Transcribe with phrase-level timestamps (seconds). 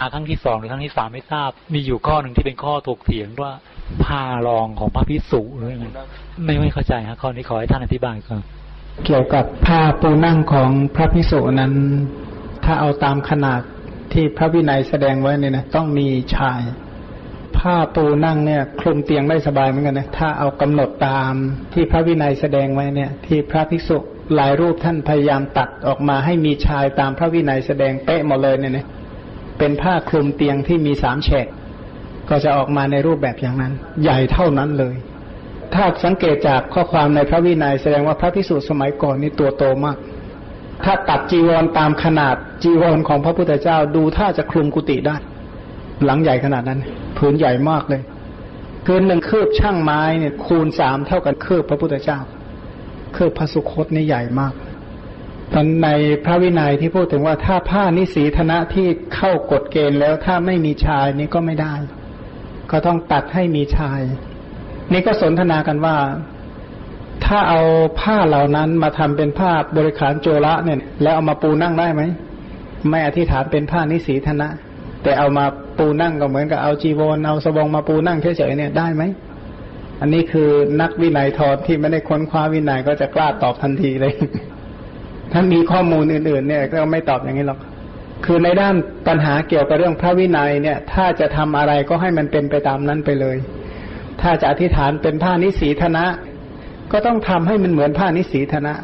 [0.00, 3.52] อาครั้งที่สองหรือครั้งที่สามไม่ทราบ มีอยู่ข้อหนึ่งที่เป็นข้อถกเถียงว่า
[4.04, 5.86] ผ้ารองของพระพิสุหรือไง
[6.44, 8.42] ไม่ไม่เข้าใจฮะข้อนี้ขอให้ท่านอธิบายครับ
[9.06, 11.72] เกี่ยวกับผ้าปูนั่งของพระพิสุนั้น
[12.64, 13.60] ถ้าเอาตามขนาด
[14.12, 16.60] ที่พระวินัยแสดงไว้เนี่ยนะต้องมีชาย
[17.58, 21.32] ผ้าปูนั่งเนี่ยคลุมเตียงได้สบายเหมือนกันนะถ้าเอากำหนดตาม
[21.74, 23.98] ที่พระวินัยแสดงไว้เนี่ย ที่พระภิกษุ
[24.34, 28.86] หลายรูปท่านพยายามตัดออกมาให้มีชายตามพระวินัยแสดงเป๊ะหมดเลยเนี่ยนะ
[29.60, 31.46] เป็นผ้าคลุมเตียงที่มีสามแฉก
[32.28, 33.72] ก็จะออกมาในรูปแบบอย่างนั้น
[34.02, 34.94] ใหญ่เท่านั้นเลย
[35.74, 39.96] ถ้าสังเกตจากข้อความในพระวินัยแสดงว่าพระพิสุสมัยก่อนนี่ตัวโตมาก
[40.84, 45.16] ถ้าตัดจีวรตามขนาดจีวรของพระพุทธเจ้าดูถ้าจะคลุมกุฏิได้
[46.04, 46.80] หลังใหญ่ขนาดนั้น
[47.18, 48.02] ผืนใหญ่มากเลย
[48.86, 52.18] คืนหนึ่งคืบช่างไม้เนี่ยคูณสามเท่ากันคืบพระพุทธเจ้า
[53.16, 54.52] คืบพระสุคตนี่ใหญ่มาก
[55.54, 55.88] ตอนใน
[56.24, 61.74] พระวินัยที่พูดถึงว่าถ้าผ้านิสีธนะที่เข้ากฎเกณฑ์แล้วถ้าไม่มีชายนี่ก็ไม่ได้
[62.70, 64.00] ก็ต้องตัดให้มีชาย
[64.92, 65.96] นี่ก็สนทนากันว่า
[67.24, 67.62] ถ้าเอา
[68.00, 72.02] ผ้าเหล่านั้นมาทำเป็นผ้าบริขารโจระเนี่ย แล้วเอามาปูนั่งได้ไหม
[72.90, 74.48] ไม่อธิษฐานเป็นผ้านิสีธนะ
[75.02, 75.44] แต่เอามา
[75.78, 79.02] ปูนั่งก็เหมือนกับเอาจีวรเอาสบงมาปูนั่งเฉยๆเนี่ยได้ไหม
[80.00, 80.48] อันนี้คือ
[80.80, 84.14] นักวินัยทอนที่ไม่ได้ค้นคว้าวินัยก็จะกล้าตอบทันทีเลย
[85.32, 87.60] ถ้ามีข้อมูลอื่นๆ เนี่ยก็ไม่ตอบอย่างนี้หรอก
[88.24, 88.74] คือในด้าน
[89.06, 93.36] ปัญหาเกี่ยวกับเรื่องพระวินัยเนี่ย ถ้าจะทำอะไรก็ให้มันเป็นไปตามนั้นไปเลย
[94.20, 96.04] ถ้าจะอธิษฐานเป็นผ้านิสีธนะ
[96.92, 98.74] ก็ต้องทำให้มันเหมือนผ้านิสีธนะ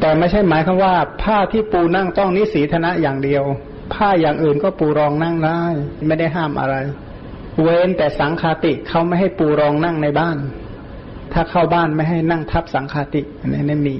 [0.00, 3.44] แต่ไม่ใช่หมายความว่า ผ้าที่ปูนั่งต้องนิสีธนะอย่างเดียว
[3.94, 5.60] ผ้าอย่างอื่นก็ปูรองนั่งได้
[6.06, 6.76] ไม่ได้ห้ามอะไร
[7.62, 10.36] เว้นแต่สังคาติเขาไม่ให้ปูรองนั่งในบ้าน
[11.32, 13.96] ถ้าเข้าบ้านไม่ให้นั่งทับสังคาติอันนี้มี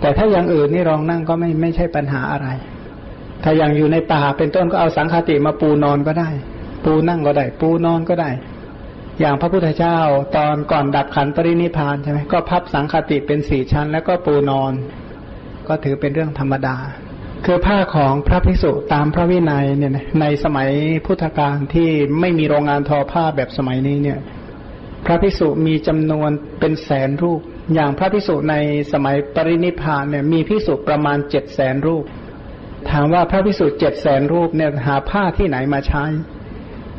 [0.00, 2.48] แต่ถ้าอย่างอื่นนี่รองนั่งก็ไม่ไม่ใช่ปัญหาอะไร
[3.42, 6.30] ถ้าอย่างอยู่ในป่าเป็นต้นก็เอาสังฆติมาปูนอนก็ได้
[6.84, 8.30] ปูนั่งก็ได้ ปูนอนก็ได้
[9.20, 9.98] อย่างพระพุทธเจ้า
[10.36, 14.72] ตอนก่อนดับขันปรินิพานใช่ไหมก็พับสังฆติเป็นสี่ชั้น แล้วก็ปูนอน
[15.68, 16.76] ก็ถือเป็นเรื่องธรรมดา
[17.44, 20.70] คือผ้าของพระภิกษุตามพระวินัยเนี่ยในสมัย
[21.06, 21.88] พุทธกาลที่
[22.20, 24.18] ไม่มีโรงงานทอผ้าแบบสมัยนี้เนี่ย
[25.04, 26.30] พระภิกษุมีจำนวน
[26.60, 27.40] เป็นแสนรูป
[27.74, 28.54] อย่างพระพิสุใน
[28.92, 32.04] สมัยปรินิพานเนี่ยมีพิสุประมาณเจ็ดแสนรูป
[32.90, 36.04] ถามว่าพระพิสุเจ็ดแสนรูปเนี่ยหาผ้าที่ไหนมาใช้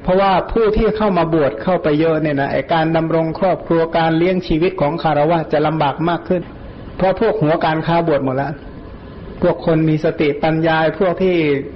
[0.04, 6.42] เพราะว่าผู้ที่เข้ามาบวชเข้าไปเยอะเนี่ยนะไอการดำรงครอบครัวการเลี้ยงชีวิตของคารวะจะลำบากมากขึ้น
[6.98, 8.54] เพราะพวกหัวการค้าบวชหมดแล้ว
[9.42, 11.36] พวกคนมีสติปัญญาพวกที่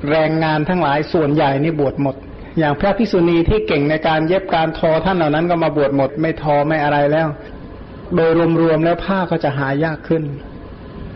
[0.09, 2.16] แรงงานทั้งหลายส่วนใหญ่นี่บวชหมด
[2.59, 7.28] อย่างพระพิสุณีที่เก่งในการเย็บการทอท่านเหล่านั้นก็มาบวชหมด ไม่ทอไม่อะไรแล้ว
[8.16, 10.23] โดยรวมๆแล้วผ้าก็จะหายากขึ้น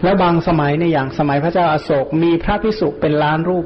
[0.04, 3.66] แล้วบางสมัยในอย่างสมัยพระเจ้าอาโศกมีพระพิสุเป็นล้านรูป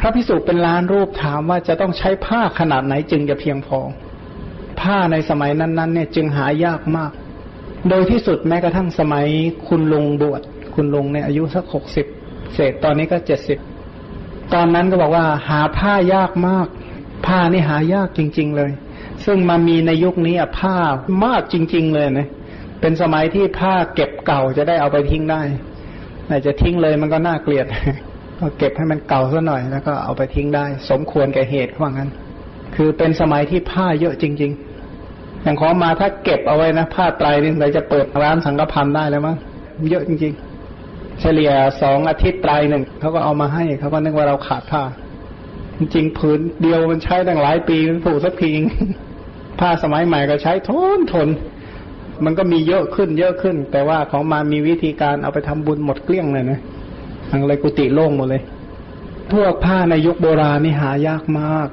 [0.00, 3.78] พระพิสุเป็นล้านรูปถามว่าจะต้องใช้ผ้าขนาดไหนจึงจะเพียงพอ
[4.80, 7.12] ผ้าในสมัยนั้นๆเนี่ยจึงหายากมาก
[7.88, 9.26] โดยที่สุดแม้กระทั่งสมัย
[9.68, 10.42] คุณลุงบวช
[10.74, 12.06] คุณลุงเนี่ยอายุสักหกสิบ
[12.54, 13.58] เศษตอนนี้ก็เจ็ดสิบ
[14.54, 16.66] ตอนนั้นก็บอกว่าหาผ้ายากมาก
[17.26, 18.70] ผ้านี่หายากจริง ๆ เลย
[19.24, 20.76] ซึ่งมามีในยุคนี้ผ้า
[21.24, 22.28] มากจริง ๆ เลยนะ
[22.80, 25.42] เป็นสมัยที่ผ้าเก็บเก่าจะได้เอาไปทิ้งได้
[26.26, 27.66] แต่จะทิ้งเลยมันก็น่าเกลียด
[28.40, 32.10] ก็เก็บให้มันเก่าซะหน่อยแล้วก็เอาไปทิ้งได้ สมควรแก่เหตุว่างั้น
[32.76, 34.52] คือเป็นสมัยที่ผ้าเยอะจริง
[34.96, 39.36] ๆ อย่างของมาถ้าเก็บเอาไว้นะผ้าไตรนี่เราจะเปิดร้านสังกพันได้แล้วมั้ง
[39.90, 40.32] เยอะจริง
[40.76, 41.52] ๆ เฉลี่ย
[41.82, 44.82] สองอาทิตย์ไตรหนึ่งเขาก็เอามาให้เขาก็นึกว่าเราขาดผ้า
[45.78, 48.52] จริงๆผืนเดียวมันใช้ตั้งหลายปีมันผูกสักที
[49.60, 51.28] ผ้าสมัยใหม่ก็ใช้ทนทน
[52.24, 56.60] มันก็มีเยอะขึ้นเยอะขึ้น แต่ว่าของมามีวิธีการเอาไปทำบุญหมดเกลี้ยงเลยนะ
[57.30, 58.42] ทางเลยกุฏิโล่งหมดเลย
[59.32, 61.68] พวกผ้าในยุคโบราณนี่หายากมาก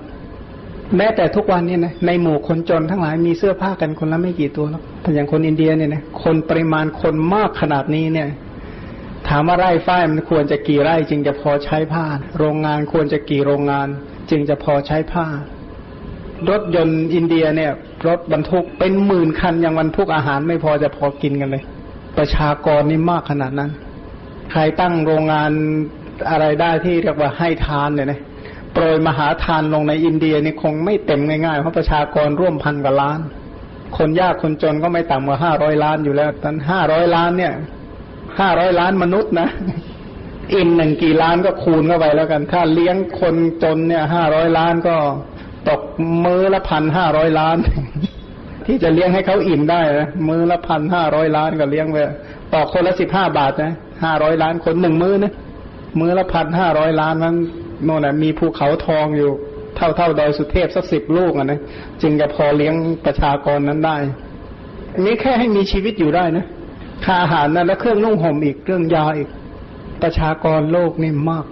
[0.97, 8.27] แม้แต่ทุกวันนี้นะในหมู่คนจนทั้งหลายมีเสื้อผ้ากันคนละไม่กี่ตัวแล้วแต่อย่างคนอินเดียเนี่ยนะคนปริมาณคนมากขนาดนี้เนี่ย
[9.27, 12.05] ถามว่าไร่ฝ้ายมันควรจะกี่ไร่จึงจะพอใช้ผ้า
[12.37, 13.87] โรงงานควรจะกี่โรงงาน
[14.29, 15.25] จึงจะพอใช้ผ้า
[16.49, 17.71] รถยนต์อินเดียเนี่ย
[18.07, 21.63] รถบรรทุกเป็นหมื่นคันยังบรรทุกอาหารไม่พอจะพอกินกันเลย
[22.17, 23.71] ประชากรนี่มากขนาดนั้น
[24.51, 25.51] ใครตั้งโรงงาน
[26.29, 28.19] อะไรได้ที่เรียกว่าให้ทานเนี่ยนะ
[28.73, 33.19] โปรยมหาทานลงในอินเดียนี่คงไม่เต็มง่ายๆ เพราะประชากรร่วมพันกว่าล้าน
[33.97, 37.53] คนยากคนจนก็ไม่ต่ำกว่าห้าร้อยล้านอยู่แล้วตอนห้าร้อยล้านเนี่ย
[38.39, 39.49] ห้าร้อยล้านมนุษย์นะ
[40.53, 44.95] อิ่มหนึ่งกี่ล้านก็คูณเข้าไปแล้วกัน ถ้าเลี้ยงคนจนเนี่ยห้าร้อยล้านก็
[45.69, 45.81] ตก
[46.25, 47.57] มือละพันห้าร้อยล้าน
[48.65, 51.97] ที่จะเลี้ยงให้เขาอิ่มได้นะมือละพันห้าร้อยล้านก็เลี้ยงไป
[52.53, 53.73] ต่อคนละสิบห้าบาทนะ
[54.03, 55.33] ห้าร้อยล้านคนหนึ่งมือนะ
[55.99, 57.35] มือละพันห้าร้อยล้านนั้น
[57.85, 59.31] โน่นนะมีภูเขาทองอยู่
[59.75, 61.59] เท่าเท่าดอยสุเทพสักสิบลูกอะนะ
[62.01, 62.75] จึงจะพอเลี้ยง
[63.05, 63.97] ประชากรนั้นได้
[65.05, 66.45] นี่แค่ให้มีชีวิตอยู่ได้นะ
[67.05, 69.29] ค่าอาหารนะและเครื่องนุ่งห่มอีกเครื่องยาอีก
[70.03, 71.45] ประชากรโลกนี่มาก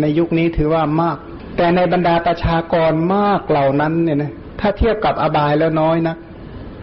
[0.00, 1.18] ในยุคนี้ถือว่ามาก
[1.56, 6.16] แต่ในบรรดาประชากรมากเหล่านั้นเนี่ยนะถ้าเทียบกับอบายแล้วน้อยนะ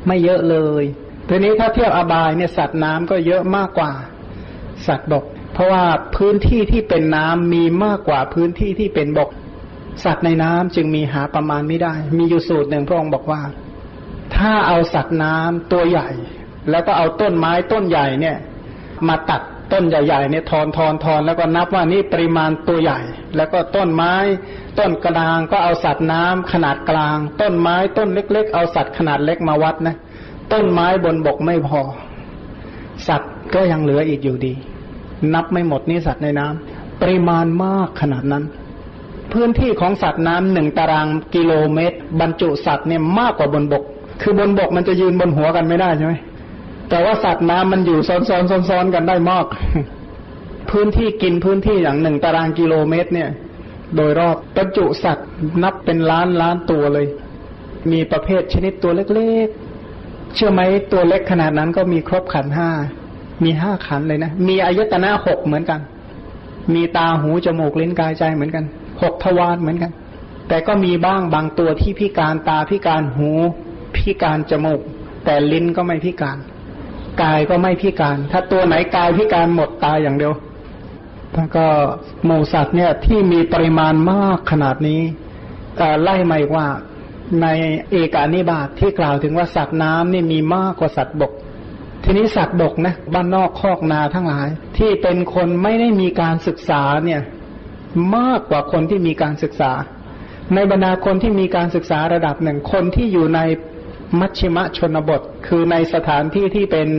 [0.07, 0.83] ไม่เยอะเลย
[1.29, 3.91] ทีนี้ถ้าเทียบอบายเนี่ยสัตว์น้ำก็เยอะมากกว่า
[4.87, 5.85] สัตว์บก เพราะว่า
[6.15, 9.29] พื้นที่ที่เป็นน้ำมีมากกว่าพื้นที่ที่เป็นบก
[10.03, 13.41] สัตว์ในน้ำจึงมีหาประมาณไม่ได้ มีอยู่สูตรหนึ่งพระองค์บอกว่า
[14.35, 16.09] ถ้าเอาสัตว์น้ำตัวใหญ่
[16.69, 18.37] แล้วก็เอาต้นไม้ต้นใหญ่เนี่ย
[19.07, 19.41] มาตัด
[19.71, 22.99] ต้นใหญ่ๆเนี่ยทอนทอนทอนแล้วก็นับว่านี่ปริมาณตัวใหญ่
[23.35, 24.13] แล้วก็ต้นไม้
[24.79, 29.95] ต้นกลางก็เอาสัตว์น้ำขนาดกลาง ต้นไม้ต้นเล็ก ๆ เอาสัตว์ขนาดเล็กมาวัดนะ
[30.53, 31.81] ต้นไม้บนบกไม่พอ
[33.07, 34.53] สัตว์ก็ยังเหลืออีกอยู่ดี
[35.33, 38.43] นับไม่หมดนี่สัตว์ในน้ำปริมาณมากขนาดนั้น
[39.31, 43.83] พื้นที่ของสัตว์น้ำหนึ่งตารางกิโลเมตร บรรจุสัตว์เนี่ยมากกว่าบนบก
[44.21, 46.13] คือบนบกมันจะยืนบนหัวกันไม่ได้ใช่ไหม
[46.89, 49.45] แต่ว่าสัตว์น้ำมันอยู่ซ้อนๆซ้อนๆกันได้มาก
[50.71, 53.29] พื้นที่กินพื้นที่อย่างหนึ่งตารางกิโลเมตร เนี่ย
[53.95, 55.27] โดยรอบบรรจุสัตว์
[55.63, 57.07] นับเป็นล้านล้านตัวเลย
[57.91, 62.69] มีประเภทชนิดตัวเล็กๆ เชื่อไหมตัวเล็กขนาดนั้นก็มีครบขันห้า
[63.43, 65.79] มีห้าขันเลยนะ มีอายตนะหกเหมือนกัน
[66.73, 68.65] มีตาหูจมูกลิ้นกายใจเหมือนกัน
[69.01, 69.91] หกทวารเหมือนกัน
[70.47, 73.29] แต่ก็มีบ้างบางตัวที่พิการตาพิการหู
[73.95, 74.81] พิการจมูก
[75.25, 76.37] แต่ลิ้นก็ไม่พิการ
[77.21, 80.33] กายก็ไม่พิการ ถ้าตัวไหนกายพิการหมดตายอย่างเดียว
[81.35, 81.65] แล้วก็
[82.25, 85.01] หมูสัตว์เนี่ยที่มีปริมาณมากขนาดนี้
[86.03, 86.67] ไล่มาอีกว่า
[87.41, 87.47] ใน
[87.89, 91.31] เอกานิบาตทที่กล่าวถึงว่าสัตว์น้ำนี่มีมากกว่าสัตว์บก
[92.03, 94.47] ทีนี้สัตว์บกนะบ้านนอกคอกนาทั้งหลาย
[94.77, 97.21] ที่เป็นคนไม่ได้มีการศึกษาเนี่ย
[98.15, 99.71] มากกว่าคนที่มีการศึกษา
[100.55, 103.39] ในบรรดาคนที่มีการศึกษาระดับหนึ่งคนที่อยู่ใน
[104.19, 106.89] มัชชิมะชนบท คือในสถานที่ที่เป็น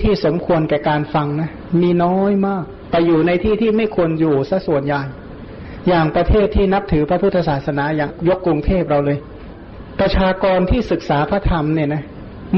[0.00, 1.50] ที่สมควรแก่การฟังนะ
[1.80, 5.00] มีน้อยมาก ไปอยู่ในที่ที่ไม่ควรอยู่ซะส่วนใหญ่
[5.88, 9.18] อย่างประเทศที่นับถือพระพุทธศาสนาอย่างยกกรุงเทพเราเลย
[10.00, 12.02] ประชากรที่ศึกษาพระธรรมเนี่ยนะ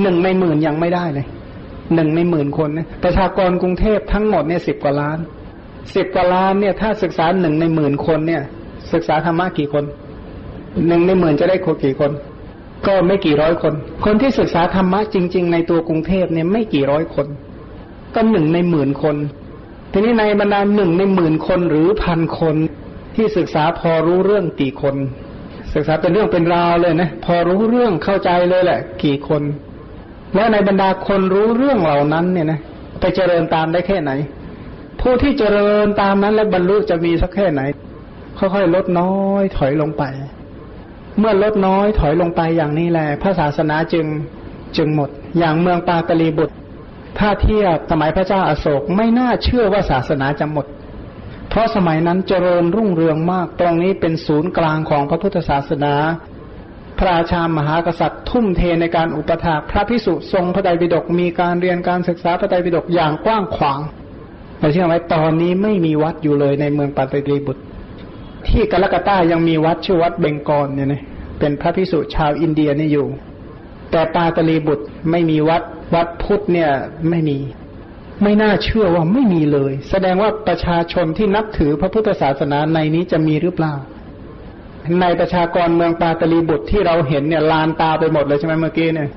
[0.03, 1.27] หนึ่งในหมื่นยังไม่ได้เลย
[1.95, 5.19] หนึ่งในหมื่นคนนะประชากรกรุงเทพทั้งหมดเนี่ยสิบกว่าล้าน
[5.95, 8.43] สิบกว่าล้านเนี่ยถ้าศึกษาหนึ่งในหมื่นคนเนี่ย
[8.93, 9.85] ศึกษาธรรมะกี่คน
[10.89, 12.11] หนึ่งในหมื่นจะได้คนกี่คน
[12.87, 13.75] ก็ไม่กี่ร้อยคน
[14.05, 17.27] คนที่ศึกษาธรรมะจริง ๆ ในตัวกรุงเทพเนี่ยไม่กี่ร้อยคน
[18.15, 19.17] ก็หนึ่งในหมื่นคน
[19.93, 22.57] ทีนี้ในบรรดาหนึ่งในหมื่นคนหรือพันคน
[23.17, 24.97] ที่ศึกษาพอรู้เรื่องกี่คน
[25.75, 29.43] ศึกษาเป็นเรื่องเป็นราวเลยนะพอรู้เรื่องเข้าใจเลยแหละ กี่คน
[30.35, 32.61] แล้วในบรรดาคนรู้เรื่องเหล่านั้นเนี่ยนะ
[33.01, 34.11] ไปเจริญตามได้แค่ไหน
[35.01, 37.61] ผู้ที่เจริญตามนั้น และบรรลุจะมีสักแค่ไหน
[38.39, 40.05] ค่อยๆลดน้อยถอยลงไป
[41.19, 44.07] เมื่อลดน้อยถอยลงไปอย่างนี้แหละพระศาสนาจึง
[44.77, 46.55] จึงหมด อย่างเมืองปาตลีบุตร
[47.19, 50.67] ถ้าเทียบสมัยพระเจ้าอาโศกไม่น่าเชื่อว่าศาสนาจะหมด
[51.49, 55.95] เพราะสมัยนั้นเจริญรุ่งเรืองมาก ตรงนี้เป็นศูนย์กลางของพระพุทธศาสนา
[56.99, 63.81] พระราชามหากษัตริย์ทุ่มเทในการอุปถากพระพิสุทรงพระไตรปิฎกมีการเรียนการศึกษาพระไตรปิฎกอย่างกว้างขวาง
[64.59, 67.63] แต่เชื่อไหมตอนนี้ไม่มีวัดอยู่เลยในเมืองปาตลีบุตร
[68.49, 71.03] ที่กาลกัตตายังมีวัดชื่อวัดเบงกอลเนี่ยนะ
[71.39, 73.07] เป็นพระพิสุชาวอินเดียนี่อยู่
[73.93, 75.63] แต่ปาตลีบุตรไม่มีวัด
[75.95, 76.71] วัดพุทธเนี่ย
[77.11, 77.39] ไม่มี
[78.23, 83.75] ไม่น่าเชื่อว่าไม่มีเลย แสดงว่าประชาชนที่นับถือพระพุทธศาสนาในนี้จะมีหรือเปล่า
[85.01, 89.09] ในประชากรเมืองปาตลีบุตรที่เราเห็นเนี่ยลานตาไปหมดเลยใช่ไหมเมื่อกี้เนี่ย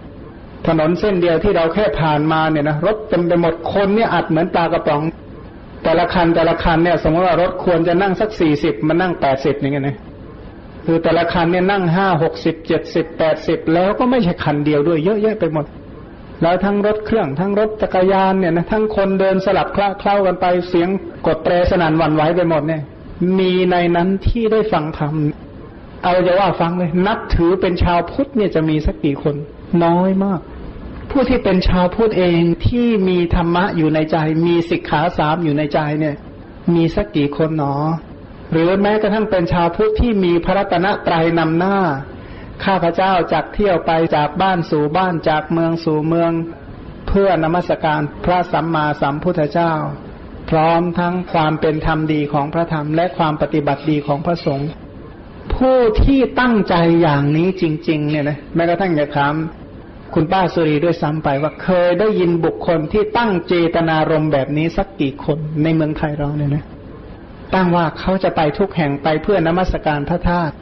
[0.67, 5.01] ถนนเส้นเดียวที่เราแค่ผ่านมาเนี่ยนะรถเต็มไปหมดคนเนี่ยอัดเหมือนปลากระป๋อง
[5.84, 9.98] แต่ละคันแต่ละคันเนี่ย สมมติว่ารถควรจะนั่งสักสี่สิบมันนั่งแปดสิบอย่างเงี้ยนะ
[10.86, 15.65] คือแต่ละคันเนี่ยนั่งห้าหกสิบเจ็ดสิบแปดสิบแล้วก็ไม่ใช่คันเดียวด้วยเยอะแยะไปหมด
[16.42, 20.89] แล้วทั้งรถเครื่องทั้งรถจักรยานเนี่ยนะทั้งคนเดินสลับคล้าเคล้ากันไปเสียง
[21.27, 22.82] กดเตรสนั่นหวันไหวไปหมดเนี่ย
[23.39, 25.13] มีในนั้นที่ได้ฟังธรรม
[26.04, 29.36] เอาจะว่าฟังเลย นับถือเป็นชาวพุทธเนี่ยจะมีสักกี่คน
[29.84, 30.39] น้อยมาก
[31.12, 36.15] ผู้ที่เป็นชาวพุทธเองที่มีธรรมะอยู่ในใจ มีสิกขาสามอยู่ในใจเนี่ย
[36.74, 37.74] มีสักกี่คนหนอ
[38.51, 41.77] หรือแม้กระทั่งเป็นชาวพุทธที่มีพระรัตนตรัยนำหน้า
[42.65, 46.31] ข้าพเจ้าจากเที่ยวไปจากบ้านสู่บ้านจากเมืองสู่เมือง
[47.07, 49.73] เพื่อนมัสการพระสัมมาสัมพุทธเจ้า
[50.49, 54.69] พร้อมทั้งความเป็นธรรมดีของพระธรรมและความปฏิบัติดีของพระสงฆ์
[55.55, 59.33] ผู้ที่ตั้งใจอย่างนี้จริง ๆ เนี่ยนะแม้กระทั่งอยากถาม
[60.13, 66.63] คุณป้าสุรีด้วยซ้ำไปว่าเคยได้ยินบุคคลที่ตั้งเจตนารมณ์แบบนี้สักกี่คนในเมืองไทยเราเนี่ยนะ
[67.53, 70.53] ตั้งว่าเขาจะไปทุกแห่งไปเพื่อนมัสการพระธาตุ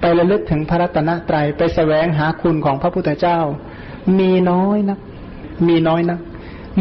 [0.00, 3.38] ไประลึกถึงพระรัตนตรัยไปแสวงหาคุณของพระพุทธเจ้า
[4.18, 4.98] มีน้อยนะ
[5.68, 6.18] มีน้อยนะ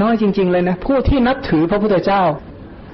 [0.02, 2.24] น้อยจริง ๆ เลยนะผู้ที่นับถือพระพุทธเจ้า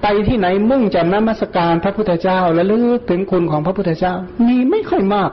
[0.04, 4.14] ไปที่ไหนมุ่งจะนมัสการพระพุทธเจ้าและลึกถึงคุณของพระพุทธเจ้า
[4.48, 5.32] มีไม่ค่อยมาก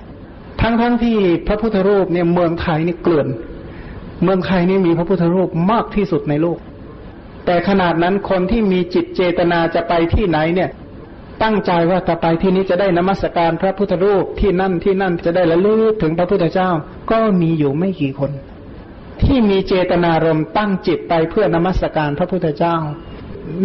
[0.60, 1.16] ทั้งๆทที่
[1.46, 3.26] พระพุทธรูปเนี่ยเมืองไทยนี่เกลื่อน
[4.22, 6.58] เมืองไทยนี่มีพระพุทธรูปมากที่สุดในโลก
[7.46, 10.70] แต่ขนาดนั้นคนที่มีจิตเจตนาจะไปที่ไหนเนี่ย
[11.42, 16.70] ตั้งใจว่าจะไปที่นี้จะได้นมัสการพระพุทธรูปที่นั่นที่นั่นจะได้ละลึกถึงพระพุทธเจ้า
[17.10, 18.30] ก็มีอยู่ไม่กี่คน
[19.22, 22.76] ที่มีเจตนารมตั้งจิตไปเพื่อนมัสการพระพุทธเจ้า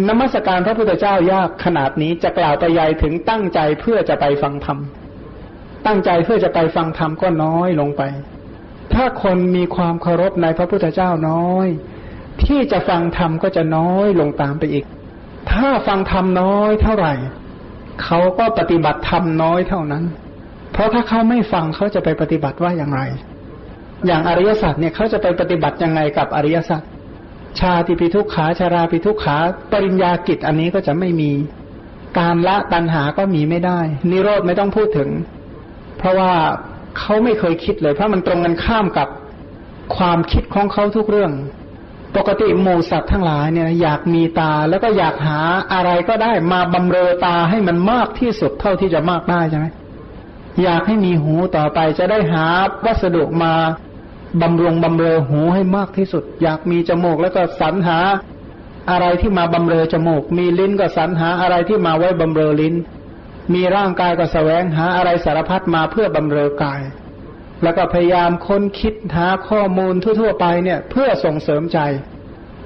[0.08, 4.78] นมัสการพระพุทธเจ้ายากขนาดนี้จะกล่าวไปยัยถึงตั้งใจเพื่อจะไปฟังธรรม
[5.86, 8.02] ตั้งใจเพื่อจะไปฟังธรรมก็น้อยลงไป
[8.94, 11.66] ถ้าคนมีความเคารพในพระพุทธเจ้าน้อย
[12.44, 14.84] ที่จะฟังธรรมก็จะน้อยลงตามไปอีก
[15.50, 17.14] ถ้าฟังธรรมน้อยเท่าไหร่
[18.02, 20.04] เขาก็ปฏิบัติธรรมน้อยเท่านั้น
[20.72, 23.02] เพราะถ้าเขาไม่ฟังเขาจะไปปฏิบัติว่าอย่างไร
[24.06, 26.82] อย่างอริยสัจเนี่ยเขาจะไปปฏิบัติยังไงกับอริยสัจ
[27.60, 29.36] ชาติปิทุกขาชาราปิทุกขา
[29.72, 31.30] ปริญญากิจอันนี้ก็จะไม่มี
[32.18, 35.10] การละตัณหาก็มีไม่ได้ นิโรธไม่ต้องพูดถึง
[35.98, 36.32] เพราะว่า
[36.98, 39.08] เขาไม่เคยคิดเลย เพราะมันตรงกันข้ามกับ
[39.96, 41.32] ความคิดของเขาทุกเรื่อง
[42.16, 45.40] ปกติหมูสัตว์ทั้งหลายเนี่ยอยากมีตาแล้วก็อยากหา
[45.72, 49.66] อะไรก็ได้มาบำเรอตาให้มันมากที่สุดเท่าที่จะมากได้ใช่ไหม
[50.62, 52.46] อยากให้มีหูต่อไปจะได้หา
[52.84, 53.52] วัสดุมา
[54.42, 57.98] บำรุงบำเรอหูให้มากที่สุด อยากมีจมูกแล้วก็สรรหา
[58.90, 62.74] อะไรที่มาบำเรอจมูก มีลิ้นก็สรรหาอะไรที่มาไว้บำเรอลิ้น
[63.54, 66.80] มีร่างกายก็แสวงหาอะไรสารพัดมาเพื่อบำเรอกาย
[67.64, 71.78] แล้วก็พยายามค้นคิดหาข้อมูลทั่ว ๆ ไปเนี่ย เพื่อส่งเสริมใจ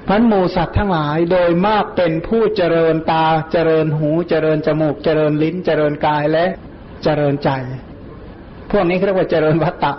[0.07, 6.45] พันหมูสัตว์ทั้งหลายโดยมากเป็นผู้เจริญตาเจริญหูเจริญจมูก เจริญลิ้น เจริญกายและ
[7.03, 7.49] เจริญใจ
[8.71, 9.93] พวกนี้เรียกว่าเจริญวัตตะ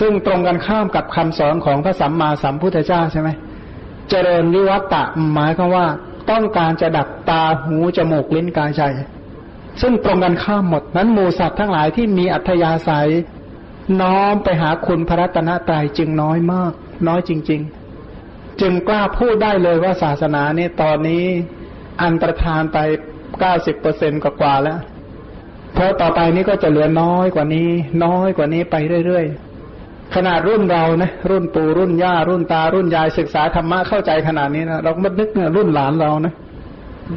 [0.00, 3.28] ซึ่งตรงกันข้ามกับคำสอนของพระสัมมาสัมพุทธเจ้าใช่ไหม
[4.10, 5.02] เจริญวิวัตตะ
[5.34, 5.86] หมายความว่า
[6.30, 8.82] ต้องการจะดับตาหูจมูกลิ้นกายใจ
[9.80, 13.10] ซึ่งตรงกันข้ามหมดนั้นหมูสัตว์ทั้งหลายที่มีอัธยาศัย
[14.00, 16.72] น้อมไปหาคุณพระรัตนตรัยจึงน้อยมาก
[17.08, 17.60] น้อยจริง
[18.10, 21.24] ๆ จึงกล้าพูดได้เลยว่าศาสนาเนี่ยตอนนี้
[22.02, 22.78] อันตรธานไป
[23.40, 24.78] เก้าสิบเปอร์เซ็นกว่าแล้ว
[25.74, 27.68] เพราะต่อไปนี้ก็จะเหลือน้อยกว่านี้
[28.04, 28.76] น้อยกว่านี้ไป
[29.06, 36.34] เรื่อยๆ ขนาดรุ่นเรานะรุ่นปู่รุ่นย่ารุ่นตารุ่นยายศึกษาธรรมะเข้าใจขนาดนี้นะเราก็ไม่นึกเนี่ยรุ่นหลานเรานะ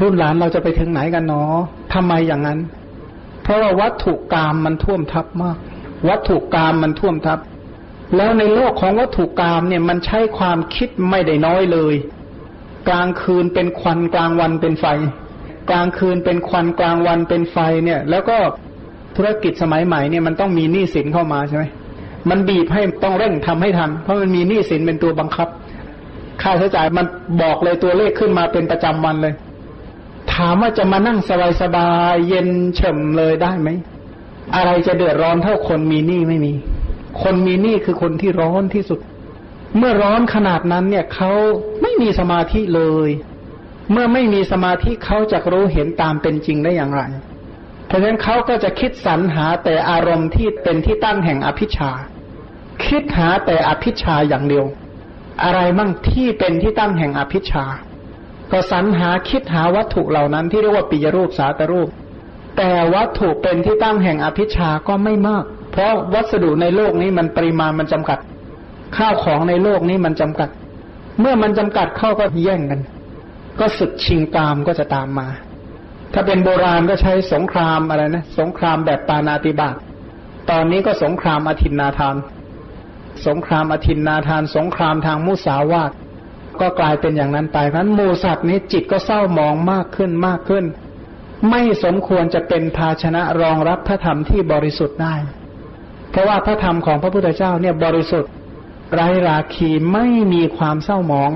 [0.02, 1.58] รุ่นหลานเราจะไปถึงไหนกันเนาะ
[1.94, 2.60] ทำไมอย่างนั้น
[3.44, 5.58] เพราะว่าวัตถุกรรมมันท่วมทับมาก
[6.10, 7.40] วัตถุกรรมมันท่วมทับ
[8.16, 11.96] แล้วในโลกของวัตถุกรรมเนี่ยมันใช้ความคิดไม่ได้น้อยเลย
[12.90, 14.86] กลางคืนเป็นควันกลางวันเป็นไฟ
[15.70, 18.38] กลางคืนเป็นควันกลางวันเป็นไฟเนี่ย แล้วก็
[19.16, 21.64] ธุรกิจสมัยใหม่เนี่ยมันต้องมีหนี้สินเข้ามาใช่ไหม
[22.30, 25.48] มันบีบให้ต้องเร่งทำให้ทัน เพราะมันมีหนี้สินเป็นตัวบังคับ
[26.42, 27.06] ค่าใช้จ่ายมัน
[27.42, 29.34] บอกเลยตัวเลขขึ้นมาเป็นประจำวันเลย
[30.34, 31.20] ถามว่าจะมานั่ง
[31.62, 33.70] สบายๆเย็นเฉมเลยได้ไหม
[34.56, 36.54] อะไรจะเดือดร้อนเท่าคนมีหนี้ไม่มี
[37.22, 39.00] คนมีหนี้คือคนที่ร้อนที่สุด
[39.78, 41.32] เมื่อร้อนขนาดนั้นเนี่ยเขา
[41.82, 43.10] ไม่มีสมาธิเลย
[43.92, 47.02] เมื่อไม่มีสมาธิเขาจะรู้เห็นตามเป็นจริงได้อย่างไร
[47.88, 51.92] เพราะฉะนั้นเขาก็จะคิดสรรหาแต่อารมณ์ที่เป็นที่ตั้งแห่งอภิชา
[52.86, 54.66] คิดหาแต่อภิชาอย่างเดียว
[55.44, 57.66] อะไรมั่งที่เป็นที่ตั้งแห่งอภิชา
[58.52, 61.90] ก็สรรหาคิดหาวัตถุเหล่านั้นที่เรียกว่าปิยรูปสาตรูป
[62.58, 68.20] แต่วัตถุเป็นที่ตั้งแห่งอภิชาก็ไม่มาก เพราะวัสดุในโลกนี้มันปริมาณมันจำกัด
[68.98, 70.50] ข้าวของในโลกนี้มันจำกัด
[71.20, 72.82] เมื่อมันจำกัดเข้าก็แย่งกัน
[73.60, 75.28] ก็ศึกชิงกามก็จะตามมา
[76.14, 79.76] ถ้าเป็นโบราณก็ใช้สงครามอะไรนะ สงครามแบบปานาติบาต
[80.50, 82.16] ตอนนี้ก็สงครามอธินนาทาน
[83.28, 85.92] สงครามอธินนาทาน สงครามทางมุสาวาท
[86.62, 90.66] ก็กลายเป็นอย่างนั้นไปเพราะนั้นมูสัตว์นี้จิตก็เศร้ามองมากขึ้นมากขึ้น
[91.50, 95.16] ไม่สมควรจะเป็นภาชนะรองรับพระธรรมที่บริสุทธิ์ได้
[96.12, 98.32] เพราะว่าพระธรรมของพระพุทธเจ้าเนี่ยบริสุทธิ์
[98.94, 101.32] ไร้ราคีไม่มีความเศร้าหมอง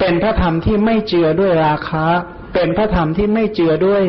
[0.00, 2.06] เป็นพระธรรมที่ไม่เจือด้วยราคะ
[2.54, 4.02] เป็นพระธรรมที่ไม่เจือด้วย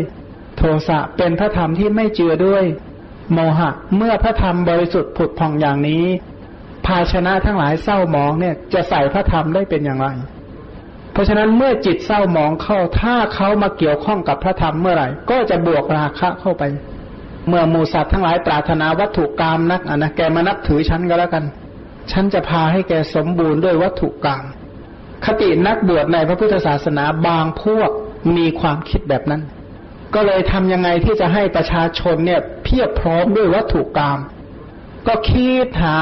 [0.58, 2.64] โทสะ เป็นพระธรรมที่ไม่เจือด้วย
[3.34, 6.06] โมหะ เมื่อพระธรรมบริสุทธิ์ผุดผ่องอย่างนี้
[6.86, 10.08] ภาชนะทั้งหลายเศร้าหมองเนี่ยจะใส่พระธรรมได้เป็นอย่างไร
[11.14, 16.64] เพราะฉะนั้นเมื่อจิตเศร้าหมองเข้าถ้าเขามาเกี่ยวข้องกับพระธรรมเมื่อไหร่ ก็จะบวกราคะเข้าไป
[17.48, 21.44] เมื่อหมูสัตว์ทั้งหลายปรารถนาวัตถุกรรมนักอะนะแกมานับถือฉันก็แล้วกัน
[22.12, 24.42] ฉันจะพาให้แกสมบูรณ์ด้วยวัตถุกรรม
[25.26, 27.90] คตินักบวชในพระพุทธศาสนาบางพวก
[28.38, 29.42] มีความคิดแบบนั้น
[30.16, 34.20] ก็เลยทำยังไงที่จะให้ประชาชนเนี่ยเพียบพร้อมด้วยวัตถุกรรม
[35.08, 35.98] ก็คิดหา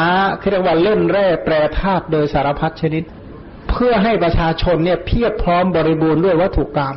[0.52, 3.04] เรียกว่าเล่นแร่แปรธาตุโดยสารพัดชนิด
[3.72, 6.96] เพื่อให้ประชาชนเนี่ยเพียบพร้อมบริบูรณ์ด้วยวัตถุกรรม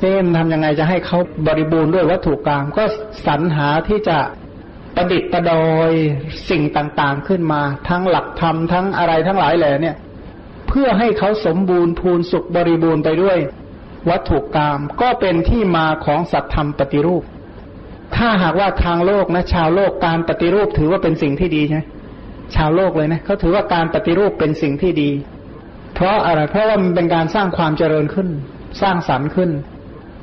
[0.00, 2.84] เอ๊มทำยังไงจะให้เขาบริบูรณ์ด้วยวัตถุกรรมก็
[3.26, 4.18] สรรหาที่จะ
[4.96, 5.90] ประดิษฐ์ประดอย
[6.50, 9.96] สิ่งต่างๆขึ้นมา ทั้งหลักธรรมทั้งอะไรทั้งหลายแหล่เนี่ย
[10.68, 13.38] เพื่อให้เขาสมบูรณ์พูนสุขบริบูรณ์ไปด้วย
[14.10, 17.22] วัตถุกรรมก็เป็นที่มาของสัตธรรมปฏิรูป
[18.16, 21.82] ถ้าหากว่าทางโลกนะ ชาวโลกการปฏิรูปถือว่าเป็นสิ่งที่ดีใช่ไหม
[22.56, 25.10] ชาวโลกเลยนะเขาถือว่าการปฏิรูปเป็นสิ่งที่ดี
[25.96, 28.28] เพราะอะไร เพราะว่ามันเป็นการสร้างความเจริญขึ้น
[28.82, 29.50] สร้างสรรค์ขึ้น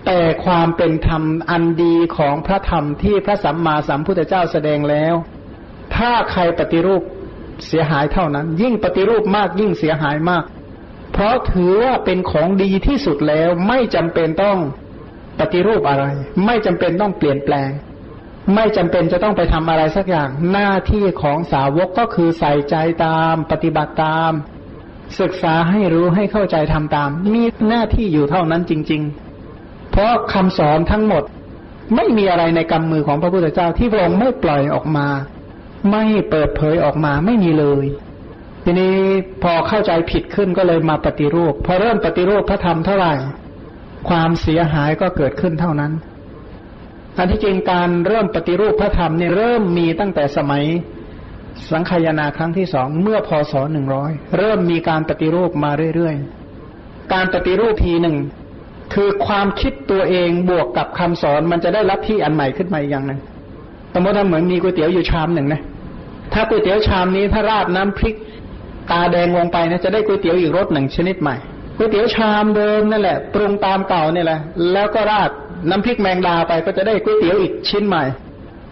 [0.05, 5.15] แต่ความเป็นธรรมอันดีของพระธรรมที่พระสัมมาสัมพุทธเจ้าแสดงแล้ว
[5.95, 7.01] ถ้าใครปฏิรูป
[7.67, 10.43] เสียหายเท่านั้น ยิ่งปฏิรูปมากยิ่งเสียหายมาก
[11.13, 14.57] เพราะถือว่าเป็นของดีที่สุดแล้วไม่จำเป็นต้อง
[15.39, 16.05] ปฏิรูปอะไร
[16.45, 17.69] ไม่จำเป็นต้องเปลี่ยนแปลง
[18.55, 22.75] ไม่จำเป็นจะต้องไปทำอะไรสักอย่าง หน้าที่ของสาวกก็คือใส่ใจ
[23.05, 24.31] ตาม ปฏิบัติตาม
[25.19, 29.01] ศึกษาให้รู้ให้เข้าใจทำตาม มีหน้าที่อยู่เท่านั้นจริง
[29.47, 31.23] ๆ เพราะคำสอนทั้งหมด
[31.95, 35.07] ไม่มีอะไรในกำมือของพระพุทธเจ้าที่พระองค์ไม่ปล่อยออกมา
[35.91, 37.85] ไม่เปิดเผยออกมาไม่มีเลย
[38.63, 38.95] ทีนี้
[39.43, 43.13] พอเข้าใจผิดขึ้นก็เลยมาปฏิรูป พอเริ่มปฏิรูปพระธรรมเท่าไหร่
[44.09, 45.91] ความเสียหายก็เกิดขึ้นเท่านั้น
[47.17, 50.63] อันที่จริงการเริ่มปฏิรูปพระธรรมเนี่ยเริ่มมีตั้งแต่สมัย
[51.71, 58.15] สังขยาครั้งที่สองเมื่อพศหนึ่งร้อยเริ่มมีการปฏิรูปมาเรื่อยๆ การปฏิรูปทีหนึ่ง
[58.93, 63.19] คือความคิดตัวเองบวกกับคำสอนมันจะได้รับที่อันใหม่ขึ้นมาอีกอย่างหนึ่ง
[63.93, 65.61] สมมติถ้าเหมือนมีก๋วยเตี๋ยวอยู่ชามหนึ่งนะ
[66.33, 68.15] ถ้าก๋วยเตี๋ยวชามนี้ถ้าราดน้ำพริก
[68.91, 71.35] ตาแดงลงไปนะจะได้ก๋วยเตี๋ยวอีกรสหนึ่งชนิดใหม่
[71.77, 74.39] ก๋วยเตี๋ยวชามเดิมนั่นแหละปรุงตามเก่านี่แหละ
[74.73, 75.29] แล้วก็ราด
[75.69, 78.03] น้ำพริกแมงดาไปก็จะได้ก๋วยเตี๋ยวอีกชิ้นใหม่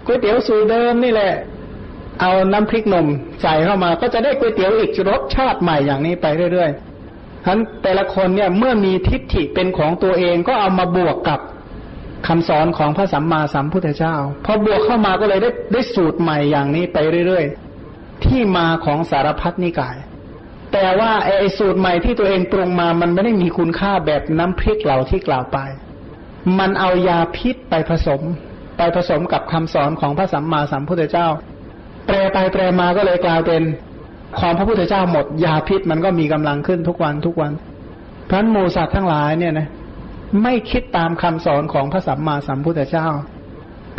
[0.06, 1.32] ก๋วยเตี๋ยวสูตรเดิมนี่แหละ
[2.20, 3.08] เอาน้ำพริกนม
[3.42, 11.40] ใส่เข้ามา ก็จะได้ก๋วยเตี๋ยวอีกรสชาติใหม่อย่างนี้ไปเรื่อยๆฉะนั้นแต่ละคนเนี่ยเมื่อมีทิฏฐิเป็นของตัวเองก็เอามาบวกกับ
[12.28, 16.98] คำสอนของพระสัมมาสัมพุทธเจ้าพอบวกเข้ามาก็เลยได้ได้สูตรใหม่อย่างนี้ไป
[17.28, 19.98] เรื่อยๆ ที่มาของสารพัดนิกาย
[20.74, 25.58] แต่ว่าไอ้สูตรใหม่ที่ตัวเองปรุงมามันไม่ได้มีคุณค่าแบบน้ำพริกเหล่าที่กล่าวไป
[26.60, 28.22] มันเอายาพิษไปผสม
[28.78, 31.28] ไปผสมกับคำสอนของพระสัมมาสัมพุทธเจ้า
[32.08, 33.62] แปลไปแปลมาก็เลยกลายเป็น
[34.40, 37.52] ของพระพุทธเจ้าหมดยาพิษมันก็มีกำลังขึ้นทุกวันทุกวัน
[38.30, 39.68] พระนมูสัตว์ทั้งหลายเนี่ยนะ
[40.44, 43.08] ไม่คิดตามคำสอนของพระสัมมาสัมพุทธเจ้า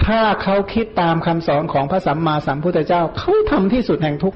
[0.05, 4.35] ถ้าเขาคิดตามคำสอนของพระสัมมาสัมพุทธเจ้าเขาทำที่สุดแห่งทุก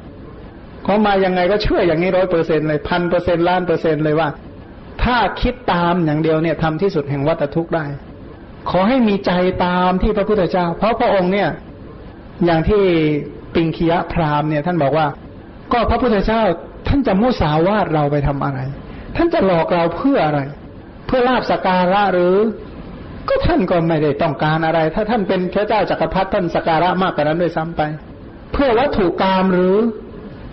[0.84, 4.28] เขามายังไงก็เชื่ออย่างนี้ร้อยเปอร์เซ็นเลยพันเปอร์เซ็นล้านเปอร์เซ็นเลยว่า
[5.02, 7.84] ถ้าคิดตามอย่างเดียวเนี่ยทำที่สุดแห่งวัตทุกข์ได้
[8.70, 9.32] ขอให้มีใจ
[9.64, 11.48] ตามที่พระพุทธเจ้า เพราะพระองค์เนี่ย
[12.44, 12.82] อย่างที่
[13.56, 15.06] ปิงคียะพราหมณ์เนี่ยท่านบอกว่า
[15.72, 16.42] ก็พระพุทธเจ้า
[16.88, 18.58] ท่านจะมุสาวาทเราไปทำอะไร
[19.16, 20.40] ท่านจะหลอกเราเพื่ออะไร
[21.06, 22.36] เพื่อลาบสการะหรือ
[23.28, 27.82] ก็ท่านก็ไม่ได้ต้องการอะไร ถ้าท่านเป็นพระเจ้าจักรพรรดิท่านสการะมากกว่านั้นด้วยซ้ำไป
[28.52, 29.76] เพื่อวัตถุกรรมหรือ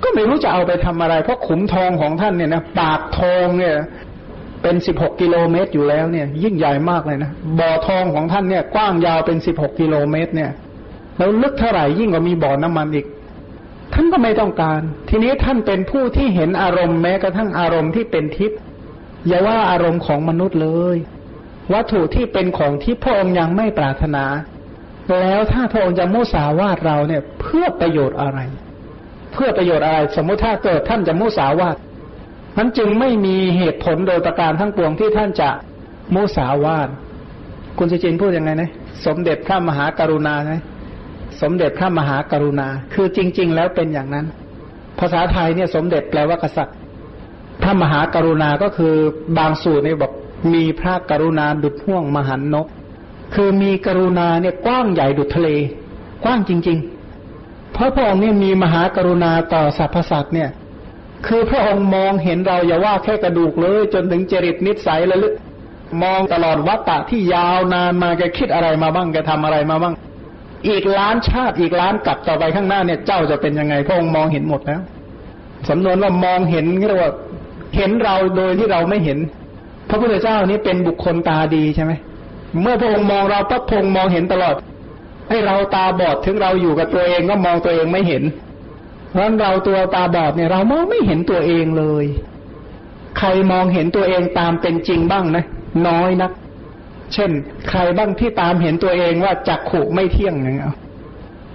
[0.04, 3.76] ก็ไม่รู้จะเอาไปทำอะไร เพราะขุมทองของท่านเนี่ยนะปากทองเนี่ย
[4.62, 10.52] เป็นสิบหกกิโลเมตรอยู่แล้วเนี่ย ยิ่งใหญ่มากเลยนะบ่อทองของท่านเนี่ย กว้างยาวเป็นสิบหกกิโลเมตรเนี่ย
[11.18, 13.06] แล้วลึกเท่าไหร่ยิ่งกว่ามีบ่อน้ำมันอีก
[13.94, 18.60] ท่านก็ไม่ต้องการ ทีนี้ท่านเป็นผู้ที่เห็นอารมณ์แม้กระทั่งอารมณ์ที่เป็นทิพย์
[19.28, 20.98] อย่าว่าอารมณ์ของมนุษย์เลย
[21.74, 24.26] วัตถุที่เป็นของที่พระองค์ยังไม่ปรารถนา
[25.22, 28.40] แล้วถ้าพระองค์จะมุสาวาทเราเนี่ย เพื่อประโยชน์อะไร
[29.34, 31.76] เพื่อประโยชน์อะไร สมมุติถ้าเกิดท่านจะมุสาวาท
[32.58, 35.50] มันจึงไม่มีเหตุผลโดยประการทั้งปวงที่ท่านจะ
[36.16, 36.90] มุสาวาท
[37.78, 38.72] คุณสุจินพูดยังไงนะ
[39.06, 40.54] สมเด็จพระมหากรุณาไหม
[41.44, 44.26] สมเด็จพระมหากรุณา คือจริง ๆ แล้วเป็นอย่างนั้น
[45.00, 46.76] ภาษาไทยเนี่ยสมเด็จแปลว่ากษัตริย์
[47.62, 48.94] พระมหากรุณาก็คือ
[49.38, 50.12] บางสูตรเนี่ยบอก
[50.54, 52.68] มีพระกรุณาดุจห่วงมหันนก
[53.36, 55.50] คือมีกรุณาเนี่ยกว้างใหญ่ดุจทะเล
[56.24, 56.78] กว้างจริง
[57.26, 60.50] ๆ เพราะพระองค์เนี่ยมีมหากรุณาต่อสรรพสัตว์เนี่ย
[61.28, 65.34] คือพระองค์มองเห็นเราอย่าว่าแค่กระดูกเลย จนถึงจริตนิสัยระลึก
[66.04, 69.94] มองตลอดวัฏฏะที่ยาวนานมาแกคิดอะไรมาบ้างแกทำอะไรมาบ้าง
[70.68, 74.82] อีกล้านชาติอีกล้านกลับต่อไปข้างหน้าเนี่ยเจ้าจะเป็นยังไงพระองค์มองเห็นหมดแล้ว
[75.70, 77.12] สำนวนว่ามองเห็นเรียกว่า
[77.78, 79.20] เห็นเราโดยที่เราไม่เห็น
[79.90, 81.92] พระพุทธเจ้านี้เป็นบุคคลตาดีใช่ไหม
[82.62, 84.56] เมื่อพระองค์มองเราพระพงมองเห็นตลอด
[85.30, 88.24] ให้เราตาบอดถึงเราอยู่กับตัวเองก็มองตัวเองไม่เห็น
[89.12, 92.06] เพราะเราตัวตาบอดเนี่ย เรามองไม่เห็นตัวเองเลย
[93.18, 95.44] ใครมองเห็นตัวเองตามเป็นจริงบ้างนะ
[95.88, 96.32] น้อยนัก
[97.14, 97.32] เช่น
[97.70, 100.74] ใครบ้างที่ตามเห็นตัวเองว่าจักขุไม่เที่ยงอย่างเงี้ย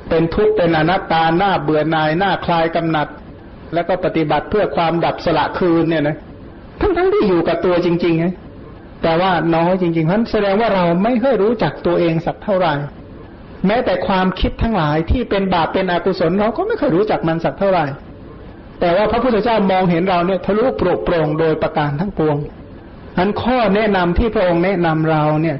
[0.08, 3.08] เป็นทุกข์เป็นอนัตตาหน้าเบื่อหน่ายหน้าคลายกำหนัด
[3.74, 6.16] แล้วก็ปฏิบัติเพื่อความดับสละคืนเนี่ยนะ
[6.80, 8.26] ทั้งทั้งที่อยู่กับตัวจริงๆไง
[9.02, 12.74] แต่ว่าน้อยจริงๆเพราะแสดงว่าเราไม่เคยรู้จักตัวเองสักเท่าไหร่
[13.66, 17.84] แม้แต่ความคิดทั้งหลายที่เป็นบาปเป็นอกุศลเราก็ไม่เคยรู้จักมันสักเท่าไหร่
[18.80, 22.36] แต่ว่าพระพุทธเจ้ามองเห็นเราเนี่ยทะลุโปร่งโดยประการทั้งปวง
[23.18, 25.56] นั้นข้อแนะนำที่พระองค์แนะนำเราเนี่ย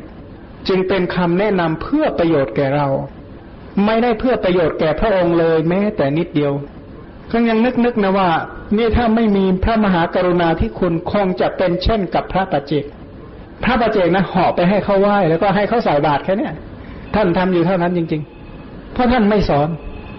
[0.69, 2.89] จึงเป็นคำแนะนำเพื่อประโยชน์แก่เรา
[3.87, 6.53] ไม่ได้เพื่อประโยชน์แก่พระองค์เลยแม้แต่นิดเดียว
[7.31, 8.29] ก็ยังนึกนึกนะว่า
[8.77, 12.85] นี่ถ้าไม่มีพระมหากรุณาที่คุณคงจะเป็นเช่นกับพระปัจเจก
[13.65, 16.49] พระปัจเจกนะห่อไปให้เขาไหว้แล้วก็ให้เขาใส่บาตรแค่เนี้
[17.15, 18.23] ท่านทำอยู่เท่านั้นจริง
[18.59, 19.69] ๆ เพราะท่านไม่สอน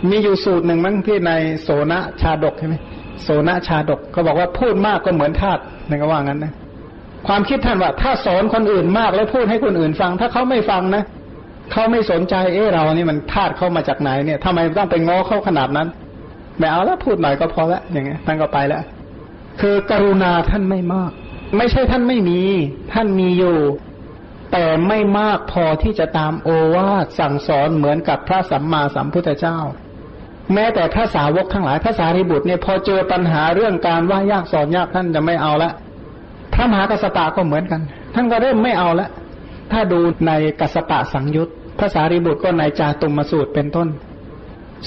[0.10, 2.75] มีอยู่สูตรหนึ่งมั้งที่ในโสนชาดกใช่ไหม
[3.23, 6.54] โสนชาดกเขาบอกว่าพูดมากก็เหมือนทาสนั่นก็ว่างั้นนะ
[7.27, 11.03] ความคิดท่านว่า ถ้าสอนคนอื่นมากแล้วพูดให้คนอื่นฟัง ถ้าเขาไม่ฟังนะ
[11.71, 15.88] เขาไม่สนใจเออเรานี่มันทาสเข้ามาจากไหนเนี่ยทำไมต้องไปง้อเขาขนาดนั้น
[16.60, 18.82] ไม่เอาแล้วพูดหน่อยก็พอละอย่างเงี้ยท่านก็ไปแล้ว
[19.62, 21.12] คือกรุณาท่านไม่มาก
[21.58, 22.41] ไม่ใช่ท่านไม่มี
[22.93, 23.58] ท่านมีอยู่
[24.51, 29.60] แต่ไม่มากพอที่จะตามโอวาทสั่งสอนเหมือนกับพระสัมมาสัมพุทธเจ้า
[30.53, 35.71] แม้แต่พระสาวกทั้งหลายพระสารีบุตรเนี่ยพอเจอปัญหาเรื่องการว่ายากสอนยากท่านจะไม่เอาละ
[36.53, 37.81] พระมหากัสปะก็เหมือนกัน
[38.15, 39.09] ท่านก็เริ่มไม่เอาละ
[39.71, 43.88] ถ้าดูในกัสปะสังยุตพระสารีบุตรก็ในจาตุมสูตรเป็นต้น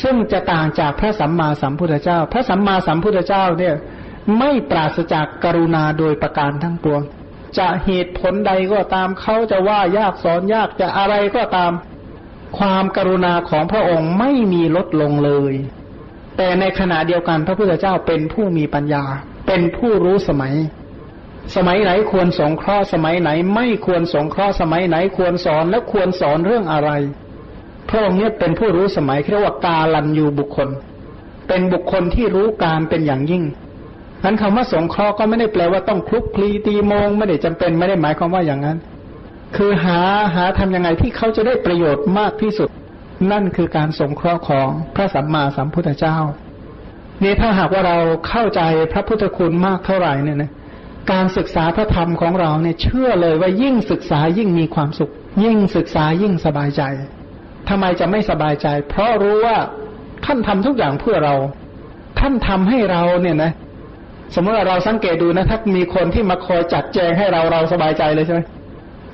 [0.02, 3.74] ซึ่งจะต่างจากพระสัมมาสัมพุทธเจ้า พระสัมมาสัมพุทธเจ้าเนี่ย
[4.38, 7.00] ไม่ปราศจากกรุณาโดยประการทั้งปวง
[7.58, 11.72] จะเหตุผลใดก็ตามเขาจะว่ายากสอนยากจะอะไรก็ตาม
[12.58, 15.54] ความกรุณาของพระองค์ไม่มีลดลงเลย
[16.36, 19.04] แต่ในขณะเดียวกันพระพุทธเจ้าเป็นผู้มีปัญญา
[19.46, 20.54] เป็นผู้รู้สมัย
[21.56, 26.90] สมัยไหนควรสงเคราะห์สมัยไหน ไม่ควรสงเคราะห์สมัยไหนควรสอนและควรสอนเรื่องอะไร
[27.88, 30.68] พระองค์เนี่ยเป็นผู้รู้สมัยเรียกว่ากาลันยูบุคคล
[31.48, 33.42] เป็นบุคคลที่รู้การเป็นอย่างยิ่ง
[34.24, 38.78] นั้นคำว่าสงเคราะห์ก็ไม่ได้แปลว่าต้องคลุกคลีตีมงไม่ได้จำเป็นไม่ได้หมายความว่าอย่างนั้น
[39.56, 40.00] คือหา
[40.34, 42.68] หาทํำยังไงที่เขาจะได้ประโยชน์มากที่สุด
[43.32, 46.16] นั่นคือการสงเคราะห์ของพระสัมมาสัมพุทธเจ้า
[47.22, 47.96] นี่ถ้าหากว่าเรา
[48.28, 48.60] เข้าใจ
[48.92, 50.50] พระพุทธคุณมากเท่าไหร่เนี่ยนะ
[51.10, 55.10] การศึกษาพระธรรมของเราเนี่ยเชื่อเลยว่ายิ่งศึกษายิ่งมีความสุข
[55.44, 56.82] ยิ่งศึกษายิ่งสบายใจ
[57.68, 59.56] ทำไมจะไม่สบายใจ เพราะรู้ว่า
[60.24, 61.34] ท่านทำทุกอย่างเพื่อเรา
[62.18, 63.52] ท่านทำให้เราเนี่ยนะ
[64.34, 68.40] สมมติว่าเราสังเกตดูนะถ้ามีคนที่มาคอยจัดแจงให้เราเราสบายใจเลยใช่ไหม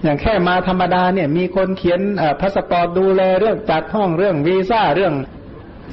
[0.04, 2.00] อย่างแค่มาธรรมดาเนี่ยมีคนเขียน
[2.40, 5.14] พาสปอร์ตดูแลเรื่องจัดห้องเรื่องวีซ่าเรื่อง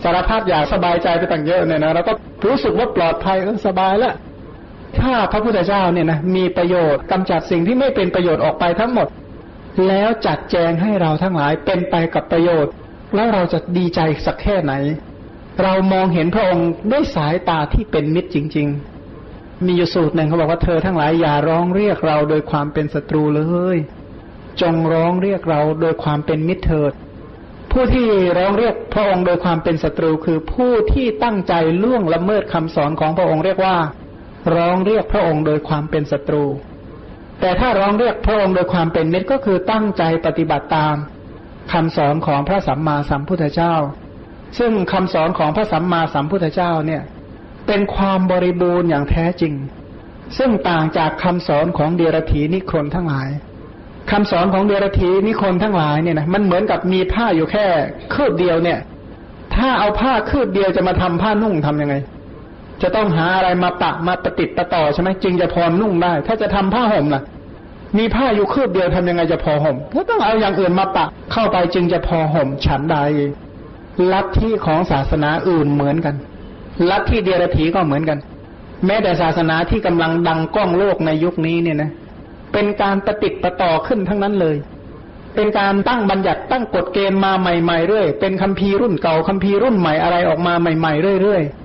[0.03, 2.13] สารพัดอย่างสบายใจไปต่างเยอะเนี่ยนะเราก็
[2.45, 4.13] รู้สึกว่าปลอดภัยสบายแล้ว
[4.99, 9.07] ถ้าพระพุทธเจ้าเนี่ยนะมีประโยชน์กำจัดสิ่งที่ไม่เป็นประโยชน์ออกไปทั้งหมด
[9.87, 12.71] แล้วจัดแจงให้เราทั้งหลายเป็นไปกับประโยชน์
[13.15, 14.73] แล้วเราจะดีใจสักแค่ไหน
[15.63, 18.67] เรามองเห็นพระองค์ด้วยสายตาที่เป็นมิตรจริง
[19.17, 23.41] ๆ มีอยู่สูตรหนึ่งเขาบอกว่าเธอทั้งหลายอย่าร้องเรียกเราโดยความเป็นศัตรูเล
[23.75, 23.77] ย
[24.61, 26.93] จงร้องเรียกเราโดยความเป็นมิตรเถิด
[27.71, 33.75] ผู้ที่ร้องเรียกพระองค์โดยความเป็นศัตรูคือผู้ที่ตั้งใจล่วงละเมิดคำสอนของพระองค์เรียกว่า
[34.55, 36.45] ร้องเรียกพระองค์โดยความเป็นศัตรู
[37.41, 40.95] แต่ถ้าร้องเรียกพระองค์โดยความเป็นมิตรก็คือตั้งใจปฏิบัติตาม
[41.73, 43.75] คำสอนของพระสัมมาสัมพุทธเจ้า
[44.59, 47.01] ซึ่งคำสอนของพระสัมมาสัมพุทธเจ้าเนี่ย
[47.67, 49.53] เป็นความบริบูรณ์อย่างแท้จริง
[50.37, 53.29] ซึ่งต่างจากคำสอนของเดรธีนิครนทั้งหลาย
[54.11, 57.65] คำสอนของเดรธีนิคนทั้งหลายเนี่ยนะมันเหมือนกับมีผ้าอยู่แค่
[58.13, 58.79] คืบเดียวเนี่ย
[59.55, 61.95] ถ้าเอาผ้าคืบเดียวจะมาทำผ้านุ่งทํำยังไง
[62.81, 67.21] จะต้องหาอะไรมาปะมาประติดประต่อใช่ไหมจึงจะพอนุ่งได้ ถ้าจะทำผ้าห่มล่ะ
[67.97, 72.97] มีผ้าอยู่คืบเดียวทำยังไงจะพอห่มก็ต้องเอาอย่างอื่นมาปะเข้าไปจึงจะพอห่มฉันใด
[74.13, 76.15] ลัทธิของศาสนาอื่นเหมือนกัน
[76.89, 78.17] ลัทธิเดียรถีก็เหมือนกัน
[78.85, 81.91] แม้แต่ศาสนาที่กำลังดังก้องโลกในยุคนี้เนี่ยนะ
[82.53, 84.55] เป็นการประติดประต่อขึ้นทั้งนั้นเลย
[85.35, 91.64] เป็นการตั้งบัญญัติตั้งกฎเกณฑ์มาใหม่ๆเรื่อย เป็นคัมภีร์รุ่นเก่าคัมภีร์รุ่นใหม่อะไรออกมาใหม่ๆเรื่อยๆ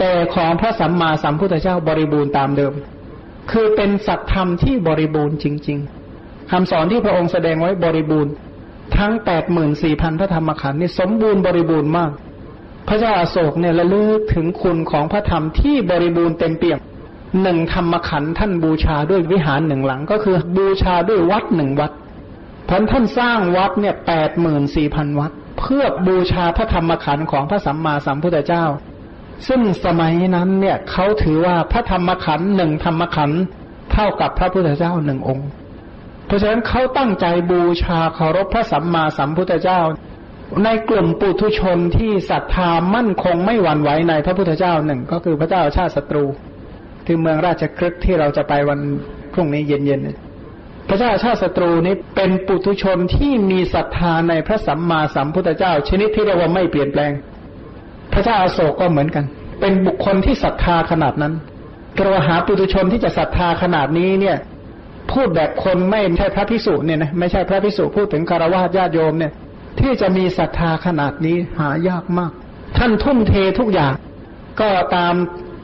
[0.00, 2.72] แต่ของพระสัมมาสัมพุทธเจ้าบริบูรณ์ตามเดิม
[3.50, 5.78] คือเป็นสัตธรรมที่บริบูรณ์จริง
[6.14, 8.32] ๆคำสอนที่พระองค์แสดงไว้บริบูรณ์
[8.96, 12.10] ทั้งแปดหมื่นสี่พันพระธรรมขันธ์นี่สมบูรณ์บริบูรณ์มาก
[12.88, 16.78] พระเจ้าอาโศกเนี่ยระลึกถึงคุณของพระธรรมที่บริบูรณ์เต็มเปี่ยม
[17.42, 21.92] หนึ่งธรรมขันธ์ท่านบูชาด้วยวิหารหนึ่งหลัง ก็คือบูชาด้วยวัดหนึ่งวัด
[22.70, 28.64] ท่านท่านสร้างวัดเนี่ยแปดหมื่นสี่พันวัด เพื่อบูชาพระธรรมขันธ์ของพระสัมมาสัมพุทธเจ้า
[29.48, 33.42] ซึ่งสมัยนั้นเนี่ยเขาถือว่าพระธรรมขันธ์หนึ่งธรรมขันธ์
[33.92, 35.48] เท่ากับพระพุทธเจ้าหนึ่งองค์
[36.26, 39.80] เพราะฉะนั้นเขาตั้งใจบูชาเคารพพระสัมมาสัมพุทธเจ้า
[40.64, 46.24] ในกลุ่มปุถุชนที่ศรัทธามั่นคงไม่หวั่นไหวในพระพุทธเจ้าหนึ่งก็คือพระเจ้าชาติศัตรู
[47.06, 48.80] ที่เมืองราชครึกที่เราจะไปวัน
[49.32, 57.12] พรุ่งนี้เย็นๆพระเจ้าชาติศัตรูนี้เป็นปุถุชนที่มีศรัทธาในพระสัมมาสัมพุทธเจ้า ชนิดที่เรียกว่าไม่เปลี่ยนแปลง
[58.12, 59.24] พระเจ้าอาโศกก็เหมือนกัน
[59.60, 61.34] เป็นบุคคลที่ศรัทธาขนาดนั้น
[61.96, 64.36] เราหาปุถุชนที่จะศรัทธาขนาดนี้เนี่ย
[65.12, 69.32] พูดแบบคนไม่ใช่พระพิสุเนี่ยนะไม่ใช่พระพิสุพูดถึงคารวะญาติโยมเนี่ย
[69.80, 72.32] ที่จะมีศรัทธาขนาดนี้หายากมาก
[72.78, 73.94] ท่านทุ่มเททุกอย่าง
[74.60, 75.14] ก็ตาม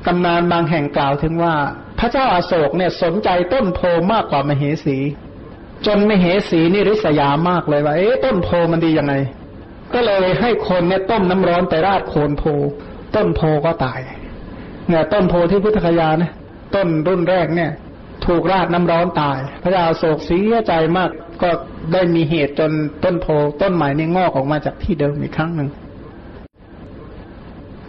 [0.06, 1.54] ตำนานบางแห่งกล่าวถึงว่า
[1.98, 3.80] พระเจ้าอาโศกเนี่ยสนใจต้นโพ
[4.12, 4.96] มากกว่ามเหสี
[5.86, 9.14] จนมเหสีนี่ริษยามากเลยว่าเอ๊ะต้นโพมันดียังไง
[9.94, 12.44] ก็เลยให้คนเนี่ยต้มน้ำร้อนไปราดโคนโพ
[13.14, 13.98] ต้นโพก็ตาย
[14.88, 16.30] เนี่ยต้นโพที่พุทธคยานะ
[16.74, 17.70] ต้นรุ่นแรกเนี่ย
[18.26, 21.10] ถูกราดน้ำร้อนตาย พระเจ้าโศกเสียใจมาก
[21.42, 21.50] ก็
[21.92, 22.72] ได้มีเหตุจน
[23.04, 23.26] ต้นโพ
[23.62, 25.68] ต้นใหม่นี่งอกออกมาจากที่เดิมอีกครั้งหนึ่ง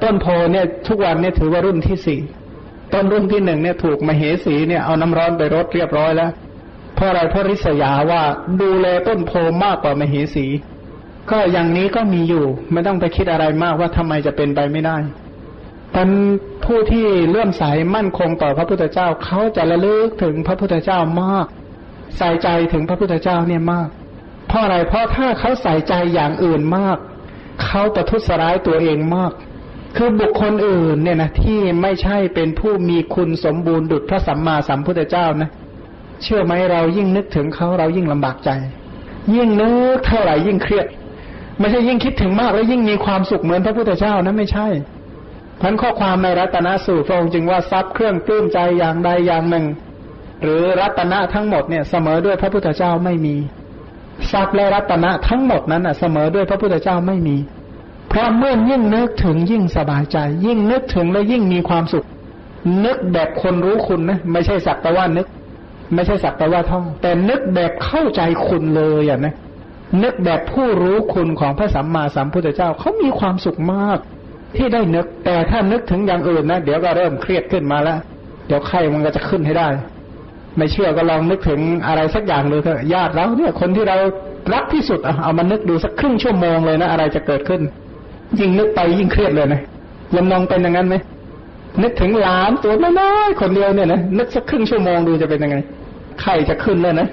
[0.04, 2.20] ต้นโพเนี่ย ทุกวันเนี่ยถือว่ารุ่นที่สี่
[2.94, 6.32] ต้นรุ่นที่หนึ่งเนี่ยถูกมเหสีเนี่ยเอาน้ำร้อนไปรดเรียบร้อยแล้ว
[6.96, 8.22] เพราะอะไรเพราะริษยาว่า
[8.62, 9.32] ดูแลต้นโพ
[9.64, 10.46] มากกว่ามเหสี
[11.32, 14.98] ก็อย่างนี้ก็มีอยู่ ไม่ต้องไปคิดอะไรมากว่าทำไมจะเป็นไปไม่ได้
[15.96, 16.10] ท่าน
[16.66, 17.64] ผู้ที่เลื่อมใส
[17.96, 21.46] มั่นคงต่อพระพุทธเจ้าเขาจะระลึกถึงพระพุทธเจ้ามาก
[22.18, 23.88] ใส่ใจถึงพระพุทธเจ้าเนี่ยมาก
[24.48, 26.98] เพราะอะไรเพราะถ้าเขาใส่ใจอย่างอื่นมาก
[27.64, 29.32] เขาประทุษร้ายตัวเองมาก
[29.96, 35.50] คือบุคคลอื่นเนี่ยนะที่ไม่ใช่เป็นผู้มีคุณสมบูรณ์ดุจพระสัมมาสัมพุทธเจ้านะ
[36.24, 38.50] เชื่อไหมเรายิ่งนึกถึงเขาเรายิ่งลำบากใจ
[39.36, 40.86] ยิ่งนึกเท่าไหร่ยิ่งเครียด
[41.60, 44.68] ไม่ใช่ยิ่งคิดถึงมากแล้วยิ่งมีความสุขเหมือนพระพุทธเจ้านะไม่ใช่
[45.62, 49.66] พันข้อความในรัตนสูตรพระองค์จึงว่าทรัพย์เครื่องปลื้มใจอย่างใดอย่างหนึ่ง
[50.44, 53.36] หรือรัตนะทั้งหมดเนี่ยเสมอด้วยพระพุทธเจ้าไม่มี
[54.32, 57.38] ทรัพย์และรัตนะทั้งหมดนั้นอะเสมอด้วยพระพุทธเจ้าไม่มี
[58.10, 62.06] เพราะเมื่อยิ่งนึกถึงยิ่งสบายใจ ยิ่งนึกถึงแล้วยิ่งมีความสุข
[62.86, 65.28] นึกแบบคนรู้คุณนะไม่ใช่สักแต่ว่านึก
[65.94, 69.34] ไม่ใช่สักแต่ว่าท่อง แต่นึกแบบเข้าใจคุณเลยอะนะ
[70.04, 74.00] นึกแบบผู้รู้คุณของพระสัมมาสัมพุทธเจ้าเขามีความสุขมาก
[74.58, 77.98] ที่ได้นึกแต่ถ้านึกถึงอย่างอื่นนะเดี๋ยวก็เริ่มเครียดขึ้นมาแล้ว
[78.48, 79.68] เดี๋ยวไข้มันก็จะขึ้นให้ได้
[80.58, 83.98] ไม่เชื่อก็ลองนึกถึงอะไรสักอย่างดูเถอะญาติเราเนี่ยคนที่เรา
[84.54, 87.62] รักที่สุดเอามานึกดูสักครึ่งชั่วโมงเลยนะอะไรจะเกิดขึ้น
[88.40, 89.62] ยิ่งนึกไปยิ่งเครียดเลยนะ
[90.16, 90.96] ลำนองเป็นอย่างนั้นไหม
[91.84, 95.58] นึกถึงหลานตัวน้อยๆคนเดียวเนี่ยนะนึกสักครึ่งชั่วโมงดูจะเป็นยังไง
[96.22, 97.08] ไข้จะขึ้นเลยนะ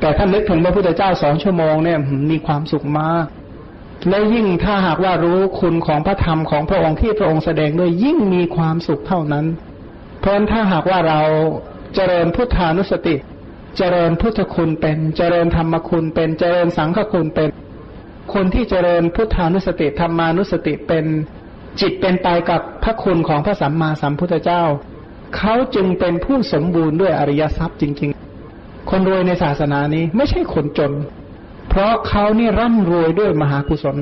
[0.00, 1.98] แต่ถ้านึกถึงพระพุทธเจ้าสองชั่วโมงเนี่ย
[2.30, 3.26] มีความสุขมาก
[4.08, 9.46] และยิ่งถ้าหากว่ารู้คุณของพระธรรมของพระองค์ที่พระองค์แสดงด้วยยิ่งมีความสุขเท่านั้น
[10.20, 11.20] เพราะนั้นถ้าหากว่าเรา
[11.94, 13.16] เจริญพุทธานุสติ
[13.76, 17.48] เจริญพุทธคุณเป็นเจริญธรรมคุณเป็นเจริญสังฆคุณเป็น
[18.34, 21.04] คนที่เจริญพุทธานุสติธรรมานุสติเป็น
[21.80, 24.62] จิตเป็นไปกับพระคุณของพระสัมมาสัมพุทธเจ้า
[25.36, 28.33] เขาจึงเป็นผู้สมบูรณ์ด้วยอริยทรัพย์จริง ๆ
[28.90, 30.92] คนรวยในศาสนานี้ไม่ใช่คนจน
[31.68, 33.96] เพราะเขานี่ร่ำรวยด้วยมหากุศล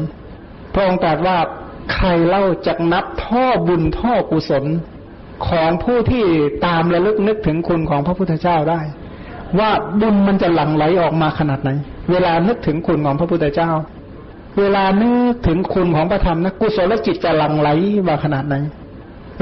[0.73, 1.38] พระองค์ตรัสว่า
[1.92, 4.64] ใครเล่าจักนับท่อบุญท่อกุศล
[5.47, 6.25] ของผู้ที่
[6.66, 8.81] ตามระลึกนึกถึงคุณของพระพุทธเจ้าได้
[9.59, 11.71] ว่าบุญมันจะหลั่งไหลออกมาขนาดไหน
[12.11, 13.71] เวลานึกถึงคุณของพระพุทธเจ้า
[14.59, 17.68] เวลานึกถึงคุณของพระธรรมนะกุศลจิตจะหลั่งไหล
[18.09, 18.57] มาขนาดไหน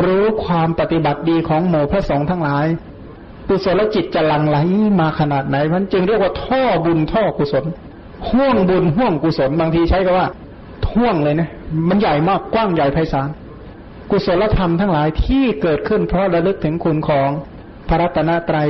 [0.05, 2.67] รู้ความปฏิบัติดีของหมู่พระสงฆ์ทั้งหลาย
[3.51, 4.59] กุศลจิตจะหลั่งไหล
[5.01, 7.65] มาขนาดไหน มันจึงเรียกว่าท่อบุญท่อกุศล
[8.29, 10.29] ห่วงบุญห่วงกุศลบางทีใช้คำว่า
[10.89, 11.49] ท่วงเลยนะ
[11.89, 13.29] มันใหญ่มากกว้างใหญ่ไพศาล
[14.11, 17.31] กุศลธรรมทั้งหลายที่เกิดขึ้นเพราะระลึกถึงคุณของ
[17.89, 18.69] พระรัตนตรัย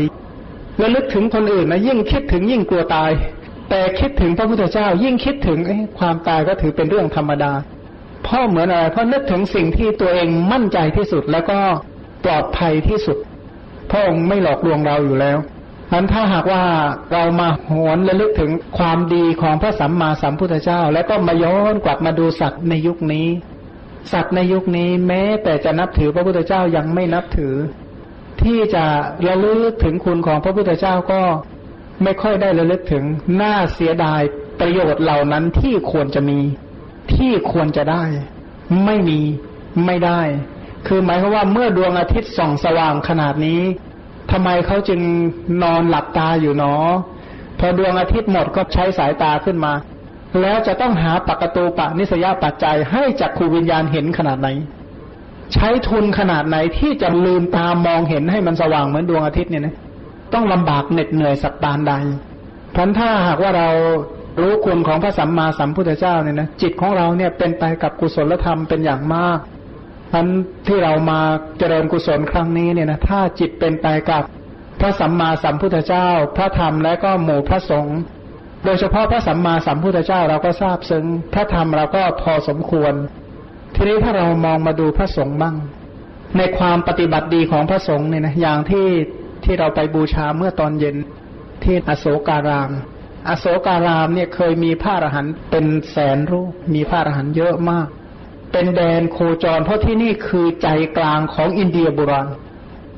[0.83, 3.11] ระลึกถึงคนอื่นนะยิ่งคิดถึงยิ่งกลัวตาย
[3.71, 5.59] แต่คิดถึงพระพุทธเจ้า ยิ่งคิดถึง
[5.99, 7.53] ความตายก็ถือเป็นเรื่องธรรมดา
[8.25, 11.59] เพราะเหมือนอะไรเพราะนึกถึงสิ่งที่ตัวเองมั่นใจที่สุดแล้วก็
[12.25, 13.17] ปลอดภัยที่สุด
[13.91, 15.39] พระองค์ไม่หลอกลวงเราอยู่แล้ว
[15.93, 16.63] นั้นถ้าหากว่า
[17.13, 23.29] เรามาหวนระลึกถึงความดีของพระสัมมาสัมพุทธเจ้า แล้วก็มาย้อนกลับมาดูสัตว์ในยุคนี้
[24.13, 27.55] สัตว์ในยุคนี้แม้แต่จะนับถือพระพุทธเจ้ายังไม่นับถือ
[28.43, 28.85] ที่จะ
[29.27, 31.23] ระลึกถึงคุณของพระพุทธเจ้าก็
[32.03, 33.05] ไม่ค่อยได้ระลึกถึง
[33.41, 34.21] น่าเสียดาย
[34.61, 36.39] ประโยชน์เหล่านั้นที่ควรจะมี
[37.15, 38.05] ที่ควรจะได้
[38.85, 39.21] ไม่มี
[39.87, 40.21] ไม่ได้
[40.87, 43.61] คือหมายความว่าเมื่อดวงอาทิตย์ส่องสว่างขนาดนี้
[44.31, 45.01] ทำไมเขาจึง
[45.63, 46.75] นอนหลับตาอยู่เนอ
[47.59, 49.73] พอดวงอาทิตย์หมดก็ใช้สายตาขึ้นมา
[50.41, 54.49] แล้วจะต้องหาปกตูปะนิสยาปัจจัยให้จักขูวิญญาณเห็นขนาดไหน
[55.55, 59.75] ใช้ทุนขนาดไหนที่จะลืมตามองเห็นให้มันสว่างเหมือนดวงอาทิตย์เนี่ยนะ
[60.35, 61.93] ต้องลำบากเหน็ดเหนื่อยสักปานใด
[62.75, 63.69] พันถ้าหากว่าเรา
[64.41, 69.39] รู้คุณของพระสัมมาสัมพุทธเจ้าเนี่ยนะจิตของเราเนี่ยเป็นไปกับกุศลธรรมเป็นอย่างมาก
[70.11, 70.27] พัน
[70.67, 71.21] ที่เรามา
[71.59, 74.23] เจริญกุศลครั้งนี้เนี่ยนะถ้าจิตเป็นไปกับ
[74.81, 77.99] พระสัมมาสัมพุทธเจ้า พระธรรมและก็หมู่พระสงฆ์
[78.65, 82.93] โดยเฉพาะพระสัมมาสัมพุทธเจ้าเราก็ทราบซึ้งพระธรรมเราก็พอสมควร
[83.75, 85.57] ทีนี้ถ้าเรามองมาดูพระสงฆ์บ้าง
[86.37, 88.89] ในความปฏิบัติดีของพระสงฆ์เนี่ยนะอย่างที่
[89.45, 90.97] ที่เราไปบูชาเมื่อตอนเย็น
[91.65, 92.71] ที่อโศการาม
[93.29, 97.89] อโศการามเนี่ยเคยมีพระอรหันต์เป็นแสนรูป มีพระอรหันต์เยอะมาก
[98.53, 102.29] เป็นแดนโคจร เพราะที่นี่คือใจกลางของอินเดียโบราณ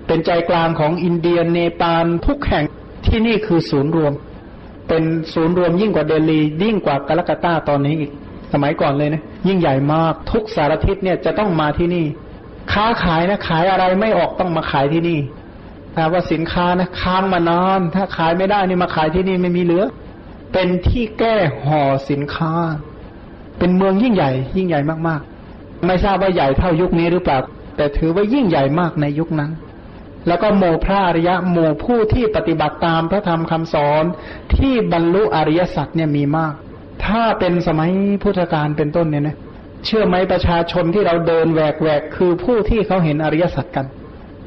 [0.07, 2.65] เป็นใจกลางของอินเดียเนปาลทุกแห่ง
[3.07, 4.12] ที่นี่คือศูนย์รวม
[4.88, 8.11] เป็นศูนย์รวมยิ่งกว่าเดลียิ่งกว่ากาลกัตตาตอนนี้อีก
[8.53, 12.07] สมัยก่อนเลยนะยิ่งใหญ่มากทุกสารทิศเนี่ยจะต้องมาที่นี่
[12.73, 15.19] ค้าขายนะขายอะไรไม่ออกต้องมาขายที่นี่
[15.95, 19.85] แต่ว่าสินค้านะค้างมานาน ถ้าขายไม่ได้นี่มาขายที่นี่ไม่มีเหลือ
[20.53, 22.53] เป็นที่แก้ห่อสินค้า
[23.59, 25.32] เป็นเมืองยิ่งใหญ่ ยิ่งใหญ่มากๆ
[25.87, 27.38] ไม่ทราบว่าใหญ่เท่ายุคนี้หรือเปล่า
[27.77, 29.51] แต่ถือว่ายิ่งใหญ่มากในยุคนั้น
[30.27, 34.05] แล้วก็โมพระอริยะโมผู้ที่ปฏิบัติตามพระธรรมคำสอน
[34.55, 36.55] ที่บรรลุอริยสัจเนี่ยมีมาก
[37.05, 37.90] ถ้าเป็นสมัย
[38.23, 39.37] พุทธกาลเป็นต้นเนี่ยนะ
[39.85, 43.87] เชื่อไหมประชาชนที่เราเดินแหวกแหวกคือผู้ที่เขาเห็นอริยสัจกัน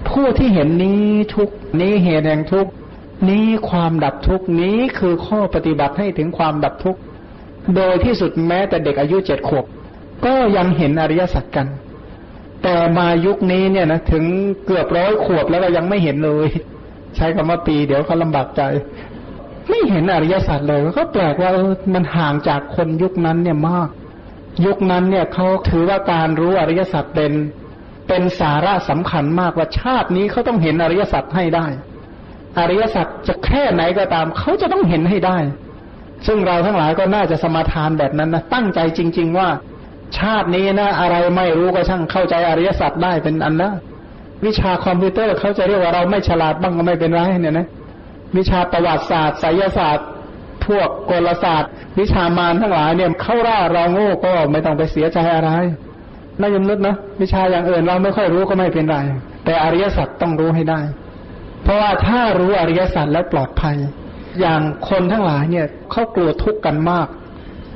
[0.10, 2.68] ผู้ที่เห็นนี้ทุกนี้เหตุแห่งทุก
[3.30, 6.98] นี้ความดับทุกนี้คือข้อปฏิบัติให้ถึงความดับทุก
[7.76, 9.66] โดยที่สุดแม้แต่เด็กอายุเจ็ดขวบ
[10.26, 11.68] ก็ยังเห็นอริยสัจกัน
[12.64, 14.24] แต่มายุคนี้เนี่ยนะถึง
[14.66, 16.48] เกือบร้อยขวบแล้วก็ยังไม่เห็นเลย
[17.16, 18.62] ใช้คำว่าปีเดี๋ยวเขาลำบากใจ
[19.70, 21.52] ไม่เห็นอริยสัจเลยก็แปลกว่า
[21.94, 23.90] มันห่างจากคนยุคนั้นเนี่ยมาก
[24.66, 27.32] ยุคนั้นเนี่ยเขาถือว่าการรู้อริยสัจเป็น
[28.08, 31.66] เป็นสาระสำคัญมากว่าชาตินี้เขาต้องเห็นอริยสัจให้ได้
[32.60, 35.38] อริยสัจจะแค่ไหนก็ตามเขาจะต้องเห็นให้ได้
[36.28, 39.48] ซึ่งเราทั้งหลายก็น่าจะสมาทานแบบนั้นนะตั้งใจจริง ๆ ว่า
[40.18, 43.72] ชาตินี้นะอะไรไม่รู้ก็ช่างเข้าใจอริยสัจได้เป็นอันนะ
[44.46, 47.68] วิชาคอมพิวเตอร์เขาจะเรียกว่าเราไม่ฉลาดบ้างก็ไม่เป็นไรเนี่ยนะ
[48.38, 50.08] วิชาประวัติศาสตร์ไสยศาสตร์
[50.66, 55.50] พวกกลศาสตร์ วิชามารทั้งหลายเนี่ยเข้าร่าเราโง่ก็ไม่ต้องไปเสียใจอะไร
[56.40, 58.98] น่ายมนึกนะวิชาอย่างอื่นเราไม่ค่อยรู้ก็ไม่เป็นไร
[59.46, 60.80] แต่อริยสัจต้องรู้ให้ได้
[61.64, 63.76] เพราะว่าถ้ารู้อริยสัจแล้วปลอดภัย
[64.40, 67.08] อย่างคนทั้งหลายเนี่ยเขากลัวทุกข์กันมาก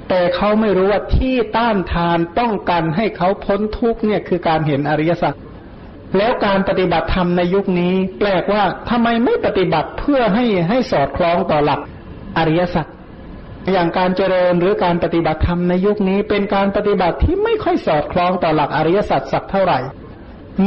[0.10, 5.34] แต่เขาไม่รู้ว่าที่ต้านทานต้องกันให้เขาพ้นทุกข์เนี่ยคือการเห็นอริยสัจ
[6.18, 11.80] แล้วการปฏิบัติธรรมในยุคนี้ แปลกว่าทำไมไม่ปฏิบัติเพื่อให้ให้สอดคล้องต่อหลัก
[12.38, 12.86] อริยสัจ
[13.72, 19.80] อย่างการเจริญหรือการปฏิบัติธรรมในยุคนี้ เป็นการปฏิบัติที่ไม่ค่อยสอดคล้องต่อหลักอริยสัจสักเท่าไหร่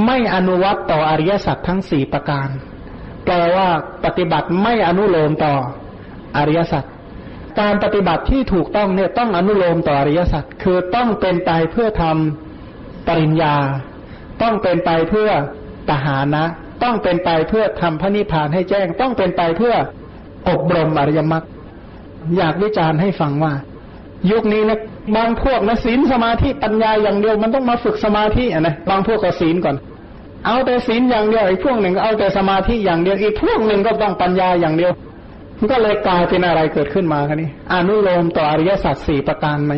[0.07, 2.49] ไม่อนุวัตต่ออริยสัจทั้งสี่ประการ
[3.25, 3.69] แปลว่า
[4.05, 5.55] ปฏิบัติไม่อนุโลมต่อ
[6.37, 6.85] อริยสัจ
[7.61, 13.55] การปฏิบัติที่ถูกต้องเนี่ยต้องอนุโลมต่ออริยสัจคือต้องเป็นไปเพื่อทำปริญญา
[14.43, 15.31] ต้องเป็นไปเพื่อ
[15.89, 16.45] ตหานะ
[16.83, 19.75] ต้องเป็นไปเพื่อทำพระนิพพานให้แจ้ง ต้องเป็นไปเพื่อ
[20.49, 21.45] อบรมอริยมรรค
[22.37, 23.53] อยากวิจารณ์ให้ฟังว่า
[24.31, 24.79] ยุคนี้นะ
[25.17, 29.77] บางพวกนะศีลสมาธิปัญญาอย่างเดียวมันต้องมาฝึกสมาธิอะนะบางพวกก็ศีลก่อน
[30.47, 34.93] เอาแต่ศีลอย่างเดียวอีกพวกหนึ่งเอาแต่สมาธิอย่างเดียวอีกพวกหนึ่งก็ต้องปัญญาอย่างเดียว
[35.63, 39.73] มันก็เลยกลายเป็นอะไรเกิดขึ้นมาคันนี้อนุโลมต่ออริยสัจสี่ประการไหม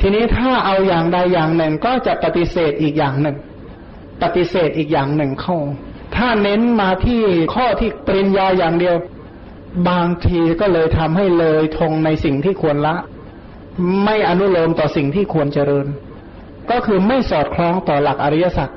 [0.00, 3.36] ทีนี้ถ้าเอาอย่างใดอย่างหนึ่งก็จะปฏิเสธอีกอย่างหนึ่ง
[4.22, 5.58] ปฏิเสธอีกอย่างหนึ่งเข้า
[6.16, 7.22] ถ้าเน้นมาที่
[7.54, 8.96] ข้อที่ปริญญาอย่างเดียว
[9.88, 12.96] บางทีก็เลยทำให้เลยทงในสิ่งที่ควรละ
[14.04, 15.86] ไม่อนุโลมต่อสิ่งที่ควรเจริญ
[16.70, 18.68] ก็คือไม่สอดคล้องต่อหลักอริยสัจ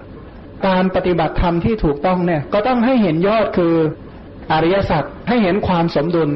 [0.68, 3.76] การปฏิบัติธรรมที่ถูกต้องเนี่ย ก็ต้องให้เห็นยอดคือ
[4.52, 6.30] อริยสัจให้เห็นความสมดุล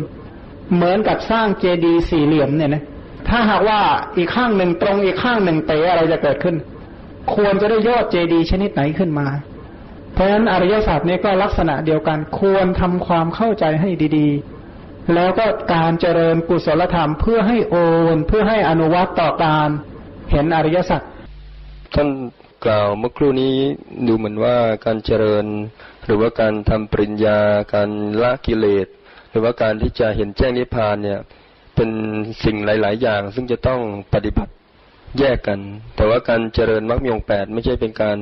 [0.74, 2.84] เหมือนกับสร้างเจดีย์สี่เหลี่ยมเนี่ยนะ
[3.28, 3.80] ถ้าหากว่า
[4.18, 6.56] อีกข้างหนึ่งตรงอีกข้างหนึ่งเตะอะไรจะเกิดขึ้น
[7.34, 9.28] ควรจะได้ยอดเจดีย์ชนิดไหนขึ้นมา
[10.14, 17.76] เพราะฉะนั้นอริยสัจนี้ก็ลักษณะเดียวกันควรทำความเข้าใจให้ดีๆ แล้วก็การเจริญกุศลธรรมเพื่อให้โอ
[18.14, 19.70] นเพื่อให้อนุวัตต่อการ
[20.32, 21.02] เห็นอริยสัจ
[21.94, 22.10] ท่าน
[22.66, 23.56] กล่าวเมื่อครู่นี้
[24.08, 24.56] ดูเหมือนว่า
[24.86, 25.46] การเจริญ
[26.06, 27.40] หรือว่าการทำปริญญา
[27.74, 27.90] การ
[28.22, 28.88] ละกิเลส
[29.32, 31.20] หรือว่าการที่จะเห็นแจ้งนิพพานเนี่ย
[31.76, 31.90] เป็น
[32.44, 33.82] สิ่งหลาย ๆ อย่าง ซึ่งจะต้อง
[34.14, 34.52] ปฏิบัติ
[35.20, 35.60] แยกกัน
[35.96, 38.18] แต่ว่าการเจริญมรรคมีองแปดไม่ใช่เป็นการ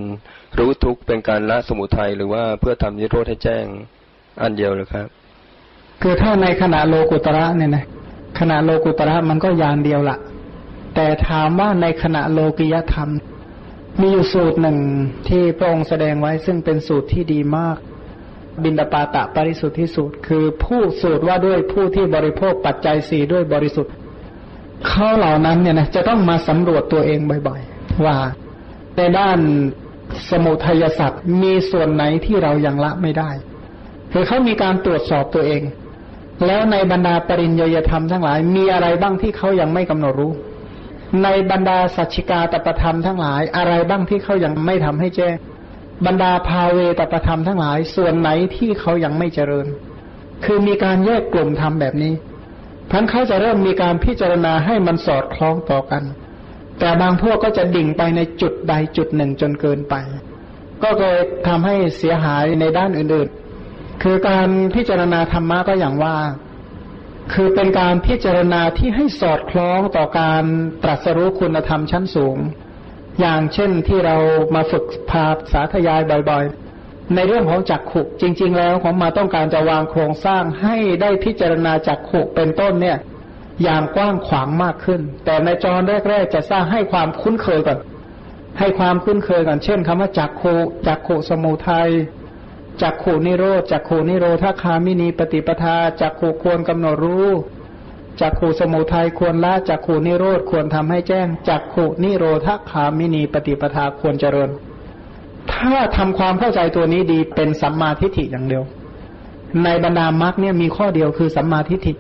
[0.58, 3.66] รู้ทุกข์เป็นการละสมุทัยหรือว่าเพื่อทำนิโรธให้แจ้ง
[4.42, 5.08] อันเดียวเลยครับ
[6.02, 7.86] คือถ้าในขณะโลกุตระเนี่ยนะ
[8.40, 10.18] ขณะโลกุตระมันก็ยานเดียวละ
[10.96, 13.10] แต่ถามว่าในขณะโลกิยธรรม
[14.00, 14.78] มีอยู่สูตรหนึ่ง
[15.30, 17.78] ที่พระองค์แสดงไว้ซึ่งเป็นสูตรที่ดีมาก
[18.64, 23.94] บินดาปาตะปริสุทธิสูตร คือผู้สูตรว่าด้วยผู้ที่บริโภคปัจจัยสี่ด้วยบริสุทธิ์
[24.88, 28.18] เขาเหล่านั้นเนี่ยนะจะต้องมาสำรวจตัวเองบ่อยๆ ว่า
[28.98, 29.40] ในด้าน
[30.30, 33.30] สมุทัยสัตว์มีส่วนไหนที่เรายังละไม่ได้
[34.12, 35.62] คือเขามีการตรวจสอบตัวเอง
[36.48, 40.34] แล้วในบรรดาปริญญยธรรมทั้งหลาย มีอะไรบ้างที่เขายังไม่กำหนดรู้
[41.24, 45.36] ในบรรดาสัจฉิกาตประธรรมทั้งหลาย อะไรบ้างที่เขายังไม่ทำให้แจ้ง
[46.06, 49.68] บรรดาภาเวตประธรรมทั้งหลาย ส่วนไหนที่เขายังไม่เจริญ
[50.46, 52.14] คือมีการแยกกลุ่มทำแบบนี้
[52.92, 56.04] พันเขาจะเริ่มมีการพิจารณาให้มันสอดคล้องต่อกัน
[56.80, 59.96] แต่บางพวกก็จะดิ่งไปในจุดใดจุดหนึ่งจนเกินไป
[60.84, 66.16] ก็เลยทำให้เสียหายในด้านอื่นๆ คือการพิจารณาธรรมะก็อย่างว่า
[67.34, 70.44] คือเป็นการพิจารณาที่ให้สอดคล้องต่อการ
[70.84, 72.38] ตรัสรู้คุณธรรมชั้นสูง
[73.20, 74.16] อย่างเช่นที่เรา
[74.56, 82.98] มาฝึกพาพสาธยายบ่อยๆ ในเรื่องของจักขุจริง ๆ แล้วของมาต้องการจะวางโครงสร้างให้ได้พิจารณาจักขุเป็นต้นเนี่ย
[83.64, 87.80] อย่างกว้างขวางมากขึ้น แต่ในจรแรก ๆ จะสร้างให้ความคุ้นเคยก่อน
[88.60, 90.56] ให้ความคุ้นเคยก่อนเช่นคำว่าจักขุ
[90.88, 91.90] จักขุสมุทัย
[92.82, 97.30] จักขุนิโรธจักขุนิโรธาคามินีปฏิปทาจักขุควรกำหนดรู้
[98.22, 104.50] จักขุสมุทัยควรละจักขุนิโรธควรทำให้แจ้งจักขุนิโรธาคามินีปฏิปทาควรเจริญ
[105.52, 108.64] ถ้าทำความเข้าใจตัวนี้ดีเป็นสัมมาทิฏฐิอย่างเดียว
[109.64, 111.94] ในบรรดามรรคเนี่ยมีข้อเดียวคือสัมมาทิฏฐิ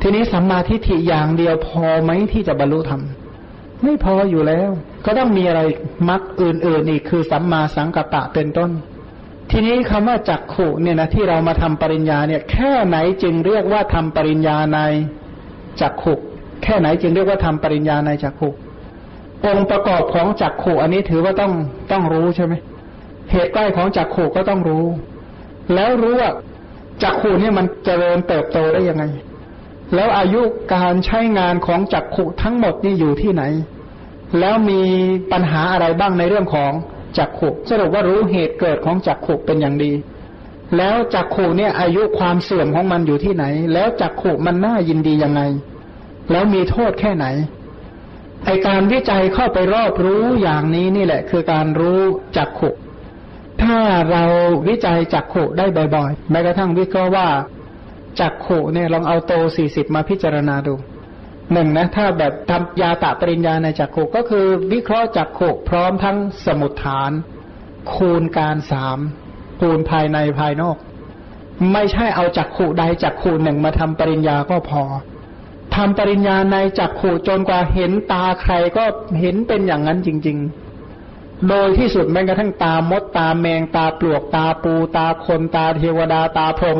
[0.00, 3.02] ทีนี้สัมมาทิฏฐิอย่างเดียวพอไหมที่จะบรรลุธรรม
[3.82, 4.70] ไม่พออยู่แล้ว
[5.04, 5.60] ก็ต้องมีอะไร
[6.08, 8.70] มรรคอื่นๆอีกคือสัมมาสังกัปปะเป็นต้น
[9.50, 14.78] ทีนี้คำว่าจักขุเนี่ยนะที่เรามาทำปริญญาเนี่ยแค่ไหนจึงเรียกว่าทำปริญญาใน
[15.80, 16.14] จักขุ
[16.62, 18.48] แค่ไหนจึงเรียกว่าทำปริญญาในจักขุ
[19.46, 21.52] องค์ประกอบของจักขุอันนี้ถือว่าต้อง
[21.90, 22.54] ต้องรู้ใช่ไหม
[23.30, 24.84] เหตุใกล้ของจักขุก็ต้องรู้
[25.74, 26.30] แล้วรู้ว่า
[27.02, 29.04] จักขุเนี่ยมันเจริญเติบโตได้ยังไง
[29.94, 30.42] แล้วอายุ
[30.74, 33.42] การใช้งานของจักขุทั้งหมดนี่อยู่ที่ไหน
[34.38, 34.82] แล้วมี
[35.32, 36.72] ปัญหาอะไรบ้างในเรื่องของ
[37.16, 39.92] จักขุสรุปว่ารู้เหตุเกิดของจักขุเป็นอย่างดี
[40.76, 45.42] แล้วจักขุเนี่ยอายุความเสื่อมของมันอยู่ที่ไหน แล้วจักขุมันน่ายินดียังไง
[46.30, 47.26] แล้วมีโทษแค่ไหน
[48.44, 52.00] ไอการวิจัยเข้าไปรอบรู้อย่างนี้นี่แหละ คือการรู้
[52.36, 52.70] จักขุ
[53.62, 53.78] ถ้า
[54.10, 54.24] เรา
[54.68, 57.28] วิจัยจักขุได้บ่อยๆแม้กระทั่งวิเคราะห์ว่า
[58.20, 60.74] จักขุเนี่ยลองเอาโตสี่สิบมาพิจารณาดู
[61.52, 67.10] หนึ่งนะถ้าแบบทำยาตะปริญญาในจักขุก็คือ วิเคราะห์จักขุพร้อมทั้งสมุดฐาน
[67.94, 68.98] คูณการสาม
[69.60, 70.76] คูณภายในภายนอก
[71.72, 74.82] ไม่ใช่เอาจักขุใดจักขุหนึ่งมาทำปริญญาก็พอ
[75.74, 78.84] ทำปริญญาในจักขู่จนกว่าเห็นตาใครก็
[79.20, 86.78] เห็นเป็นอย่างนั้นจริง ๆ โดยที่สุดแม้กระทั่งตามดตาแมงตาปลวกตาปูตาคนตาเทวดาตาพรหม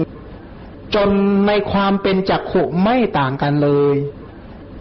[0.95, 1.11] จน
[1.47, 3.97] ในความเป็นจักขุไม่ต่างกันเลย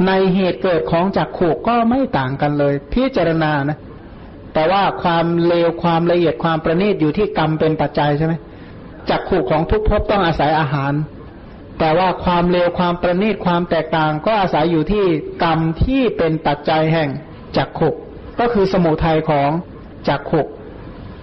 [0.05, 3.77] ในเหตุเกิดของจักขุก็ไม่ต่างกันเลย พิจารณานะ
[4.53, 8.33] แต่ว่าความเลวความละเอียดความประณีตอยู่ที่กรรมเป็นปัจจัยใช่ไหม
[9.09, 10.93] จักขุของทุกภพต้องอาศัยอาหาร
[11.79, 15.05] แต่ว่าความเลวความประณีตความแตกต่าง ก็อาศัยอยู่ที่
[15.43, 17.09] กรรมที่เป็นปัจจัยแห่ง
[17.57, 17.89] จักขุ
[18.39, 19.49] ก็คือสมุทัยของ
[20.07, 20.41] จักขุ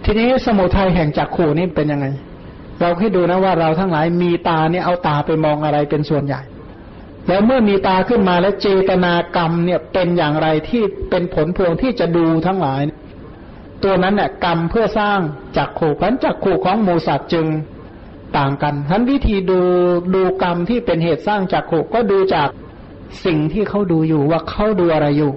[0.05, 2.07] ทีนี้สมุทัยแห่งจักขุนี่เป็นยังไง
[2.81, 6.41] เราให้ดูนะว่าเราทั้งหลายมีตาเนี่ยเอาตาไปมองอะไรเป็นส่วนใหญ่
[7.29, 12.83] แล้วเมื่อมีตาขึ้นมาแล้วเจตนากรรมเนี่ยเป็นอย่างไรที่เป็นผลพวงที่จะดูทั้งหลาย
[13.83, 15.19] ตัวนั้นเนี่ยกรรมเพื่อสร้าง
[15.57, 17.47] จักขู่พันจักขู่ของหมูสัตว์จึง
[18.37, 19.61] ต่างกันทั้นวิธีดู
[20.15, 22.49] ดูกรรมที่เป็นเหตุสร้างจักขุก็ดูจาก
[23.25, 25.33] สิ่งที่เขาดูอยู่ว่าเขาดูอะไรอยู่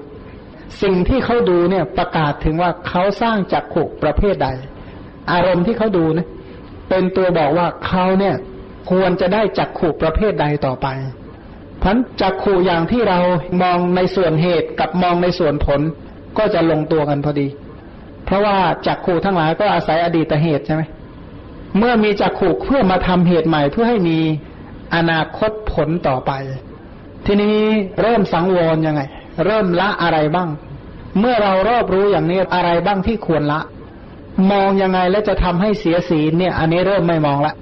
[0.81, 4.47] สิ่งที่เขาดูเนี่ยประกาศถึงว่าเขาสร้างจักขุประเภทใด
[5.31, 6.27] อารมณ์ที่เขาดูนะ
[6.89, 8.35] เป็นตัวบอกว่าเขาเนี่ย
[8.91, 10.87] ควรจะได้จักขู่ประเภทใดต่อไป
[11.87, 13.19] พันจักขู่อย่างที่เรา
[13.61, 15.81] มองในส่วนเหตุกับมองในส่วนผล
[16.37, 17.47] ก็จะลงตัวกันพอดี
[18.25, 18.57] เพราะว่า
[18.87, 20.83] จักขู่ทั้งหลายก็อาศัยอดีตเหตุใช่ไหม
[21.77, 24.19] เมื่อมีจักขู่เพื่อมาทำเหตุใหม่เพื่อให้มี
[24.95, 26.31] อนาคตผลต่อไป
[27.25, 27.57] ทีนี้
[28.01, 29.01] เริ่มสังวรยังไง
[29.45, 30.49] เริ่มละอะไรบ้าง
[31.19, 33.61] เมื่อเรารอบรู้อย่างนี้อะไรบ้างที่ควรละ
[34.51, 37.53] มองยังไงแล้วจะทำให้เสียศีลเนี่ย อันนี้เริ่มไม่มองละ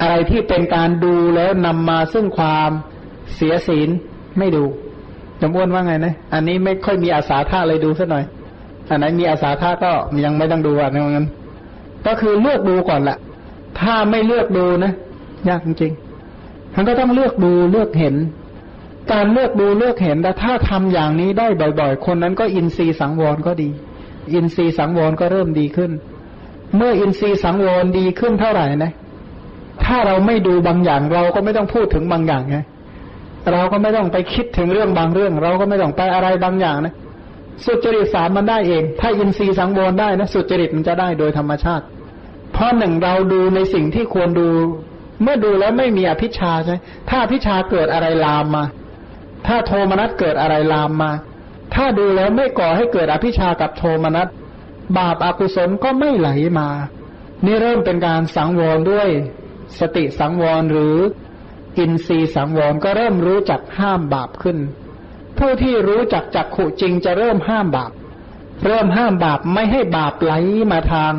[0.00, 2.70] อะไรที่เป็นการดูแล้วนำมาซึ่งความ
[3.34, 3.88] เสียศีล
[4.38, 4.64] ไม่ดู
[5.40, 8.24] จำอ้วนว่าไงนะ อันนี้ไม่ค่อยมีอาสาท่าเลยดูสักหน่อย
[8.88, 9.92] อันไหนมีอาสาท่าก็
[10.24, 11.26] ยังไม่ต้องดูอะในงั้น
[12.06, 13.18] ก็คือเลือกดูก่อนแหละ
[13.80, 14.92] ถ้าไม่เลือกดูนะ
[15.48, 18.14] ยากจริงๆมันก็ต้องเลือกดูเลือกเห็น
[19.12, 21.46] การเลือกดูเลือกเห็นแต่ถ้าทำอย่างนี้ได้
[21.80, 23.68] บ่อย ๆ คนนั้นก็อินทรีย์สังวรก็ดี
[24.34, 25.90] อินทรีย์สังวรก็เริ่มดีขึ้น
[26.76, 28.92] เมื่ออินทรีย์สังวรดีขึ้นเท่าไหร่นะ
[29.84, 32.56] ถ้าเราไม่ดูบางอย่างเราก็ไม่ต้องพูดถึงบางอย่างไง
[33.52, 36.94] เราก็ไม่ต้องไปคิดถึงเรื่องบางเรื่อง เราก็ไม่ต้องไปอะไรบางอย่างนะ
[37.64, 41.84] สุจริตสามมันได้เอง ถ้าอินทรีย์สังวรได้นะสุจริตมันจะได้โดยธรรมชาติ
[42.52, 44.48] เพราะหนึ่งเราดูในสิ่งที่ควรดู
[45.22, 46.76] เมื่อดูแล้วไม่มีอภิชาใช่
[47.08, 48.64] ถ้าอภิชาเกิดอะไรลามมา
[49.46, 51.12] ถ้าโทมนัสเกิดอะไรลามมา
[51.74, 54.28] ถ้าดูแล้วไม่ก่อให้เกิดอภิชากับโทมนัส
[54.98, 56.28] บาปอากุศลก็ไม่ไหล
[56.58, 56.68] มา
[57.44, 59.08] นี่เริ่มเป็นการสังวรด้วย
[59.78, 60.96] สติสังวรหรือ
[61.78, 64.58] อินทรีย์สังวรก็เริ่มรู้จักห้ามบาปขึ้น
[65.38, 67.90] ผู้ที่รู้จักจักขุจริงจะเริ่มห้ามบาป
[68.64, 70.32] เริ่มห้ามบาปไม่ให้บาปไหล
[70.72, 71.12] มาทาง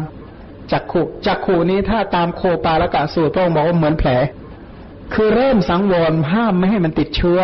[0.72, 4.10] จักขุจักขุนี้ถ้าตามโคปาละกะสูตรพระองค์บอกว่าเหมือนแผล
[5.14, 7.40] คือเริ่มสังวรห้ามไม่ให้มันติดเชื้อ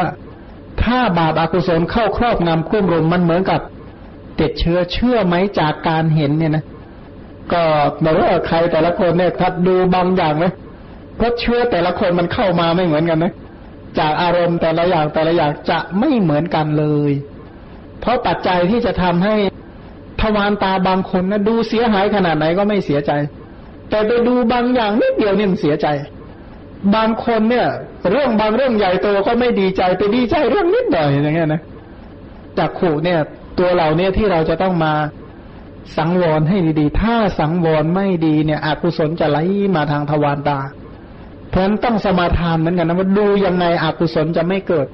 [0.84, 3.62] ถ้าบาปอากุศลเข้าครอบงำคุ้มรุมมันเหมือนกับ
[4.40, 6.64] ติดเชื้อเชื่อไหมจากการเห็นเนี่ยนะ
[7.54, 7.62] ก็
[8.04, 10.46] บอกว่าใครแต่ละคนเนี่ยถ้าดูบางอย่างไหม
[11.18, 13.34] เพราะเชื้อแต่ละคนมันเข้ามาไม่เหมือนกันนะ
[14.00, 17.12] จากอารมณ์แต่ละอย่างแต่ละอย่างจะไม่เหมือนกันเลย
[18.00, 19.36] เพราะปัจจัยที่จะทำให้
[20.22, 23.12] ทวารตาบางคนนะดูเสียหายขนาดไหนก็ไม่เสียใจ
[23.90, 25.88] แต่ไปดูบางอย่างนิดเดียวเนี่ยเสียใจ
[26.96, 27.68] บางคนเนี่ย
[28.12, 31.62] เรื่องบางเรื่องใหญ่โตก็ไม่ดีใจไปดีใจเรื่องนิดหน่อยอย่างเงี้ยนะ
[32.58, 33.20] จากขู่เนี่ย
[33.60, 34.94] ตัวเราเนี่ยที่เราจะต้องมา
[35.98, 39.38] สังวรให้ดีๆ ถ้าสังวรไม่ดีเนี่ยอกุศลจะไหล
[39.76, 40.60] มาทางทวารตา
[41.54, 44.88] เพราะฉะนั้นต้องสมาทานเหมือนกันนะว่าดูยังไงอกุศลจะไม่เกิด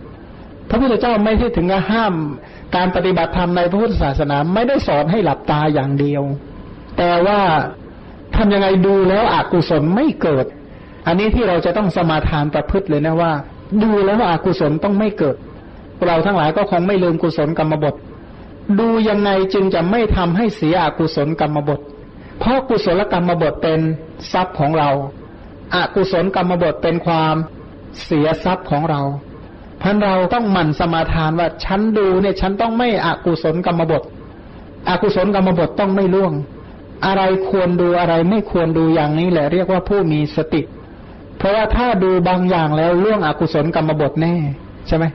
[0.69, 2.13] พระพุทธเจ้าไม่ใช่ถึงกับห้าม
[2.75, 6.23] การปฏิบัติธรรมในพระพุทธศาสนาไม่ได้สอนให้หลับตาอย่างเดียว
[6.97, 7.39] แต่ว่า
[8.35, 10.45] ทำยังไงดูแล้วอกุศลไม่เกิด
[11.07, 13.31] อันนี้ที่เราจะต้องสมาทานประพฤติเลยนะว่า
[13.83, 15.35] ดูแล้วอกุศลต้องไม่เกิด
[16.07, 17.95] เราทั้งหลายก็คงไม่ลืมกุศลกรรมบท
[18.79, 21.79] ดูยังไงจึงจะไม่ทำให้เสียอกุศลกรรมบท
[22.39, 23.79] เพราะกุศลกรรมบทเป็น
[24.31, 24.89] ทรัพย์ของเรา
[25.75, 27.35] อกุศลกรรมบทเป็นความ
[28.03, 29.01] เสียทรัพย์ของเรา
[29.81, 34.03] พันเราต้องหมั่นสมาทานว่าฉันดูเนี่ยฉันต้องไม่อกุศลกรรมบท
[34.89, 36.33] อกุศลกรรมบทต้องไม่ล่วง
[37.05, 40.61] อะไรควรดูอะไรไม่ควรดูอย่างนี้แหละ เรียกว่าผู้มีสติ
[41.37, 44.35] เพราะว่าถ้าดูบางอย่างแล้วล่วงอกุศลกรรมบทแน่
[44.87, 45.05] ใช่ไหม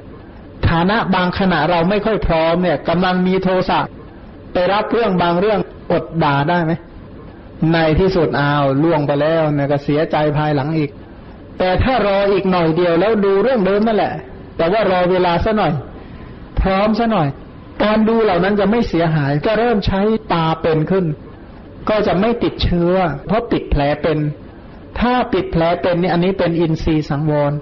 [0.68, 3.80] ฐานะบางขณะเราไม่ค่อยพร้อมเนี่ยกำลังมีโทสะ
[4.52, 5.60] ไปรับเรื่องบางเรื่อง
[5.92, 6.72] อดด่าได้ไหม
[7.72, 10.90] ในที่สุดอ้าวล่วงไปแล้วเนี่ยก็เสียใจภายหลังอีก
[11.58, 14.12] แต่ถ้ารออีกหน่อยเดียวแล้วดูเรื่องเดิมนั่นแหละ
[14.56, 15.72] แต่ว่ารอเวลาซะหน่อย
[16.60, 17.28] พร้อมซะหน่อย
[17.84, 20.00] การดูเหล่านั้นจะไม่เสียหายก็เริ่มใช้
[20.32, 21.04] ตาเป็นขึ้น
[21.88, 22.94] ก็จะไม่ติดเชื้อ
[23.26, 24.18] เพราะปิดแผลเป็น
[25.00, 27.52] ถ้าปิดแผลเป็นนี่อันนี้เป็นอินทรีย์สังวร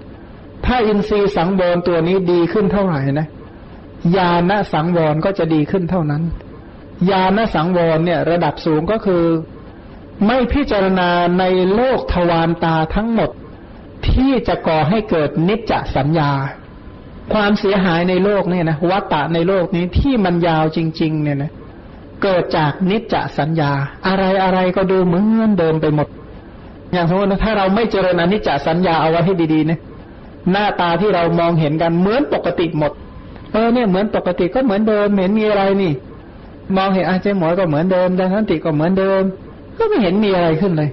[0.65, 3.27] ถ้าอินทรีย์สังวรตัวนี้ดีขึ้นเท่าไหร่นะ
[4.17, 6.23] ญาณสังวรก็จะดีขึ้นเท่านั้น
[7.09, 9.23] ญาณสังวรเนี่ย ระดับสูงก็คือ
[10.25, 11.09] ไม่พิจารณา
[11.39, 11.43] ใน
[11.73, 13.29] โลกทวารตาทั้งหมด
[14.07, 16.31] ที่จะก่อให้เกิดนิจจสัญญา
[17.33, 21.51] ความเสียหายในโลกเนี่ยนะวัตตะในโลกนี้ที่มันยาวจริง ๆ เนี่ยนะ
[22.23, 23.71] เกิดจากนิจจสัญญา
[24.07, 26.07] อะไรอะไรก็ดูเหมือนเดิมไปหมด
[26.93, 29.79] อย่างสมมติถ้าเราไม่เจริญอนิจจสัญญาเอาไว้ให้ดีๆนะ
[30.51, 32.91] หน้าตาที่เรามองเห็นกันเหมือนปกติหมด
[33.51, 35.91] เออเนี่ยเหมือนปกติก็เหมือนเดิมเห็นมีอะไรนี่
[36.77, 39.23] มองเห็นอาเจหมอยก็เหมือนเดิมดังนั้นติก็เหมือนเดิม
[39.77, 40.89] ก็ไม่เห็นมีอะไรขึ้นเลย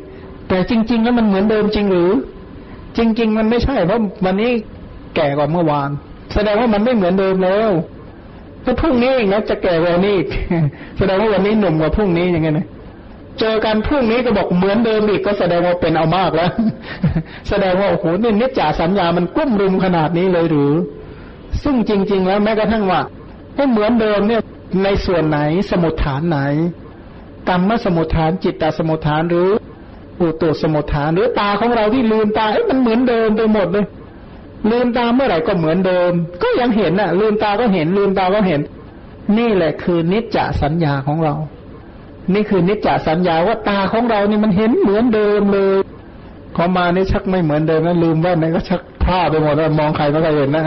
[0.49, 2.11] แต่จริง ๆ แล้วมันเหมือนเดิมจริงหรือ
[2.97, 4.51] จริง ๆ มันไม่ใช่เพราะวันนี้
[5.17, 5.91] แก่กว่าเมื่อวาน
[6.35, 7.71] แสดงว่ามันไม่เหมือนเดิมแล้ว
[8.65, 10.29] ถ้าพรุ่งนี้อีกนะจะแก่กว่านี้อีก
[10.99, 12.67] แสดงว่าวันนี้หนุ่มกว่าพรุ่งนี้อย่างเงี้ยนะ
[13.41, 16.51] เจอกันพรุ่งนี้ก็บอกเหมือนเดิมอีกก็แสดงว่าเป็นเอามากแล้ว
[17.49, 20.73] แสดงว่าโอ้โหนี่นิจจาสัญญามันกุ้มรุมขนาดนี้เลยหรือ
[21.63, 23.01] ซึ่งจริง ๆ แล้วแม้กระทั่งว่า
[23.57, 24.43] ให้เหมือนเดิมเนี่ย
[24.85, 25.39] ในส่วนไหน
[25.71, 26.39] สมุดฐานไหน
[27.49, 29.51] กรรมสมุดฐานจิตตสมุดฐานหรือ
[30.21, 33.87] อุตุสมุทฐาน หรือตาของเราที่ลืมตาเอ้มันเหมือนเดิมไปหมดเลย
[34.71, 36.11] ลืมตาเมื่อไหร่ก็เหมือนเดิม
[36.43, 38.61] ก็ยังเห็นน่ะ ลืมตาก็เห็น ลืมตาก็เห็น
[39.39, 41.35] นี่แหละคือนิจจสัญญาของเรา
[42.35, 45.79] นี่คือนิจจสัญญาว่าตาของเรานี่มันเห็นเหมือนเดิมเลย
[46.57, 50.65] พอมานี่ชักไม่เหมือนเดิมแล้วลืมแว่นนี่ก็ชักพลาดไปหมดแล้วมองใครไม่เคยเห็นนะ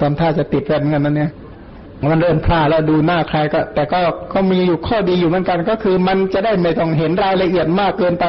[0.00, 1.30] ตอนท่าจะติดแว่นกันนั้นเนี่ย
[2.00, 3.98] มันเดินพลาดแล้วดูหน้าใครก็ แต่ก็
[4.32, 8.24] ก็มีอยู่ข้อดีอยู่เหมือนกัน ก็คือมันจะได้ไม่ต้องเห็นรายละเอียดมากเกินไป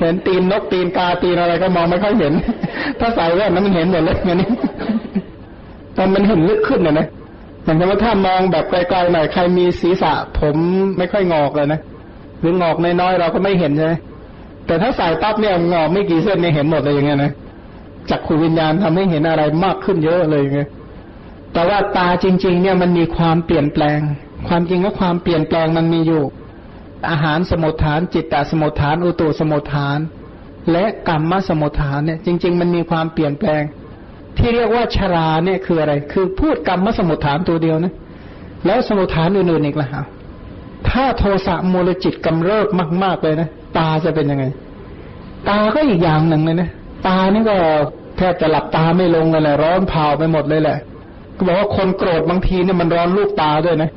[0.00, 2.32] เห็นตีนนกตีนกาตีนอะไรก็มองไม่ค่อยเห็น
[3.00, 4.48] ถ้าใส่แว่นนั้นมันเห็นหมดเลยอย่างนี้
[5.96, 7.06] ตอนมันเห็นลึกขึ้นนี่ยนะ
[7.64, 10.56] อย่างเช่นว่าถ้ามองแบบไกลๆหน่อยใครมีศีรษะ ผม
[10.98, 11.80] ไม่ค่อยงอกเลยนะ
[12.40, 13.92] หรืองอกน้อยๆเราก็ไม่เห็นใช่ไหม
[14.66, 17.32] แต่ถ้าใส่ปั๊บเนี่ยงอกไม่กี่เส้นเนี่ยเห็นหมดเลยอย่างเงี้ยนะ
[18.10, 20.68] จักขูวิญญาณทำให้เห็นอะไรมากขึ้นเยอะเลยอย่างเงี้ย
[21.52, 23.98] แต่ว่าตาจริง ๆ เนี่ยมันมีความเปลี่ยนแปลง
[24.48, 26.22] ความจริงว่าความเปลี่ยนแปลงมันมีอยู่
[27.08, 29.98] อาหารสมุทฐาน จิตตสมุทฐาน อุตุสมุทฐาน
[30.72, 33.62] และกรรมสมุทฐานเนี่ย จริง ๆ มันมีความเปลี่ยนแปลง
[34.36, 37.94] ที่เรียกว่าชราเนี่ยคืออะไร คือพูดกรรมสมุทฐานตัวเดียวนะ
[38.66, 40.04] แล้วสมุทฐานอื่นๆอีกล่ะครับ
[40.88, 42.68] ถ้าโทสะมูลจิตกำเริบ
[43.02, 43.48] มาก ๆเลยนะ
[43.78, 44.44] ตาจะเป็นยังไง
[45.48, 46.70] ตาก็อีกอย่างหนึ่งเลยนะ
[47.06, 47.56] ตานี่ก็
[48.16, 50.78] แทบจะหลับตาไม่ลงเลยแหละร้อนเผาไปหมดเลยแหละ
[51.46, 53.90] บอกว่าคนโกรธบางทีเนี่ยมันร้อนลูกตาด้วยนะ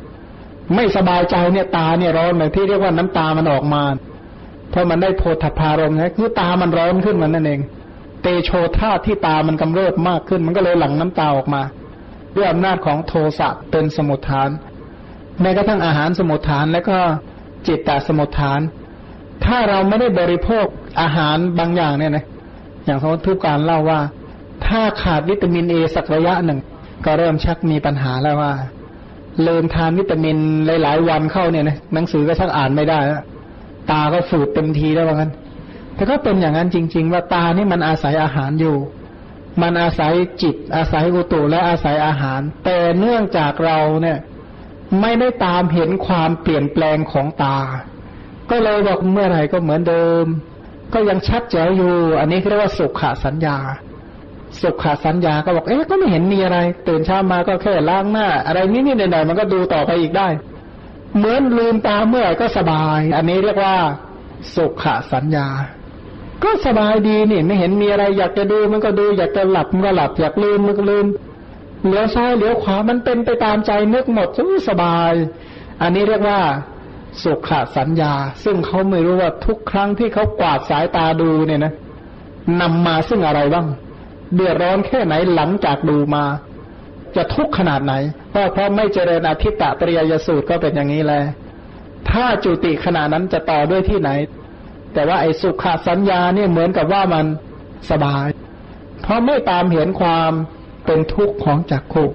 [0.75, 3.83] ไม่สบายใจเนี่ยตาเนี่ยร้อนเลยที่เรียกว่าน้ำตามันออกมา
[4.69, 7.61] เพราะมันได้โพธพารมนะคือตามันร้อนขึ้นมันนั่นเอง
[8.21, 11.61] เตโชธาที่ตามันกำเริบมากขึ้น มันก็เลยหลั่งน้ำตาออกมา
[12.35, 14.49] ด้วยอำนาจของโทสะเป็นสมุทฐาน
[15.41, 16.97] แม้กระทั่งอาหารสมุทฐานแล้วก็
[17.67, 18.59] จิตตสมุทฐาน
[19.45, 20.65] ถ้าเราไม่ได้บริโภค
[21.01, 22.25] อาหารบางอย่างเนี่ยนะ
[22.85, 23.99] อย่างเขาทุกการเล่าว่า
[24.65, 26.59] ถ้าขาดวิตามินเอสักระยะหนึ่ง
[27.05, 28.53] ก็เริ่มชักมีปัญหาแล้วว่า
[29.43, 30.37] เลิมทานวิตามิน
[30.83, 33.21] หลาย ๆ วันเข้าเนี่ยนะหนังสือก็ชักอ่านไม่ได้แล้ว
[33.91, 35.31] ตาก็ฝืดเต็มทีแล้วว่างั้น
[35.95, 38.75] แต่ก็เป็นอย่างนั้นจริง ๆ ว่าตานี่มันอาศัยอาหารอยู่
[39.61, 44.17] มันอาศัยจิต อาศัยอุตุและอาศัยอาหาร แต่เนื่องจากเราเนี่ย
[45.01, 47.57] ไม่ได้ตามเห็นความเปลี่ยนแปลงของตา
[48.49, 50.25] ก็เลยบอกเมื่อไหร่ก็เหมือนเดิม
[50.93, 53.57] ก็ยังชัดแจ๋วอยู่ อันนี้เรียกว่าสุขสัญญา
[54.61, 60.27] สุขสัญญาก็บอกเอ๊ะก็ไม่เห็นมีอะไร ตื่นเช้ามาก็แค่ล้างหน้า อะไรนิดๆหน่อยๆมันก็ดูต่อไปอีกได้
[61.17, 63.75] เหมือนลืมตาเมื่อไหร่ก็สบาย อันนี้เรียกว่า
[64.55, 65.47] สุขสัญญา
[66.43, 71.05] ก็สบายดีนี่ ไม่เห็นมีอะไรอยากจะดูมันก็ดู อยากจะหลับมันก็หลับ อยากลืมมันก็ลืม
[71.85, 74.27] เหลียวซ้ายเหลียวขวามันเป็นไปตามใจนึกหมด
[74.69, 75.13] สบาย
[75.81, 76.39] อันนี้เรียกว่า
[77.23, 81.73] สุขสัญญา ซึ่งเขาไม่รู้ว่าทุกครั้งที่เขากวาดสายตาดูเนี่ยนะ
[82.61, 83.67] นำมาซึ่งอะไรบ้าง
[84.35, 86.25] เดือดร้อนแค่ไหนหลังจากดูมา
[87.15, 87.93] จะทุกข์ขนาดไหน
[88.29, 91.21] เพราะเพราะไม่เจริญอธิตตะปริยยสูตรก็เป็นอย่างนี้แหละ
[92.09, 94.09] ถ้าจุติขนาดนั้นจะต่อด้วยที่ไหน
[94.93, 97.25] แต่ว่าไอ้สุขสัญญาเนี่ยเหมือนกับว่ามัน
[97.91, 98.27] สบาย
[99.01, 100.31] เพราะไม่ตามเห็นความ
[100.85, 102.05] เป็นทุกข์ของจักขุ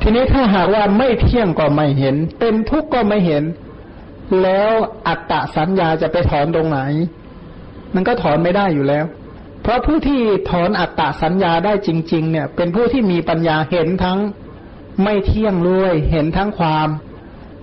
[0.00, 3.44] ทีนี้ถ้าหากว่าไม่เที่ยงก็ไม่เห็น เป็นทุกข์ก็ไม่เห็น
[4.42, 4.72] แล้ว
[5.06, 6.78] อัตตสัญญาจะไปถอนตรงไหน
[7.94, 9.04] มันก็ถอนไม่ได้อยู่แล้ว
[9.64, 14.18] เพราะผู้ที่ถอนอัตตาสัญญาได้จริง ๆ เนี่ย เป็นผู้ที่มีปัญญาเห็นทั้ง
[15.02, 16.88] ไม่เที่ยงด้วย เห็นทั้งความ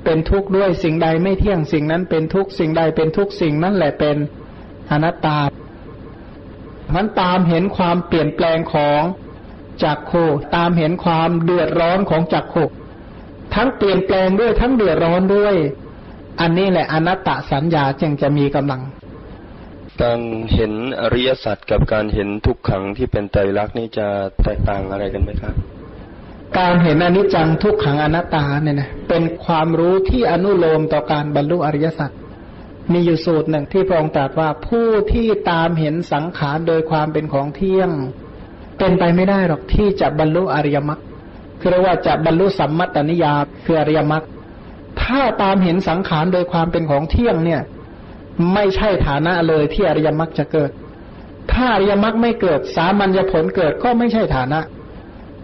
[0.04, 4.18] เป็นทุกข์ด้วยสิ่งใดไม่เที่ยงสิ่งนั้นเป็นทุกข์สิ่งใดเป็นทุกข์สิ่งนั้นแหละเป็น
[4.92, 5.40] อนัตตา
[6.96, 9.02] มันตามเห็นความเปลี่ยนแปลงของ
[9.84, 10.14] จักโค
[10.56, 12.56] ตามเห็นความเดือดร้อนของจักโค
[13.56, 15.56] ทั้งเปลี่ยนแปลงด้วยทั้งเดือดร้อนด้วย
[16.42, 18.82] อันนี้แหละอนัตตสัญญาจึงจะมีกำลัง
[20.04, 20.22] การ
[20.54, 24.08] เห็นอริยสัจกับการเห็นทุกขังที่เป็นไตรลักษณ์นี่จะ
[24.44, 25.54] แตกต่างอะไรกันไหมครับ
[26.60, 32.12] การเห็นอนิจจังทุกขังอนัตตาเนี่ยนะเป็นความรู้ที่อนุโลมต่อการบรรลุอริยสัจ
[32.92, 37.90] มีอยู่สูตรหนึ่งที่พระองค์ตรัสว่าผู้ที่ตามเห็นสังขารโดยความเป็นของเที่ยง
[38.78, 41.02] เป็นไปไม่ได้หรอกที่จะบรรลุอริยมรรค
[41.60, 43.34] คือเรียกว่าจะบรรลุสัมมัตตนิยา
[43.66, 44.24] คืออริยมรรค
[45.02, 47.62] ถ้าตามเห็นสังขารโดยความเป็นของเที่ยงเนี่ย
[48.54, 50.72] ไม่ใช่ฐานะเลยที่อริยมรรคจะเกิด
[51.52, 54.60] ถ้าอริยมรรคไม่เกิด สามัญญผลเกิดก็ไม่ใช่ฐานะ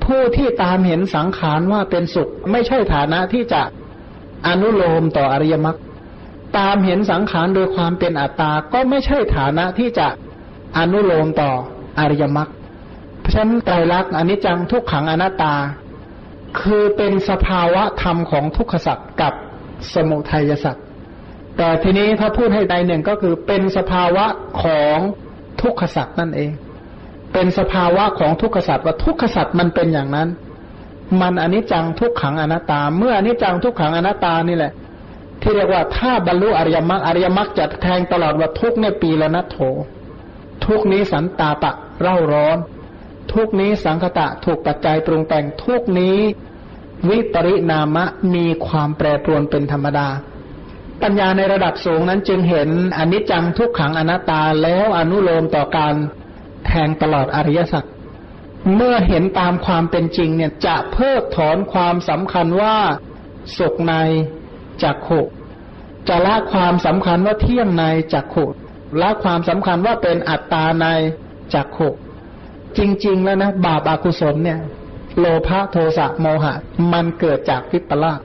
[0.04, 3.62] ผู้ที่ตามเห็นสังขารว่าเป็นสุข ไม่ใช่ฐานะที่จะ
[4.48, 5.78] อนุโลมต่ออริยมรรค
[6.58, 10.08] ตามเห็นสังขารโดยความเป็นอัตตา ก็ไม่ใช่ฐานะที่จะ
[10.78, 11.52] อนุโลมต่อ
[12.00, 12.50] อริยมรรค
[13.22, 15.54] เพราะฉะนั้นไตรลักษณ์อนิจจังทุกขังอนัตตา
[16.60, 19.34] คือเป็นสภาวะธรรมของทุกขสัตว์กับ
[19.94, 20.87] สมุทัยสัตว์
[21.58, 24.26] แต่ทีนี้ถ้าพูดให้ใดหนึ่งก็คือเป็นสภาวะ
[24.64, 24.98] ของ
[25.62, 26.52] ทุกขสัตว์นั่นเอง
[27.34, 30.28] เป็นสภาวะของทุกขสัตว์ว่าทุกขสัตว์มันเป็นอย่างนั้น
[31.22, 34.72] มันอนิจจังทุกขังอนัตตา เมื่ออนิจจังทุกขังอนัตตานี่แหละ
[35.42, 39.58] ที่เรียกว่าถ้าบรรลุอริยมรรคอริยมรรคจะแทงตลอดว่าทุกเนี่ยปีละนัโถ
[40.66, 42.58] ทุกนี้สันตาปะเร่าร้อน
[43.34, 46.18] ทุกนี้สังคตะถูกปัจจัยปรุงแต่งทุกนี้
[47.10, 48.06] วิปริณามะ
[48.36, 50.08] มีความแปรปรวนเป็นธรรมดา
[51.04, 55.94] ปัญญาในระดับสูงนั้นจึงเห็นอนิจจังทุกขังอนัตตาแล้วอนุโลมต่อการ
[56.66, 57.84] แทงตลอดอริยสัจ
[58.76, 62.78] เมื่อเห็นตามความเป็นจริงเนี่ยจะเพิกถอนความสำคัญว่า
[63.58, 63.94] สุขใน
[64.84, 65.22] จักขุ
[66.08, 67.84] จะละความสำคัญว่าเที่ยงใน
[68.14, 68.46] จักขุ
[69.02, 70.88] ละความสำคัญว่าเป็นอัตตาใน
[71.54, 71.90] จักขุ
[72.78, 74.60] จริง ๆ แล้วนะบาปอากุศลเนี่ย
[75.20, 76.54] โลภะโทสะโมหะ
[76.94, 78.20] มันเกิดจากวิปลาส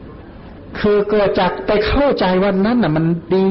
[0.78, 3.48] คือเกิดจากไปเข้าใจว่านั่นน่ะ มันดี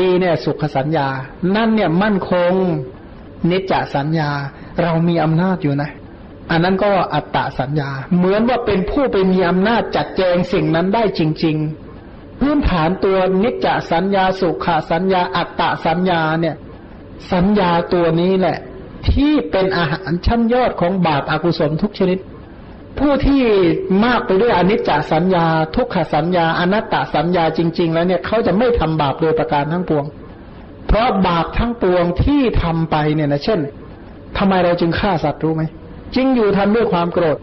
[0.00, 1.08] ดีเนี่ยสุขสัญญา
[1.56, 2.52] นั่นเนี่ยมั่นคง
[3.50, 4.30] นิจจสัญญา
[4.82, 5.90] เรามีอำนาจอยู่นะ
[6.50, 11.56] อันนั้นก็อัตตาสัญญา เหมือนว่าเป็นผู้ไปมีอำนาจจัดแจงสิ่งนั้นได้จริง
[12.00, 16.56] ๆ พื้นฐานตัวนิจจสัญญา สุขสัญญา อัตตาสัญญาเนี่ย
[17.32, 18.58] สัญญาตัวนี้แหละ
[19.10, 22.18] ที่เป็นอาหารชั้นยอดของบาปอากุศลทุกชนิด
[22.98, 23.42] ผู้ที่
[24.04, 30.04] มากไปด้วยอนิจจสัญญา ทุกขสัญญา อนัตตสัญญาจริง ๆ แล้วเนี่ยเขาจะไม่ทำบาปโดยประการทั้งปวง
[30.86, 33.60] เพราะบาปทั้งปวงที่ทำไปเนี่ยนะเช่น
[34.38, 35.62] ทำไมเราจึงฆ่าสัตว์รู้ไหม
[36.14, 37.36] จริงอยู่ทำด้วยความโกรธ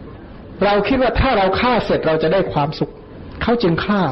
[0.64, 2.90] เราคิดว่าถ้าเราฆ่าเสร็จเราจะได้ความสุข
[3.42, 4.02] เขาจึงฆ่า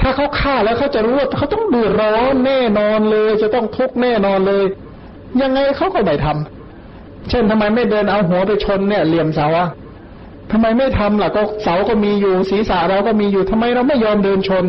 [0.00, 4.64] ถ้าเขาฆ่าแล้วเขาจะรู้ว่าเขาต้องเดือดร้อนแน่นอนเลย จะต้องทุกข์แน่นอนเลย
[5.42, 9.68] ยังไงเขาก็ไม่ทำเช่นทำไมไม่เดินเอาหัวไปชนเนี่ยเหลี่ยมเสาอะ
[10.52, 14.64] ทำไมไม่ทำล่ะก็เสาก็มีอยู่ศีรษะเราก็มีอยู่ทำไมเราไม่ยอมเดินชน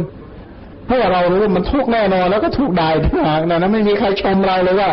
[0.85, 4.89] เพราะว่าเรารู้มันทุกแน่นอนแล้วก็ถูกด่าทุกหากนะนะไม่มีใครชมเราเลยว่า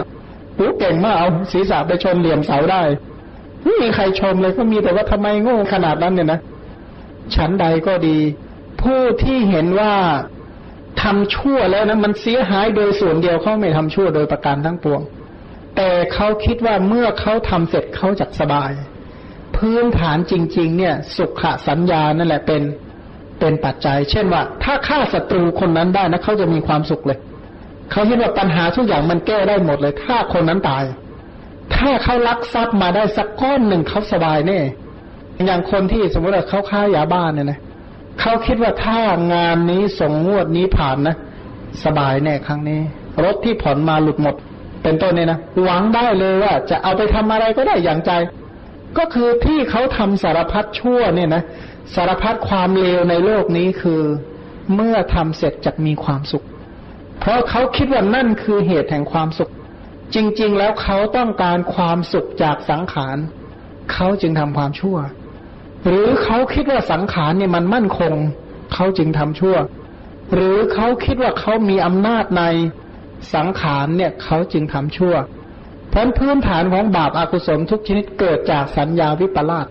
[0.57, 2.83] โอ้เก่งมากเอาศีรษะไปชนเหลี่ยมเสาได้
[3.63, 6.41] ไม่มีใครชมเลยก็มีแต่ว่าทำไมโง่ขนาดนั้นเนี่ยนะ
[7.35, 8.19] ฉันใดก็ดี
[8.83, 9.95] ผู้ที่เห็นว่า
[11.03, 15.01] ทำชั่วแล้วนะมันเสียหายโดยส่วนเดียวเขาไม่ทำชั่วโดยประการทั้งปวง
[15.77, 18.71] แต่เขาคิดว่าเมื่อเขาทำเสร็จเขาจะสบาย
[19.59, 22.63] พื้นฐานจริง ๆ เนี่ย สุขสัญญานั่นแหละเป็น
[23.41, 27.19] เป็นปัจจัย เช่นว่า ถ้าฆ่าศัตรูคนนั้นได้นะเขาจะมีความสุขเลย
[27.91, 30.85] เขาคิดว่าปัญหาทุกอย่างมันแก้ได้หมดเลยถ้าคนนั้นตาย
[31.75, 34.59] ถ้าเขาลักทรัพย์มาได้สักก้อนหนึ่งเขาสบายแน่
[35.47, 37.59] อย่างคนที่สมมติว่าเขาฆ่ายาบ้านเนี่ยนะ
[38.21, 39.01] เขาคิดว่าถ้า
[39.35, 41.17] งานนี้ส่งงวดนี้ผ่านนะ
[41.85, 42.81] สบายแน่ครั้งนี้
[43.25, 44.35] รถที่ผ่อนมาหลุดหมด
[44.83, 48.11] เป็นต้นเนี่ยนะหวังได้เลยว่าจะเอาไปทำอะไรก็ได้อย่างใจ
[48.99, 51.43] ก็คือที่เขาทำสารพัดชั่วเนี่ยนะ
[51.95, 54.03] สารพัดความเลวในโลกนี้คือ
[54.75, 56.45] เมื่อทำเสร็จจะมีความสุข
[57.21, 59.51] เพราะเขาคิดว่านั่นคือเหตุแห่งความสุข
[60.15, 63.17] จริง ๆ แล้วเขาต้องการความสุขจากสังขาร
[63.93, 64.97] เขาจึงทำความชั่ว
[65.87, 68.15] หรือเขาคิดว่าสังขารเนี่ยมันมั่นคง
[68.75, 69.57] เขาจึงทำชั่ว
[70.35, 72.43] หรือเขาคิดว่าเขามีอำนาจใน
[73.35, 75.15] สังขารเนี่ยเขาจึงทำชั่ว
[75.91, 79.67] เพราะพื้นฐานของบาปอากุศลทุกชนิดเกิดจากสัญญาวิปลาส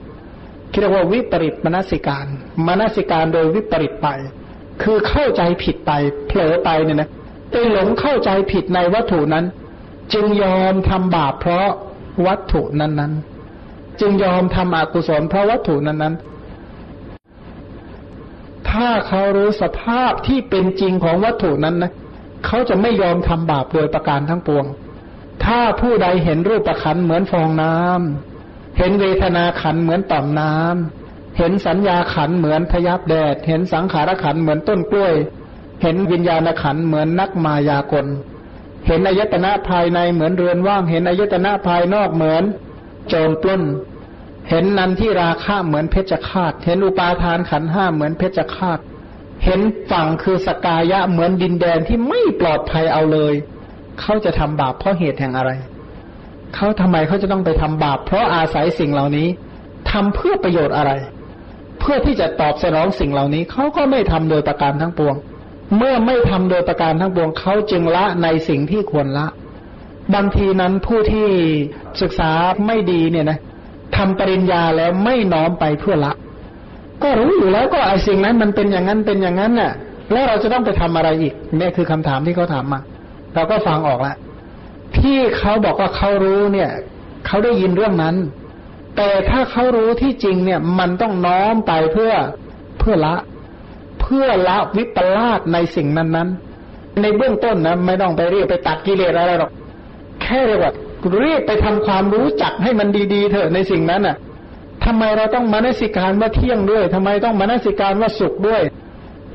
[0.80, 2.26] เรียกว่าวิปริตมนสิการ
[2.68, 4.08] มนสิการโดยวิปริตไป
[4.82, 5.92] คือเข้าใจผิดไป
[6.28, 7.10] เผลอไปเนี่ยนะ
[7.52, 9.46] ไปหลงเข้าใจผิดในวัตถุนั้น
[10.14, 11.70] จึงยอมทำบาปเพราะ
[12.28, 16.28] วัตถุนั้นๆ จึงยอมทำอกุศลเพราะวัตถุนั้นๆ
[18.70, 21.92] ถ้าเขารู้สภาพที่เป็นจริงของวัตถุนั้นนะ
[22.46, 24.66] เขาจะไม่ยอมทำบาปโดยประการทั้งปวง
[25.46, 35.14] ถ้าผู้ใดเห็นรูปประคันเหมือนฟองน้ำเห็นเวทนาขันเหมือนต่อมน้ำเห็นสัญญาขันเหมือนพยับแดด เห็นสังขารขันเหมือนต้นกล้วย
[35.82, 38.08] เห็นวิญญาณขันเหมือนนักมายากล
[38.88, 42.44] เห็นอายตนะภายในเหมือนเรือนว่าง เห็นอายตนะภายนอกเหมือน
[43.08, 43.64] โจรปล้น
[44.50, 48.80] เห็นนันที่ราคะเหมือนเพชฌฆาต เห็นอุปาทานขันห้าเหมือนเพชฌฆาต
[49.46, 49.62] เห็น
[49.92, 53.34] ฝั่งคือสกายะเหมือนดินแดนที่ไม่ปลอดภัยเอาเลย
[54.02, 55.52] เขาจะทำบาปเพราะเหตุแห่งอะไร
[56.56, 59.28] เขาทำไมเขาจะต้องไปทำบาป เพราะอาศัยสิ่งเหล่านี้
[59.92, 60.92] ทำเพื่อประโยชน์อะไร
[61.80, 65.16] เพื่อที่จะตอบสนองสิ่งเหล่านี้ เขาก็ไม่ทำโดยประการทั้งปวง
[65.78, 69.28] เมื่อไม่ทำโดยประการทั้งปวง เขาจึงละในสิ่งที่ควรละ
[70.14, 71.28] บางทีนั้นผู้ที่
[72.02, 72.32] ศึกษา
[72.68, 73.40] ไม่ดีเนี่ยนะ
[73.98, 76.14] ทำปริญญาแล้วไม่น้อมไปเพื่อละ
[77.04, 79.72] ก็รู้อยู่แล้วก็ไอ้สิ่งนั้นมันเป็นอย่างนั้นเป็นอย่างนั้นน่ะ
[80.12, 82.80] แล้วเราจะต้องไปทำอะไรอีกนี่คือคำถามที่เขาถามมา
[83.38, 84.18] เราก็ฟังออกแล้ว
[84.98, 86.70] ที่เขาบอกว่าเขารู้เนี่ย
[87.26, 88.16] เขาได้ยินเรื่องนั้น
[88.96, 92.14] แต่ถ้าเขารู้ที่จริงเนี่ย มันต้องน้อมไปเพื่อ
[92.80, 93.16] เพื่อละ
[94.02, 99.52] เพื่อละวิปลาสในสิ่งนั้นๆในเบื้องต้นนะไม่ต้องไปเรียกไปตัดกิเลสอะไรหรอก
[100.22, 100.74] แค่เรียกว่า
[101.20, 104.16] เรียกไปทำความรู้จักให้มันดีๆเถอะในสิ่งนั้นน่ะ
[104.86, 108.62] ทำไมเราต้องมานสิการว่าเที่ยงด้วยทำไมต้องมานสิการว่าสุขด้วย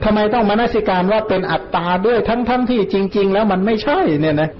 [0.04, 4.50] ทำไมต้องมานสิการว่าเป็นอัตตาด้วยทั้งทั้งที่จริง ๆ แล้วมันไม่ใช่เนี่ยนะ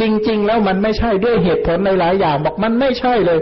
[0.00, 3.40] จริง ๆ แล้วมันไม่ใช่ด้วยเหตุผลในหลายอย่างบอกมันไม่ใช่เลย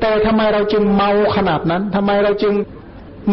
[0.00, 2.54] แต่ทำไมเราจึงเมาขนาดนั้นทำไมเราจึง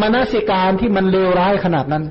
[0.02, 2.04] มานสิการที่มันเลวร้ายขนาดนั้น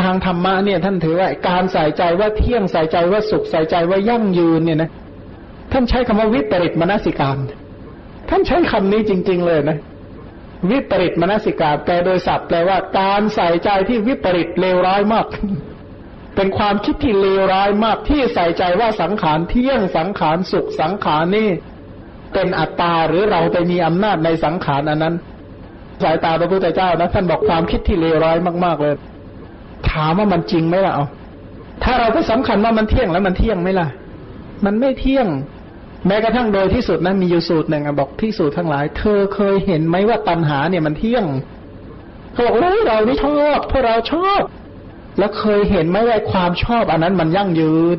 [0.00, 4.90] ทางธรรมะเนี่ย ท่านถือว่าการใส่ใจว่าเที่ยงใส่ใจว่าสุขใส่ใจว่ายั่งยืนเนี่ยนะ
[5.72, 7.36] ท่านใช้คำว่าวิปริตมนสิการ
[8.30, 9.78] ท่านใช้คำนี้จริง ๆ เลยนะ
[10.70, 15.26] วิปริตมนสิกาแปลโดยศัพท์แปลว่าการใส่ใจที่วิปริตเลวร้ายมาก
[16.36, 21.48] เป็นความคิดที่เลวร้ายมากที่ใส่ใจว่าสังขารเที่ยงสังขารสุขสังขารนี่
[22.34, 25.14] เป็นอัตตาหรือเราไปมีอำนาจในสังขารอันนั้น
[26.02, 28.94] สายตาพระพุทธเจ้านะท่านบอกความคิดที่เลวร้ายมาก ๆ เลย
[29.90, 31.06] ถามว่ามันจริงไหมล่ะเอา
[31.84, 33.88] ถ้าเราไปสำคัญว่ามันเที่ยงแล้วมันเที่ยงไหมล่ะ
[34.64, 35.26] มันไม่เที่ยง
[36.06, 41.24] แม้กระทั่งโดยที่สุดนะมีอยู่สูตรหนึ่งอบอกที่สูตรทั้งหลาย เธอเคยเห็นไหมว่าตัณหาเนี่ยมันเที่ยง
[42.32, 44.40] เขาบอกโอ้เรานี่ชอบพวกเราชอบ
[45.18, 47.98] แล้วเคยเห็นไหมว่าความชอบอันนั้นมันยั่งยืน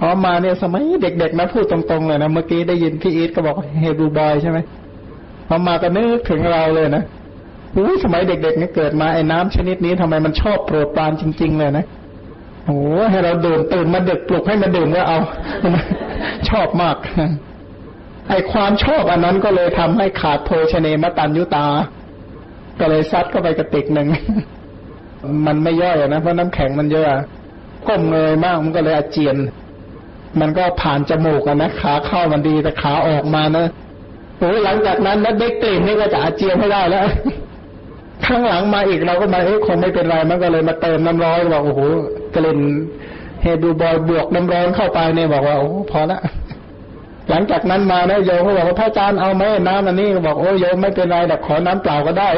[0.00, 4.58] พอมาเนี่ยสมัยเด็กๆนะพูดตรงๆเลยนะเมื่อกี้ได้ยินพี่อีทก็บอกเฮบูบอยใช่ไหม
[5.48, 7.02] พอมาก็นึกถึงเราเลยนะ
[7.74, 11.84] อู้สมัยเด็กๆนี่เกิดมาไอ้น้ำชนิดนี้ทำไมมันชอบโปรดปรานจริง ๆ เลยนะ
[12.66, 12.78] โอ้
[13.10, 15.18] ให้เราดื่มตื่นมาดึกปลุกให้มาดื่มก็เอา
[16.48, 16.96] ชอบมาก
[18.28, 21.66] ไอความชอบอันนั้นก็เลยทำให้ขาดโภชเนมตันยุตา
[22.80, 24.08] ก็เลยซัดเข้าไปกระติกหนึ่ง
[25.46, 27.06] มันไม่ย่อยนะเพราะน้ำแข็งมันเยอะ
[27.86, 29.36] ก้มเงยมากมันก็เลยอาเจียน
[30.40, 33.66] มันก็ผ่านจมูกนะขาเข้ามันดีแต่ขาออกมานะ
[34.38, 37.06] โอ้หลังจากนั้นนะเด็กกลิ่นนี่ก็จะอาเจียนไม่ได้แล้ว
[38.26, 41.80] ข้างหลังมาอีกเราก็มาเอ๊ะคงไม่เป็นไรมันก็เลยมาเติมน้ำร้อนบอกโอ้โห
[42.34, 42.60] กลิ่น
[43.42, 46.20] เฮดูบอยบวกน้ำร้อนเข้าไปเนี่ยบอกว่าโอ้พอละ
[47.30, 52.28] หลังจากนั้นมานะโยมเขาบอกว่าพระอาจารย์เอาไหมน้ำอันนี้บอกโอ้โยมไม่เป็นไรแต่ขอน้ำเปล่าก็ได้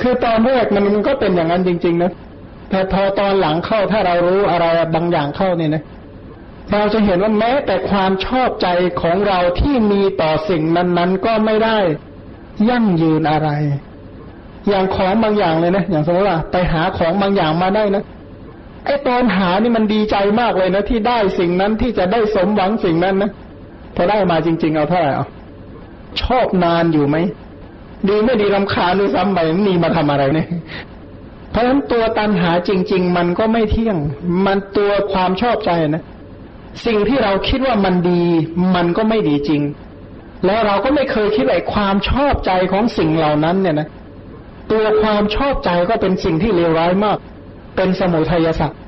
[0.00, 2.12] คือตอนแรกมันก็เป็นอย่างนั้นจริง ๆ นะ
[2.70, 4.64] แต่พอตอนหลังเข้าถ้าเรารู้อะไร
[4.94, 5.82] บางอย่างเข้าเนี่ยนะ
[6.72, 8.68] เราจะเห็นว่าแม้แต่ความชอบใจ
[9.02, 11.78] ของเราที่มีต่อสิ่งนั้น ๆ ก็ไม่ได้
[12.70, 13.48] ยั่งยืนอะไร
[14.68, 18.02] อย่างของบางอย่างเลยนะอย่างสมมติว่าไปหาของบางอย่างมาได้นะ
[18.84, 23.30] ไอตอนหานี่มันดีใจมากเลยนะที่ได้สิ่งนั้นที่จะได้สมหวังสิ่งนั้นนะ
[23.96, 25.26] พอได้มาจริง ๆ เอาเท่าไหร่เอา
[26.22, 27.16] ชอบนานอยู่ไหม
[28.08, 30.48] ดีไม่ดีรำคาญด้วยซ้ำไปนี่มาทำอะไรเนี่ย
[31.50, 33.96] เพราะฉะนั้นตัวตันหาจริง ๆ มันก็ไม่เที่ยง
[34.46, 36.04] มันตัวความชอบใจนะ
[36.86, 38.22] สิ่งที่เราคิดว่ามันดี
[38.74, 39.62] มันก็ไม่ดีจริง
[40.46, 43.88] แล้วเราก็ไม่เคยคิดว่าความชอบใจของสิ่งเหล่านั้นเนี่ยนะ
[44.70, 47.18] ตัวความชอบใจก็เป็นสิ่งที่เลวร้ายมาก
[47.76, 48.78] เป็นสมุทัยสัตว์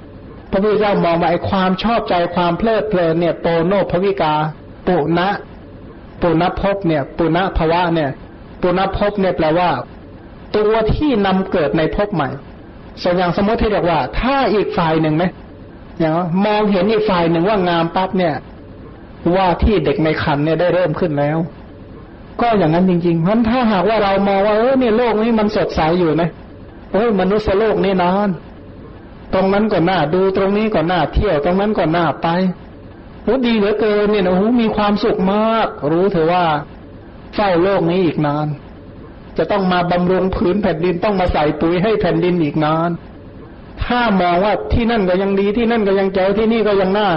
[0.51, 4.35] พระพุทธเจ้ามองว่าไอ้ความชอบใจความเพลิดเพลินเนี่ยโปโนภวิกา
[4.87, 5.29] ปุณะ
[6.23, 8.11] ปุณภพเนี่ย ปุณภวะเนี่ย
[8.63, 9.71] ปุณภพเนี่ยแปลว่า
[10.57, 12.29] ตัวที่นำเกิดในภพใหม่
[13.03, 15.25] ส่วนอย่างสมมติที่เรียกว่า ถ้าอีกฝ่ายหนึ่งไหม
[15.99, 16.13] อย่าง
[16.47, 18.35] มองเห็นอีกฝ่ายหนึ่งว่างามปั๊บเนี่ย
[19.37, 21.39] ว่าที่เด็กในคันเนี่ยได้เริ่มขึ้นแล้ว
[22.41, 26.29] ก็อย่างนั้นจริงๆเพราะถ้าหากว่าเรามองว่าเออเนี่ยโลกนี้มันสดใสอยู่นะ
[26.93, 28.29] โอ้ยมนุษย์โลกนี่นอน
[29.35, 32.27] ตรงนั้นก็น่าดูตรงนี้ก็น่าเที่ยวตรงนั้นก็น่าไป
[33.23, 36.47] โอ้ดีเหลือเกินเนี่ยโอ้มีความสุขมาก รู้เถอะว่า
[37.35, 38.47] เฝ้าโลกนี้อีกนาน
[39.37, 42.91] จะต้องมาบำรุงพื้นแผ่นดินต้องมาใส่ปุ๋ยให้แผ่นดินอีกนาน
[43.85, 47.09] ถ้ามองว่าที่นั่นก็ยังดีที่นั่นก็ยังเจ๋วที่นี่ก็ยังน่า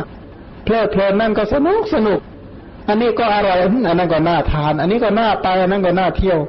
[0.63, 2.19] เพลิดเพลินนั่นก็สนุกสนุก
[2.87, 6.39] อันนี้ก็อร่อยอันนั้นก็น่าทาน อันนี้ก็น่าไปอันนั้นก็น่าเที่ยว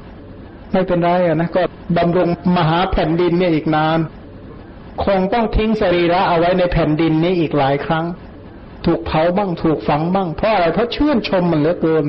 [0.72, 1.62] ไม่เป็นไรอะนะก็
[1.96, 3.98] บำรุงมหาแผ่นดินเนี่ยอีกนาน
[5.04, 8.04] คงต้องทิ้งสรีระเอาไว้ในแผ่นดินนี้อีกหลายครั้ง
[8.84, 12.04] ถูกเผาบ้างถูกฝังบ้างเพราะอะไรเพราะชื่นชมมันเหลือเกิน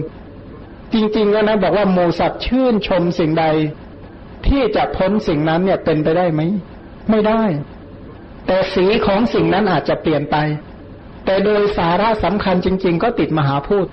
[0.93, 3.45] จริงๆแล้วนะบอกว่าโมสัตว์ชื่นชมสิ่งใด
[4.47, 6.41] ที่จะพ้นสิ่งนั้นเนี่ยเป็นไปได้ไหม
[7.09, 7.41] ไม่ได้
[8.47, 10.35] แต่สีของสิ่งนั้นอาจจะเปลี่ยนไป
[11.25, 13.87] แต่โดยสาระสำคัญจริง ๆ ก็ติดมหาพูด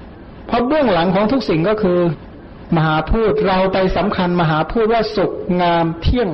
[0.46, 2.00] เพราะเบื้องหลังของทุกสิ่งก็คือ
[2.76, 5.32] มหาพูดเราไปสำคัญมหาพูดว่าสุข
[5.62, 6.30] งามเที่ยง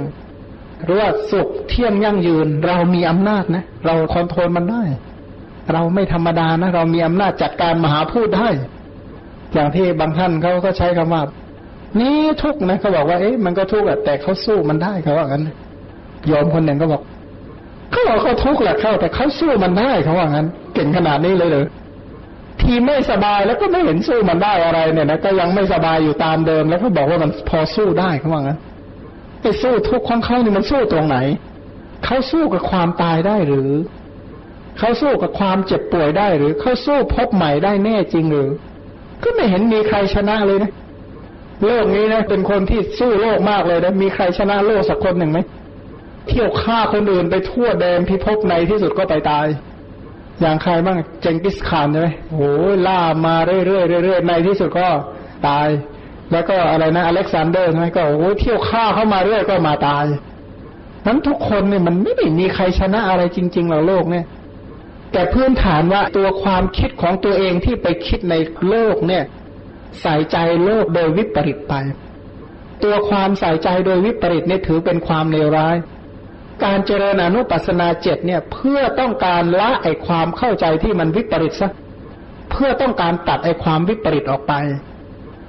[0.85, 4.83] หรือว่าสุขเที่ยงยั่งยืน เรามีอำนาจนะ เราคอนโทรลมันได้
[5.73, 8.49] เราไม่ธรรมดานะ เรามีอำนาจจัดการมหาพูดได้
[9.55, 11.23] อย่างที่บางท่านเขาก็ใช้คำว่า
[12.01, 15.45] นี่ทุกนะเขาบอกว่าเอ๊ะมันก็ทุกข์แต่เขาสู้มันได้เขาว่างั้น
[16.31, 17.03] ยอมคนหนึ่งก็บอก
[17.91, 21.67] เขาบอกเขาทุกข์แหละเขาแต่เขาสู้มันได้เขาว่างั้น เก่งขนาดนี้เลยเลย
[22.65, 28.59] ทีไม่สบายแล้วก็ไม่เห็นสู้มันได้อะไรเนี่ยนะก็ยังไม่สบายอยู่ตามเดิม แล้วก็บอกว่ามันพอสู้ได้เขาว่างั้น
[29.41, 31.17] ไอ้สู้ทุกข์ของเขานี่มันสู้ตรงไหน
[32.05, 33.71] เขาสู้กับความตายได้หรือ
[34.79, 38.51] เขาสู้กับความเจ็บป่วยได้หรือเขาสู้พบใหม่ได้แน่จริงหรือ
[39.23, 40.71] ก็ไม่เห็นมีใครชนะเลยนะ
[41.67, 45.39] โลกนี้นะเป็นคนที่สู้โลกมากเลยนะมีใครชนะโลกสักคนหนึ่งไหม
[46.29, 49.47] เที่ยวฆ่าคนอื่นไปทั่วแดนพิภพในที่สุดก็ไปตาย
[50.41, 54.89] อย่างใครบ้างเจงกิสข่านใช่ไหมโอ้ยล่ามาเรื่อยๆเรื่อยๆในที่สุดก็
[55.47, 55.69] ตาย
[56.33, 60.05] แล้วก็อะไรนะอเล็กซานเดอร์ใช่ไหมก็โอ้ยเที่ยวฆ่าเข้ามาเรื่อยก็มาตาย
[61.07, 64.25] นั้นทุกคนเนี่ยมันไม่ได้มีใครชนะอะไรจริง ๆ หรอกโลกเนี่ย
[65.13, 68.35] แต่พื้นฐานว่าตัวความคิดของตัวเองที่ไปคิดใน
[68.69, 69.25] โลกเนี่ย
[70.03, 71.75] ใส่ใจโลกโดยวิปริตไป
[72.85, 75.77] ตัวความใส่ใจโดยวิปริตเนี่ยถือเป็นความเลวร้าย
[76.65, 81.71] การเจริญอนุปัสสนาเจ็ดเนี่ยเพื่อต้องการละไอความเข้าใจที่มันวิปริตซะ
[82.51, 84.53] เพื่อต้องการตัดไอความวิปริตออกไป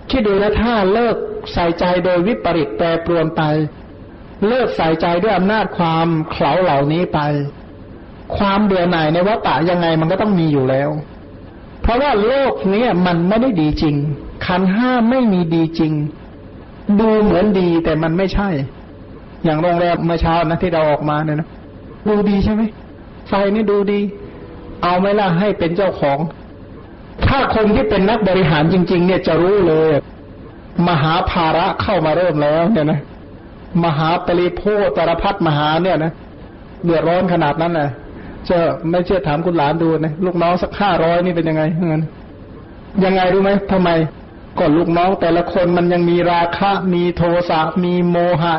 [0.10, 1.16] คิดดูนะถ้าเลิก
[1.54, 3.42] ใส่ใจโดยวิปริตแปรปรวนไป
[4.48, 7.20] เลิกใส่ใจด้วยอำนาจความเขลาเหล่านี้ไป
[8.38, 10.90] ความเบื่อหน่ายในวัฏฏะยังไงมันก็ต้องมีอยู่แล้ว
[11.82, 13.96] เพราะว่าโลกนี้มันไม่ได้ดีจริง
[14.46, 15.94] ขันห้าไม่มีดีจริง
[17.00, 18.50] ดูเหมือนดีแต่มันไม่ใช่
[19.44, 21.48] อย่างโรงแรมเมื่อเช้านะที่เราออกมาเนี่ยนะ
[22.08, 22.62] ดูดีใช่ไหม
[23.28, 24.00] ไฟนี่ดูดี
[24.84, 26.18] เอาไหมล่ะให้เป็นเจ้าของ
[27.28, 29.92] ถ้าคนที่เป็นนักบริหารจริง ๆ เนี่ยจะรู้เลย
[30.88, 33.00] มหาภาระเข้ามาเริ่มแล้วเนี่ยนะ
[33.84, 34.62] มหาปริโภ
[34.98, 36.12] ตรพัฒมหาเนี่ยนะ
[36.84, 37.90] เดือดร้อนขนาดนั้นนะ
[38.46, 38.58] เจะ
[38.90, 42.02] ไม่เชื่อถามคุณหลานดูนะลูกน้องสักห้าร้อยนี่เป็นยังไงเงิน
[43.04, 43.90] ยังไงรู้ไหมทำไม
[44.60, 48.56] ก่อนลูกน้องแต่ละคนมันยังมีราคะ มีโทสะมีโมหะ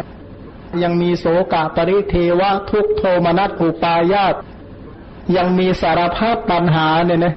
[0.82, 4.34] ยังมีโสกะปริเทวะทุกโทมนัสอุปายาต
[5.36, 7.34] ยังมีสารพัดปัญหาเนี่ยนะ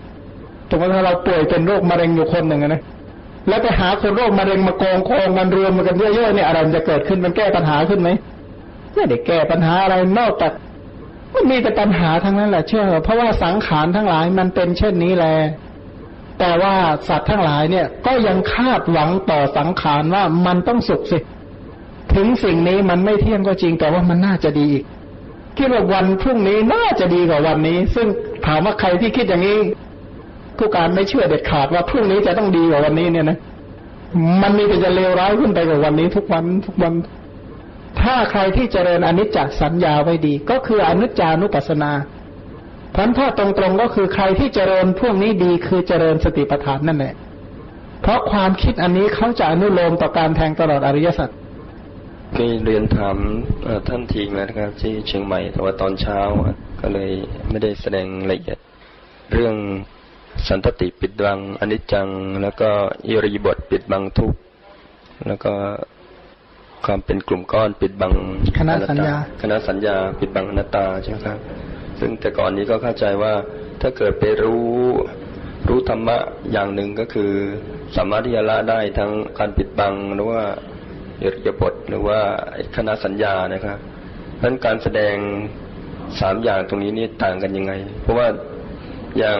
[0.69, 2.81] สมมติถ้าเราป่วยเป็นโรคมะเร็งอยู่คนหนึ่งนะ
[3.47, 8.09] แล้วไปหาคนโรคมะเร็งมากองกองกันรวมกันเยอะๆเนี่ยอะไรมันจะเกิดขึ้นมันแก้ปัญหาขึ้นไหม
[8.93, 10.51] ไม่ได้แก้ปัญหาอะไรนอกจาก
[11.33, 15.33] มันมีแต่ปัญหาทั้งนั้นแหละเชื่อเพราะว่าสังขารทั้งหลายมันเป็นเช่นนี้แหละ
[16.39, 16.75] แต่ว่า
[17.07, 21.17] สัตว์ทั้งหลายเนี่ย ก็ยังคาดหวังต่อสังขารว่ามันต้องสุขสิ
[22.13, 24.83] ถึงสิ่งนี้มันไม่เที่ยงก็จริงแต่ว่ามันน่าจะดีอีก
[25.57, 28.07] คิดว่าวันพรุ่งนี้น่าจะดีกว่าวันนี้ ซึ่ง
[28.45, 29.57] ถามว่าใครที่คิดอย่างนี้
[30.57, 33.37] ผู้การไม่เชื่อเด็ดขาดว่าพรุ่งนี้จะต้องดีกว่าวันนี้เนี่ยนะ
[34.41, 36.93] มันมีแต่จะเลวร้ายขึ้นไปกว่าวันนี้ทุกวันทุกวัน
[38.01, 41.91] ถ้าใครที่เจริญอนิจจสัญญาไว้ดี ก็คืออนิจจานุปัสสนา
[42.95, 47.13] พันถ้าตรงๆก็คือใครที่เจริญพวกนี้ดีคือเจริญสติปัฏฐานนั่นแหละ
[48.01, 51.29] เพราะความคิดอันนี้เขาจะอนุโลมต่อการแทงตลอดอริยสัจ
[52.35, 53.17] มีเรียนถาม
[53.63, 57.11] เอ่อท่านทีแล้วนะครับ ที่เชียงใหม่แต่ว่าตอนเช้าอะก็เลย
[57.49, 58.57] ไม่ได้แสดงละเอียด
[59.33, 59.55] เรื่อง
[60.47, 62.07] สันตติปิดบังอนิจจัง
[62.41, 62.69] แล้วก็
[63.07, 64.39] อิริยาบทปิดบังทุกข์
[65.27, 65.53] แล้วก็
[66.85, 68.13] ความเป็นกลุ่มก้อนปิดบัง
[68.59, 71.39] คณะสัญญาอนัตตคณะสัญญาปิดบังอนัตตาใช่ไหมครับ
[71.99, 73.33] ซึ่งแต่ก่อนนี้ก็เข้าใจว่า
[73.81, 74.67] ถ้าเกิดไปรู้
[75.67, 76.17] รู้ธรรมะ
[76.51, 77.31] อย่างหนึ่งก็คือ
[77.95, 80.43] สามารถที่จะละได้ทั้งการปิดบังหรือว่า
[81.21, 82.19] อิริยบถหรือว่า
[82.75, 83.77] คณะสัญญานะครับ
[84.37, 85.15] เพราะฉะนั้นการแสดง
[86.19, 88.27] สามอย่างตรงนี้นี่ต่างกันยังไง เพราะว่า
[89.17, 89.39] อย่าง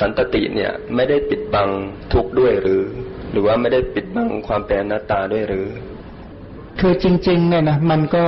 [0.00, 1.68] สันตติเนี่ยไม่ได้ปิดบัง
[2.12, 2.82] ทุกข์ด้วยหรือ
[3.32, 5.66] หรือว่าไม่ได้ปิดบังความเป็นอนัตตาด้วยหรือ
[6.80, 8.24] คือจริง ๆ เนี่ยนะมันก็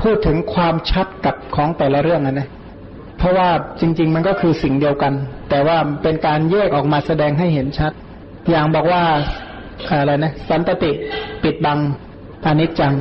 [0.00, 2.48] พูดถึงความชัดกับของแต่ละเรื่องนะนะ
[3.18, 3.48] เพราะว่า
[3.80, 5.12] จริง ๆ มันก็คือสิ่งเดียวกัน
[5.50, 7.92] แต่ว่าเป็นการแยกออกมาแสดงให้เห็นชัด
[8.50, 9.02] อย่างบอกว่า
[9.86, 10.90] อะไรนะ สันตติ
[11.42, 11.78] ปิดบัง
[12.46, 12.94] อนิจจัง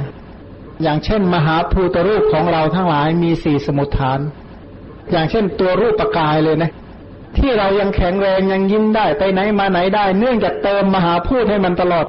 [0.84, 4.20] อย่างเช่น มหาภูตรูปของเราทั้งหลายมีสี่สมุทฐาน
[5.12, 6.72] อย่างเช่นตัวรูปปกายเลยนะ
[7.38, 12.06] ที่เรายังแข็งแรงยังยิ้มได้ไปไหนมาไหนได้ เนื่องจากเติมมหาพูดให้มันตลอด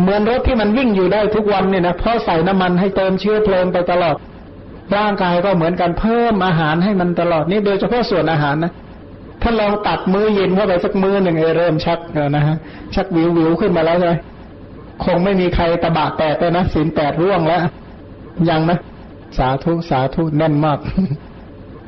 [0.00, 4.16] เหมือนรถที่มันวิ่งอยู่ได้ทุกวันเนี่ยนะเพราะใส่น้ำมันให้เติมเชื้อเพลิงไปตลอด
[4.96, 8.72] ร่างกายก็เหมือนกันเพิ่มอาหารให้มันตลอดนี่โดยเฉพาะส่วนอาหารนะ
[9.42, 11.98] ถ้าลองตัดมือเย็นเข้าไปสักมือหนึ่งเอเริ่มชัก
[12.36, 12.56] นะฮะ
[12.94, 14.14] ชักวิววิวขึ้นมาแล้วใช่ไหม
[15.04, 17.60] คงไม่มีใครตะบะแตกเลยนะศีลแปดร่วงแล้ว
[18.48, 18.78] ยังนะ
[19.38, 20.78] สาธุสาธุแน่นมาก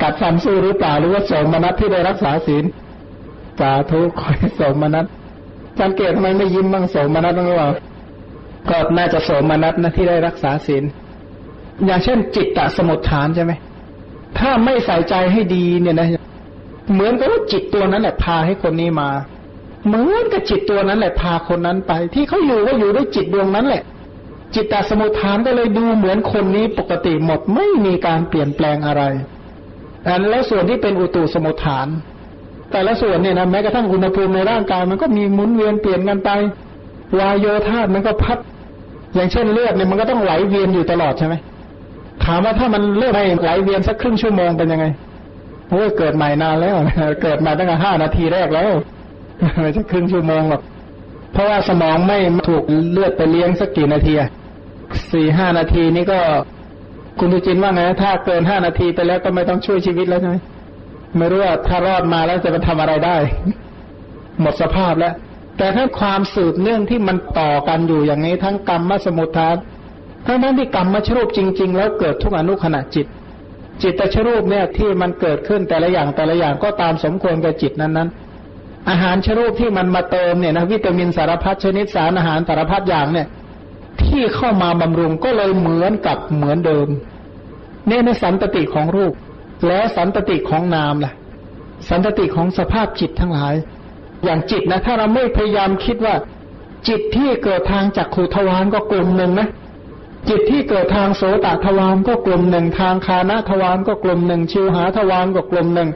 [0.02, 2.64] กัดฟันสู้หรือเปล่าหรือว่าสมนัตที่ได้รักษาศีล
[3.60, 5.06] สาธุคอยสมนัต
[5.80, 7.70] สังเกตทำไมไม่ยิ้มบ้างสมนัตบ้างหรือเปล่า
[8.70, 10.84] ก็น่าจะสมนัตนะที่ได้รักษาศีล
[11.86, 13.52] อย่างเช่น จิตตสมุทฐานใช่ไหม
[14.38, 16.08] ถ้าไม่ใส่ใจให้ดีเนี่ยนะ
[16.92, 19.10] เหมือนกับว่าจิตตัวนั้นแหละพาให้คนนี้มา
[19.86, 23.82] เหมือนกับจิตตัวนั้นแหละพาคนนั้นไป ที่เขาอยู่ก็อยู่ด้วยจิตดวงนั้นแหละ
[24.54, 29.02] จิตตสมุทฐานก็เลยดูเหมือนคนนี้ปกติหมดไม่มีการเปลี่ยนแปลงอะไร
[30.06, 31.88] อันแล้วส่วนที่เป็นอุตุสมุทฐาน
[32.72, 36.30] แต่ละส่วนเนี่ยนะแม้กระทั่งอุณหภูมิในร่างกายมันก็มีหมุนเวียนเปลี่ยนกันไป
[37.18, 38.38] วายโยธาตุมันก็พัด
[39.14, 41.34] อย่างเช่นเลือดเนี่ยมันก็ต้องไหลเวียนอยู่ตลอดใช่ไหม
[42.24, 44.86] ถามว่าถ้ามันเลือดไม่ไหลเวียนสักครึ่งชั่วโมงเป็นยังไง
[45.72, 46.76] โอ้ยเกิดใหม่นานแล้ว
[47.22, 48.72] เกิดมาตั้งแต่ห้านาทีแรกแล้ว
[49.60, 50.62] ไม่ใช่ครึ่งชั่วโมงหรอก
[51.32, 52.18] เพราะว่าสมองไม่
[52.48, 54.14] ถูกเลือดไปเลี้ยงสักกี่นาที
[55.12, 56.20] สี่ห้านาทีนี่ก็
[57.18, 60.36] คุณตุจินว่าไงถ้าเกินห้านาทีไปแล้วก็ไม่ต้องช่วยชีวิตแล้วใช่ไหม
[61.16, 63.16] ไม่รู้ว่าถ้ารอดมาแล้วจะมาทำอะไรได้
[64.40, 65.14] หมดสภาพแล้ว
[65.58, 69.56] แต่ถ้าความสืบเนื่องที่มันต่อกันอยู่อย่างนี้ทั้งกรรมมสมุทฐาน
[70.26, 73.06] ทั้งนั้นที่กรรมมชรูปจริง ๆ แล้วเกิดทุกอนุขณะจิต
[73.82, 83.26] จิตตชรูปเนี่ยที่มันเกิดขึ้นแต่ละอย่างแต่ละอย่างก็ตามสมควรกับจิตนั้นๆอาหารชรูปที่มันมาเติมเนี่ยนะวิตามินสารพัดชนิดสารอาหารสารพัดอย่างเนี่ย
[84.02, 86.88] ที่เข้ามาบำรุงก็เลยเหมือนกับเหมือนเดิม
[87.88, 89.12] เนี่ยในสันตติของรูป
[89.68, 91.12] แล้วสันตติของนามล่ะ
[91.88, 93.54] สันตติของสภาพจิตทั้งหลาย
[94.24, 96.14] อย่างจิตนะถ้าเราไม่พยายามคิดว่า
[96.88, 99.48] จิตที่เกิดทางจากขูทวารก็กลุ่มหนึ่งนะ
[100.28, 105.88] จิตที่เกิดทางโสตทวารก็กลุ่มหนึ่งทางคานาทวารก็กลุ่มหนึ่งชิวหาทวารก็กลุ่มหนึ่ง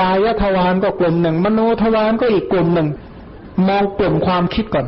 [0.00, 2.88] กายทวารก็กลุ่มหนึ่งมโนทวารก็อีกกลุ่มหนึ่ง
[3.66, 4.86] มองกลุ่มความคิดก่อน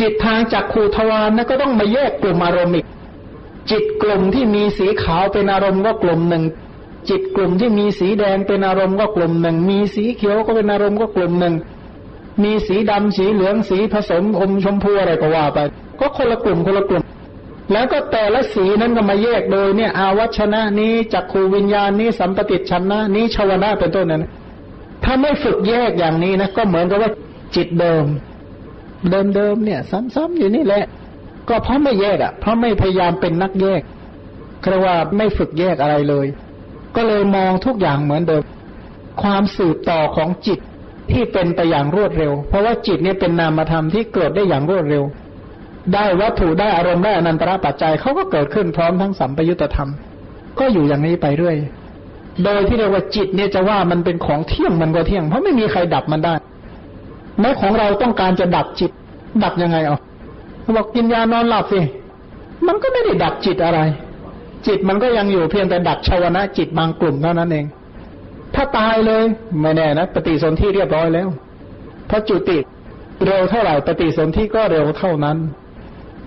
[0.00, 2.86] จิตทางจากขูทวารนะก็ต้องมาแยกกลุ่มอารมณ์อีก
[3.70, 6.44] จิตกลุ่มที่มีสีขาวเป็นอารมณ์ก็กลุ่มหนึ่ง
[7.08, 11.54] จิตกลุ่มที่มีสีแดงเป็นอารมณ์ก็กลุ่มหนึ่งมีสีเขียวก็เป็นอารมณ์ก็กลุ่มหนึ่ง
[12.42, 15.58] มีสีดำสีเหลืองสีผสมอมชมพูอะไรก็ว่าไป
[16.00, 17.02] ก็คนละกลุ่มคนละกลุ่ม
[17.72, 24.24] แล้วก็แต่ละสีนั้นก็มาแยกโดยเนี่ย อาวัชนะนี้จักขูวิญญาณนี้สัมปติชนะนี้ชาวนะเป็นต้นนั้น
[25.04, 27.10] ถ้าไม่ฝึกแยกอย่างนี้นะก็เหมือนกับว่า
[27.56, 28.04] จิตเดิม
[29.36, 30.84] เดิมๆเนี่ย ซ้ำๆอยู่นี่แหละ
[31.48, 33.82] ก็เพราะไม่แยกอะ เพราะไม่พยายามเป็นนักแยก
[34.62, 36.26] เรียกว่าไม่ฝึกแยกอะไรเลย
[36.96, 38.42] ก็เลยมองทุกอย่างเหมือนเดิม
[39.22, 40.58] ความสืบต่อของจิต
[41.10, 45.04] ที่เป็นไปอย่างรวดเร็ว เพราะว่าจิตเนี่ยเป็นนามธรรมที่เกิดได้อย่างรวดเร็ว
[45.94, 49.88] ได้วัตถุได้อารมณ์ได้อนันตระปัจจัยเขาก็เกิดขึ้นพร้อมทั้งสัมปยุตธรรม
[50.58, 51.56] ก็อยู่อย่างนี้ไปเรื่อย
[52.44, 56.34] โดยที่เรียกว่าจิตเนี่ยจะว่ามันเป็นของเที่ยงมันก็เที่ยง เพราะไม่มีใครดับมันได้
[57.40, 58.90] แม้ของเราต้องการจะดับจิต
[59.44, 60.00] ดับยังไงอะ
[60.76, 61.80] บอกกินยานอนหลับสิ
[62.66, 63.80] มันก็ไม่ได้ดับจิตอะไร
[64.66, 67.66] จิตมันก็ยังอยู่เพียงแต่ดับชาวนะจิตบางกลุ่มเท่านั้นเอง
[68.54, 69.24] ถ้าตายเลย
[69.60, 71.28] ไม่แน่นะปฏิสนธิเรียบร้อยแล้ว
[72.10, 72.58] พระจุติ
[73.26, 75.36] เร็วเท่าไหร่ปฏิสนธิก็เร็วเท่านั้น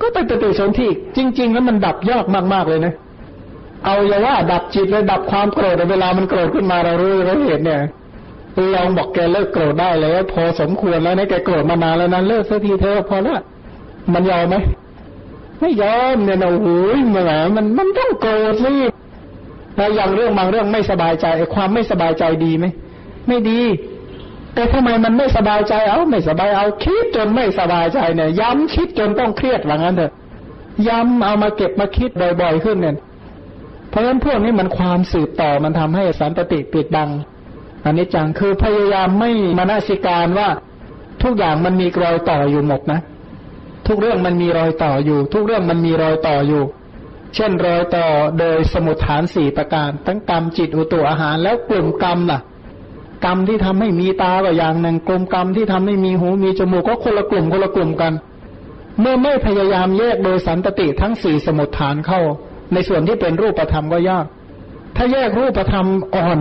[0.02, 0.88] ก็เป็นปฏิสนธิ
[1.18, 2.94] จริง ๆ แล้วมันดับยากมากๆเลยนะ
[3.86, 7.82] เอาอย่าว่าดับจิตเลยดับความโกรธเวลามันโกรธขึ้นมาเรารู้เราเห็นเนี่ย
[8.76, 13.38] ลองบอกแกเลิกโกรธได้แล้วพอสมควรแล้วนะแกโกรธมานานแล้วนั้นเลิกสักทีเถอะพอละ
[14.14, 14.56] มันยอมไหม
[15.60, 17.26] ไม่ยอมเนี่ยนะโอ้ยมัน
[17.56, 18.74] มันมันต้องโกรธสิ
[19.76, 21.26] แล้วอย่างเรื่องบางเรื่องไม่สบายใจ
[21.56, 22.66] ความไม่สบายใจดีไหม
[23.28, 23.60] ไม่ดี
[24.54, 30.12] แต่ทำไมมันไม่สบายใจเอาไม่สบายเอาคิดจนไม่สบายใจเนี่ย ย้ำคิดจนต้องเครียดว่างั้นเถอะ
[30.88, 32.10] ย้ำเอามาเก็บมาคิด
[32.42, 32.96] บ่อยๆขึ้นเนี่ย
[33.90, 37.10] เพราะฉะนั้นพวกนี้มันความสืบต่อมันทำให้สันตติปิดบัง
[37.84, 40.50] อันนี้จังคือพยายามไม่มานาสิการว่า
[41.24, 43.00] ทุกอย่างมันมีรอยต่ออยู่หมดนะ
[43.88, 46.64] ทุกเรื่องมันมีรอยต่ออยู่ ทุกเรื่องมันมีรอยต่ออยู่
[47.36, 48.06] เช่นรอยต่อ
[48.40, 52.40] โดยสมุทฐานสี่ประการ ทั้งกรรมจิตอุตุอาหารแล้วกลุ่มกรรมล่ะ
[53.26, 58.14] กรรมที่ทำให้มีตาก็อย่างหนึ่งกลุ่มกรรมที่ทำให้มีหูมีจมูกก็คนละกลุ่มคนละกลุ่มกัน
[59.00, 62.22] เมื่อไม่พยายามแยกโดยสันตติทั้งสี่สมุทฐานเข้า
[62.74, 64.26] ในส่วนที่เป็นรูปธรรมก็ยาก
[64.96, 66.40] ถ้าแยกรูปธรรมอ่อน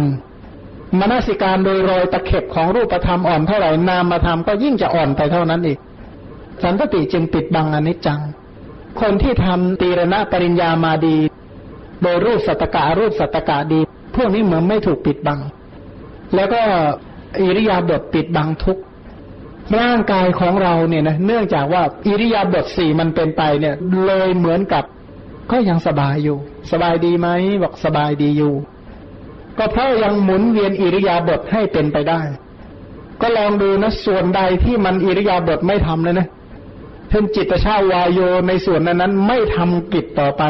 [1.01, 5.79] มนสิการโดยรอยตะเข็บของรูปธรรมอ่อนเท่าไหร่นามธรรมก็ยิ่งจะอ่อนไปเท่านั้นอีก
[6.63, 8.21] สันตติจึงปิดบังอนิจจัง
[9.01, 11.17] คนที่ทำตีรณะปริญญามาดี
[12.03, 13.81] โดยรูปสัตกะรูปสัตกะดี
[14.17, 15.41] พวกนี้เหมือนไม่ถูกปิดบัง
[16.35, 16.61] แล้วก็
[17.41, 18.79] อิริยาบถปิดบังทุก
[19.81, 23.75] ร่างกายของเราเนี่ยนะเนื่องจากว่าอิริยาบถสี่มันเป็นไปเนี่ย
[24.07, 24.85] เลยเหมือนกับ
[25.51, 26.37] ก็ยังสบายอยู่
[26.71, 27.29] สบายดีไหม
[27.63, 28.55] บอกสบายดีอยู่
[29.59, 32.21] ก็เพราะยังหมุนเวียนอิริยาบถให้เป็นไปได้
[33.21, 36.29] ก็ลองดูนะส่วนใดที่มันอิริยาบถไม่ทำเลยนะ
[37.11, 40.43] เช่นจิตชาวายโยในส่วนนั้นนั้นไม่ทำกิจต่อไป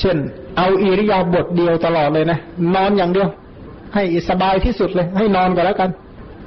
[0.00, 0.16] เช่น
[0.56, 2.38] เอาอิริยาบถเดียวตลอดเลยนะ
[2.74, 3.28] นอนอย่างเดียว
[3.94, 5.90] ให้สบายที่สุดเลย ให้นอนก็แล้วกัน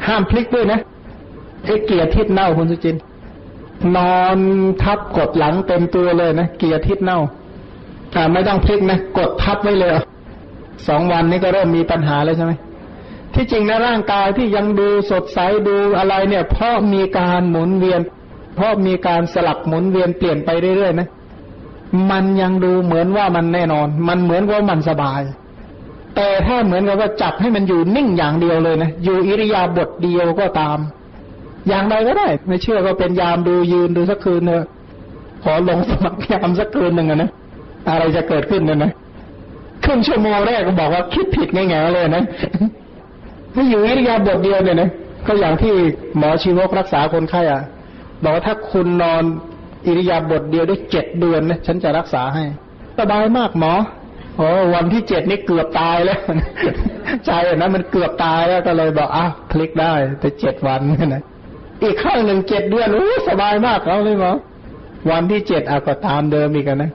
[0.07, 0.79] ห้ามพลิกด้วยนะ
[1.65, 2.95] ไอ้เกียร์ทิศเน่าคุณสุจิน
[3.97, 4.37] นอน
[4.83, 7.19] ทับกดหลังเต็มตัวเลยนะเกียร์ทิศเน่า
[8.15, 9.93] อ่าไม่ต้องพลิกนะกดทับไว้เลย
[10.87, 12.53] สองวันนี้ก็เริ่มมีปัญหาแล้วใช่ไหม
[13.33, 18.01] ที่จริงนะร่างกายที่ยังดูสดใสดูอะไรเนี่ย เพราะมีการหมุนเวียน
[18.55, 21.07] เพราะมีการสลับหมุนเวียนเปลี่ยนไปเรื่อยๆนะ
[22.11, 25.21] มันยังดูเหมือนว่ามันแน่นอน มันเหมือนว่ามันสบาย
[26.15, 30.77] แต่ถ้าเหมือนกับว่าจับให้มันอยู่นิ่งอย่างเดียวเลยนะ อยู่อิริยาบถเดียวก็ตาม
[31.67, 34.65] อย่างใดก็ได้ ไม่เชื่อก็เป็นยามดูยืนดูสักคืนเถอะ
[35.43, 37.29] ขอลงสมัครยามสักคืนหนึ่งนะ
[37.89, 38.91] อะไรจะเกิดขึ้นเนี่ยนะ
[39.83, 42.23] ครึ่งชั่วโมงแรกก็บอกว่าคิดผิดง่ายๆเลยนะ
[43.53, 44.89] ถ้าอยู่อิริยาบถเดียวเนี่ยนะ
[45.27, 45.73] ก็อย่างที่
[46.17, 47.61] หมอชีวกรักษาคนไข้อะ
[48.23, 49.23] บอกว่าถ้าคุณนอน
[49.87, 52.43] อิริยาบถเดียวได้เจ็ดเดือนนะฉันจะรักษาให้
[52.97, 53.73] สบายมากหมอ
[54.37, 56.19] โอ้วันที่เจ็ดนี่เกือบตายแล้ว
[57.25, 60.81] ใจนะมันเกือบตายแล้วก็เลยบอกอ้าวพลิกได้ไปเจ็ดวัน
[61.13, 61.23] นะ
[61.83, 64.31] อีกข้างหนึ่งเจ็ดเดือนโอ้สบายมากเขาเลยบอ
[65.11, 66.91] วันที่เจ็ดอาก็ตามเดิมอีกนะ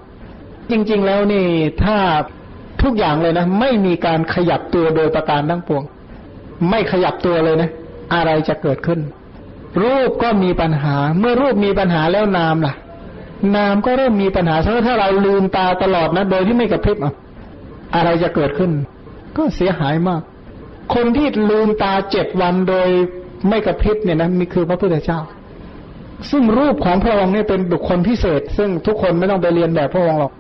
[0.71, 1.47] จริง ๆ แล้วนี่
[1.85, 1.99] ถ้า
[2.83, 5.83] ทุกอย่างเลยนะ ไม่มีการขยับตัวโดยประการทั้งปวง
[6.71, 7.71] ไม่ขยับตัวเลยนะ
[8.15, 9.01] อะไรจะเกิดขึ้น
[9.83, 12.75] รูปก็มีปัญหา เมื่อรูปมีปัญหาแล้วนามล่ะ
[13.57, 17.15] นามก็เริ่มมีปัญหาเพราะถ้าเราลืมตาตลอดนะ โดยที่ไม่กระพริบอะ
[17.95, 18.71] อะไรจะเกิดขึ้น
[19.37, 20.23] ก็เสียหายมาก
[20.95, 22.89] คนที่ลืมตาเจ็ดวันโดย
[23.49, 25.21] ไม่กระพริบเนี่ยนะมีคือพระพุทธเจ้า
[26.31, 30.33] ซึ่งรูปของพระองค์เนี่ยเป็นบุคคลพิเศษ ซึ่งทุกคนไม่ต้องไปเรียนแบบพระองค์หรอก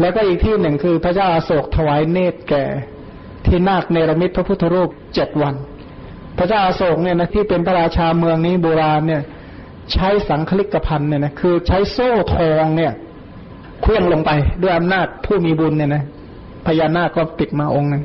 [0.00, 2.64] แล้วก็อีกที่หนึ่งคือพระเจ้าอาโศกถวายเนตรแก่
[3.46, 5.54] ที่นาคเนรมิตพระพุทธรูปเจ็ดวัน
[6.38, 9.22] พระเจ้าอาโศกเนี่ยนะที่เป็นพระราชาเมืองนี้โบราณเนี่ย
[9.92, 12.92] ใช้สังคลิกพันเนี่ยนะคือใช้โซ่ทองเนี่ย
[13.82, 14.30] เคลื่องลงไป
[14.62, 16.04] ด้วยอำนาจผู้มีบุญเนี่ยนะ
[16.66, 18.02] พญานาคก็ติดมาองค์หนึ่ง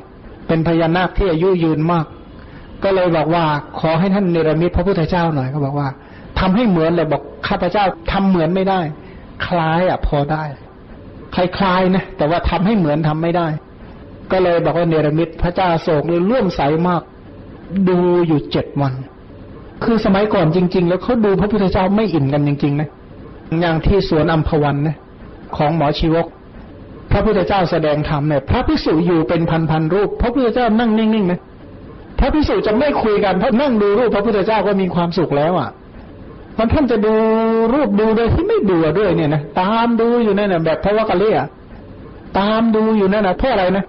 [0.48, 2.06] เป็นพญานาคที่อายุยืนมาก
[2.84, 3.44] ก็เลยบอกว่า
[3.80, 5.88] ขอให้ท่านเนรมิตพระพุทธเจ้าหน่อยก็บอกว่า
[6.40, 8.80] ทำให้เหมือนเลยบอกข้าพเจ้าทำเหมือนไม่ได้
[9.45, 10.44] คล้ายอะพอได้
[11.36, 13.48] คล้ายๆนะแต่ว่าทำให้เหมือนทำไม่ได้
[14.32, 17.02] ก็เลยบอกว่าเนรมิตพระเจ้าโศกเลยเลื่อมใสมาก
[17.90, 18.94] ดูอยู่เจ็ดวัน
[19.84, 22.90] คือสมัยก่อนจริง ๆ แล้วเขาดูพระพุทธเจ้าไม่อิ่มกันจริงๆนะ
[23.61, 24.98] อย่างที่สวนอัมพวันนะ
[25.56, 26.26] ของหมอชีวก
[27.15, 31.39] ระพุทธเจ้าแสดงธรรมเนี่ยพระภิกษุอยู่เป็นพันๆรูป พระพุทธเจ้านั่งนิ่งๆนะ
[32.19, 35.69] พระภิกษุจะไม่คุยกันเพราะนั่งดูรูปพระพุทธเจ้าก็มีความสุขแล้วอะ
[36.57, 37.13] มันท่านจะดู
[37.73, 41.37] รูปดูโดยที่ไม่เบื่อด้วยเนี่ยนะตามดูอยู่นั่นนะแบบพระวกะเลีย
[42.39, 43.85] ตามดูอยู่นั่นนะเพราะอะไรนะ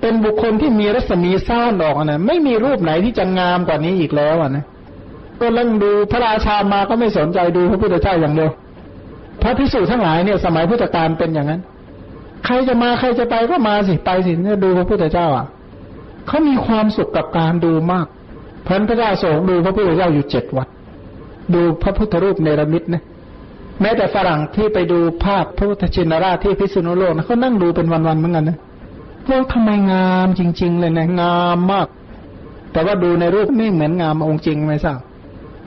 [0.00, 4.64] เป็นบุคคลที่มีรัศมีซ่านออกนะไม่มีรูปไหนที่จะงามกว่านี้อีกแล้วอะนะ
[5.40, 8.50] ก็เล่งดูพระราชามาก็ไม่สนใจดูพระพุทธเจ้าอย่างเดียว
[9.42, 11.60] พระพิสุทั้งหลายเนี่ย สมัยพุทธกาลเป็นอย่างนั้น
[12.44, 15.46] ใครจะมาใครจะไปก็มาสิไปสิเนี่ยดูพระพุทธเจ้าอะ
[16.26, 18.06] เขามีความสุขกับการดูมาก
[18.66, 20.68] พันพระเจ้าทรงดูพระพุทธเจ้าอยู่เจ็ดวัน
[21.54, 23.02] ดูพระพุทธรูปเนรมิตนะ
[23.80, 28.58] แม้แต่ฝรั่งที่ไปดูภาพพระพุทธชินราชที่พิษณุโลกนะเขานั่งดูเป็นวันๆเหมือนกันนะ
[29.28, 31.86] ว่าทำไมงามจริง ๆ เลยนะงามมาก
[32.72, 34.98] แต่ว่าดูในรูปไม่เหมือนงามองค์จริงไม่ทราบ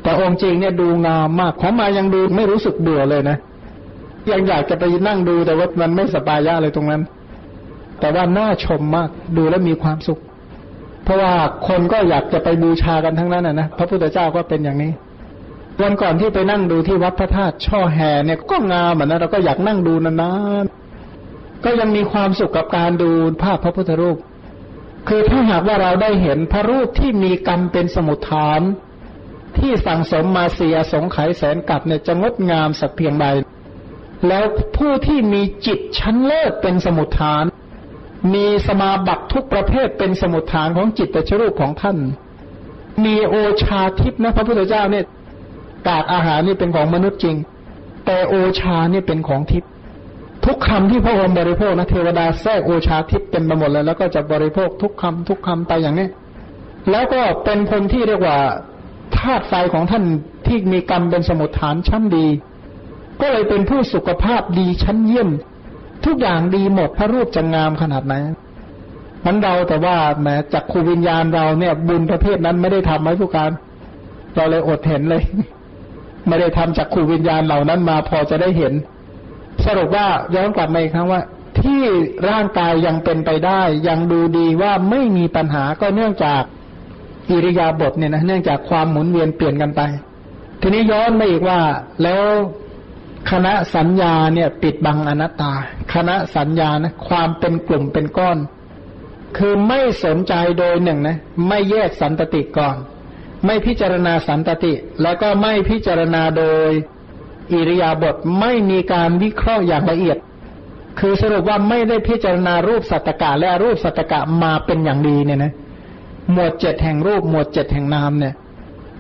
[0.04, 3.38] แต่องค์จริงเนี่ยดูงามมากของมายังดูไม่รู้สึกเบื่อเลยนะ
[4.30, 7.02] ยังอยากจะไปนั่งดูแต่ว่ามันไม่สบายยะเลยตรงนั้น
[8.00, 10.20] แต่ว่าน่าชมมากดูแล้วมีความสุข
[11.04, 11.34] เพราะว่า
[11.68, 14.92] คนก็อยากจะไปบูชากันทั้งนั้นนะพระพุทธเจ้าก็เป็นอย่างนี้
[15.82, 20.34] วันก่อนที่ไปนั่งดูที่วัดพระธาตุช่อแห่เนี่ยก็งามเหมือนนะเราก็อยากนั่งดูนา
[20.64, 23.10] นๆก็ยังมีความสุขกับการดู
[23.44, 24.18] ภาพพระพุทธรูป
[25.08, 28.62] คือถ้าหากว่าเราได้เห็นพระรูปที่มีกรรมเป็นสมุทฐาน
[29.58, 33.28] ที่สั่งสมมาเสียสงไขยแสนกับเนี่ยจะงดงามสักเพียงใด
[34.28, 34.44] แล้ว
[34.78, 37.44] ผู้ที่มีจิตชั้นเลิศเป็นสมุทฐาน
[38.34, 41.98] มีสมาบัติทุกประเภทเป็นสมุทฐานของจิตตชรูปของท่าน
[43.06, 45.06] มีโอชาทิพนะพระพุทธเจ้าเนี่ย
[45.88, 47.36] กากอาหารนี่เป็นของมนุษย์จริง
[48.06, 49.64] แต่โอชานี่เป็นของทิพ
[50.46, 56.08] ทุกคำที่พระองค์บริโภคนะเทวดาแทรกโอชาทิพเต็มไปหมดเลยแล้วก็จะบริโภคทุกคำทุกคำไปอย่างนี้
[56.92, 58.38] แล้วก็เป็นคนที่เรียกว่า
[59.18, 60.04] ธาตุไฟของท่าน
[60.48, 62.28] ที่มีกรรมเป็นสมุทฐานชั้นดี
[63.22, 65.30] ก็เลยเป็นผู้สุขภาพดีชั้นเยี่ยม
[66.06, 68.14] ทุกอย่างดีหมดพระรูปจะงามขนาดไหน
[69.26, 73.52] มันเราแต่ว่าแมจากคูวิญญาณเราเนี่ย บุญประเภทนั้นไม่ได้ทำไว้ทุกการ
[74.36, 75.24] เราเลยอดเห็นเลย
[76.28, 78.74] ไม่ได้ทำจากขูวิญญาณเหล่านั้นมาพอจะได้เห็น
[79.66, 81.22] สรุปว่าย้อนกลับมาอีกครั้งว่า
[81.60, 81.82] ที่
[82.30, 86.42] ร่างกายยังเป็นไปได้ ยังดูดีว่าไม่มีปัญหาก็เนื่องจาก
[87.30, 89.82] อิริยาบถเนี่ยนะเนื่องจากความหมุนเวียนเปลี่ยนกันไป
[90.62, 91.60] ทีนี้ย้อนมาอีกว่า
[92.04, 92.24] แล้ว
[93.30, 95.54] คณะสัญญาเนี่ย ปิดบังอนัตตา
[95.94, 98.38] คณะสัญญานะความเป็นกลุ่มเป็นก้อน
[99.38, 101.18] คือไม่สนใจโดยหนึ่งนะ
[101.48, 102.76] ไม่แยกสันตติก่อน
[103.46, 106.70] ไม่พิจารณาสันตติ แล้วก็ไม่พิจารณาโดย
[107.54, 110.18] อิริยาบถไม่มีการวิเคราะห์อย่างละเอียด
[111.00, 115.54] คือสรุปว่าไม่ได้พิจารณารูปสัตตกะและรูปสัตตกะมาเป็นอย่างดีเนี่ยนะ
[116.32, 118.34] หมวดเจ็ดแห่งรูปหมวดเจ็ดแห่งนามเนี่ย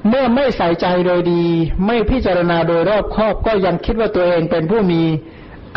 [0.08, 1.44] เมื่อไม่ใส่ใจโดยดี
[1.86, 5.02] ไม่พิจารณาโดยรอบครอบก็ยังคิดว่าตัวเองเป็นผู้มี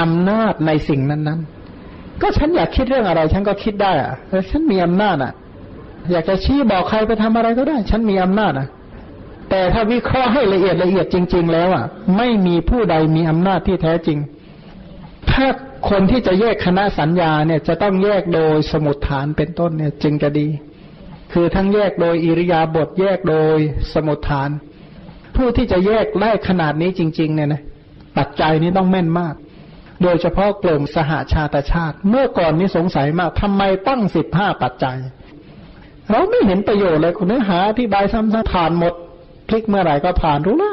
[0.01, 4.13] อำนาจในสิ่งนั้นๆ ก็ฉันอยากคิดเรื่องอะไร ฉันก็คิดได้อะ
[4.51, 5.33] ฉันมีอำนาจอะ
[6.11, 8.69] อยากจะชี้บอกใครไปทำอะไรก็ได้ ฉันมีอำนาจอะ
[9.51, 11.85] แต่ถ้าวิเคราะห์ให้ละเอียดละเอียดจริง ๆ แล้วอะ
[12.17, 14.19] ไม่มีผู้ใดมีอำนาจที่แท้จริง
[15.31, 15.47] ถ้า
[15.91, 20.49] คนที่จะแยกคณะสัญญาเนี่ย จะต้องแยกโดยสมุดฐานเป็นต้นเนี่ย จึงจะดี
[21.35, 23.57] คือทั้งแยกโดยอิริยาบถแยกโดย
[23.95, 24.51] สมุดฐาน
[25.37, 27.63] ผู้ที่จะแยกได้ขนาดนี้จริง ๆ เนี่ยนะ
[28.19, 29.35] ปัจจัยนี้ต้องแม่นมาก
[30.03, 34.99] โดยเฉพาะกลุ่มสหาชาติชาติ เมื่อก่อนนี้สงสัยมากทำไมตั้งสิบห้าปัจจัย
[36.11, 38.95] เราไม่เห็นประโยชน์เลยคุณเนื้อหาอธิบายซ้ำๆผ่านหมด
[39.49, 40.73] พลิกเมื่อไหร่ก็ผ่านรู้ละ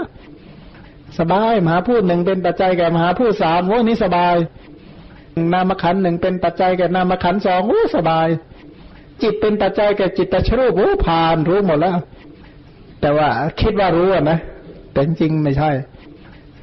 [1.19, 4.35] สบายมหาพูดหนึ่งเป็นปัจจัยแก่มหาพูดสามโอ้นี่สบาย
[5.53, 8.27] นามขันหนึ่งเป็นปัจจัยแก่นามขันสองโอ้สบาย
[9.23, 11.97] จิตเป็นปัจจัยแก่จิตตชรูปโอ้ผ่านรู้หมดแล้ว
[13.01, 13.27] แต่ว่า
[13.61, 14.37] คิดว่ารู้นะ
[14.91, 15.71] แต่จริงไม่ใช่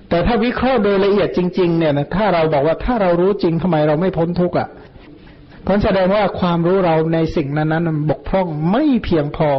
[0.08, 4.68] แต่ถ้าวิเคราะห์โดยละเอียดจริง ๆ เนี่ยนะถ้าเราบอกว่าถ้าเรารู้จริงทำไมเราไม่พ้นทุกข์อะ
[5.62, 9.50] เพราะแสดงว่าความรู้เราในสิ่งนั้นนั้นบกพร่องไม่เพียงพอ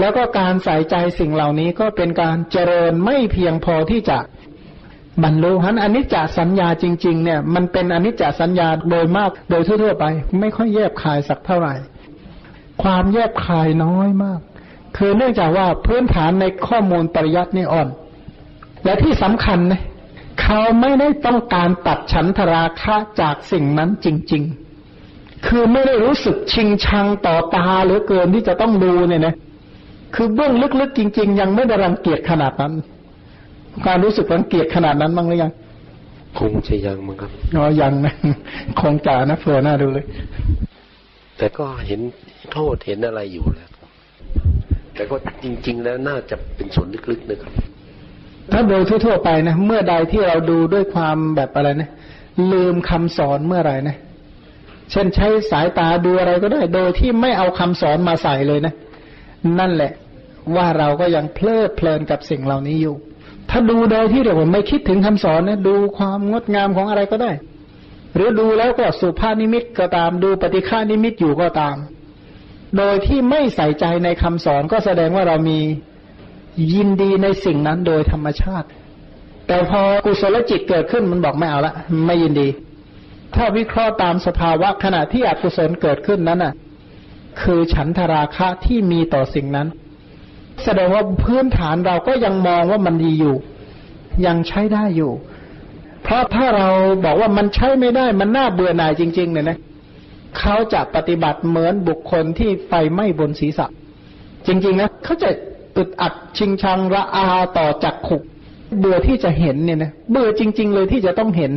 [0.00, 4.18] แล้วก็การใส่ใจสิ่งเหล่านี้ก็เป็นการเจริญไม่เพียงพอที่จะ
[5.24, 10.04] บรรลุฮันอนิจจสัญญาจริง ๆ เนี่ย มันเป็นอนิจจสัญญาโดยมากโดยทั่วๆไป
[10.40, 11.74] ไม่ค่อยแยบคายสักเท่าไหร่
[12.82, 14.40] ความแยบคายน้อยมาก
[14.96, 17.88] คือเนื่องจากว่าพื้นฐานในข้อมูลปริยัตินี่อ่อน
[18.84, 19.82] และที่สำคัญนะ
[20.42, 24.42] เขาไม่ได้ต้องการตัดฉันทราคะจากสิ่งนั้นจริง
[24.94, 29.34] ๆ คือไม่ได้รู้สึกชิงชังต่อตาหรือเกินที่จะต้องดูเนี่ยนะ
[30.14, 32.72] คือเบื้องลึกๆจริง ๆ ยังไม่ได้รังเกียจขนาดนั้น
[33.86, 35.52] การรู้สึกรังเกียจขนาดนั้นบ้างหรือยัง
[36.38, 38.14] คงจะยังมั้งครับ อ๋อ ยังนะ
[38.80, 40.04] คงจ่านะเฟือหน้าดูเลย
[41.38, 42.00] แต่ก็เห็น
[42.52, 43.70] โทษเห็นอะไรอยู่แล้ว
[44.94, 47.52] แต่ก็จริง ๆ แล้วน่าจะเป็นส่วนลึกๆนะครับ
[48.52, 51.90] ถ้าโดยทั่วๆไปนะ เมื่อใดที่เราดูด้วยความแบบอะไรนะ
[52.52, 53.96] ลืมคำสอนเมื่อไหร่นะ
[54.90, 58.74] เช่นใช้สายตาดูอะไรก็ได้ โดยที่ไม่เอาคำสอนมาใส่เลยนะ
[59.58, 59.92] นั่นแหละ
[60.56, 62.94] ว่าเราก็ยังเพลิดเพลินกับสิ่งเหล่านี้อยู่
[63.50, 67.30] ถ้าดูโดยที่เดี๋ยวผมไม่คิดถึงคำสอนนะ ดูความงดงามของอะไรก็ได้
[68.16, 71.76] หรือดูแล้วก็สุภาพนิมิตก็ตามดูปฏิฆานิมิตอยู่ก็ตาม
[72.76, 75.58] โดยที่ไม่ใส่ใจในคำสอนก็แสดงว่าเรามี
[76.72, 78.68] ยินดีในสิ่งนั้นโดยธรรมชาติ
[79.46, 81.74] แต่พอกุศลจิตเกิดขึ้นมันบอกไม่เอาละ
[82.06, 82.48] ไม่ยินดี
[83.34, 86.54] ถ้าวิเคราะห์ตามสภาวะขณะที่อกุศลเกิดขึ้นนั้นน่ะ
[87.42, 89.68] คือฉันทราคะที่มีต่อสิ่งนั้น
[90.64, 93.36] แสดงว่าพื้นฐานเราก็ยังมองว่ามันดีอยู่
[94.26, 95.12] ยังใช้ได้อยู่
[96.06, 96.68] เพราะถ้าเรา
[97.04, 99.58] บอกว่ามันใช้ไม่ได้มันน่าเบื่อหน่ายจริง ๆ เนี่ยนะ
[100.38, 103.66] เขาจะปฏิบัติเหมือนบุคคลที่ไฟไหม้บนศีรษะ
[104.46, 105.28] จริง ๆ นะเขาจะ
[105.76, 107.26] อึดอัดชิงชังระอา
[107.58, 108.16] ต่อจักขุ
[108.78, 111.52] เบื่อที่จะเห็นเนี่ยนะเบื่อจริง ๆ เลยที่จะต้องเห็น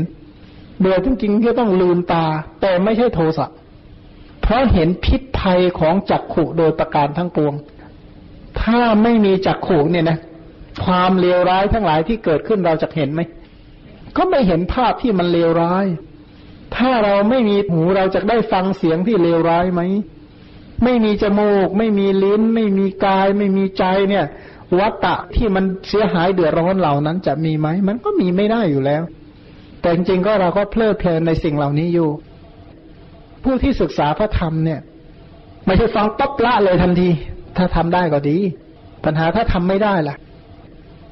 [0.80, 2.26] เบื่อจริงๆที่ต้องลืมตา
[2.62, 3.48] แต่ไม่ใช่โทสะ
[4.42, 7.54] เพราะเห็นพิษภัยของจักขุโดยประการทั้งปวง
[8.62, 10.18] ถ้าไม่มีจักขุเนี่ยนะ
[10.86, 13.22] ความเลวร้ายทั้งหลายที่เกิดขึ้นเราจะเห็นไหม
[14.18, 15.86] ก็ไม่เห็นภาพที่มันเลวร้าย
[16.76, 19.82] ถ้าเราไม่มีหูเราจะได้ฟังเสียงที่เลวร้ายไหม
[20.84, 24.26] ไม่มีจมูก ไม่มีลิ้น ไม่มีกาย ไม่มีใจเนี่ย
[24.80, 29.04] วัตตะที่มันเสียหายเดือดร้อนเหล่านั้นจะมีไหม มันก็มีไม่ได้อยู่แล้ว
[29.82, 32.10] แต่จริงๆก็เราก็เพลิดเพลินในสิ่งเหล่านี้อยู่
[33.44, 34.80] ผู้ที่ศึกษาพระธรรมเนี่ย
[35.66, 37.10] ไม่ใช่ฟังปั๊บละเลยทันที
[37.58, 38.38] ถ้าทำได้ก็ดี
[39.06, 40.16] ปัญหาถ้าทำไม่ได้ล่ะ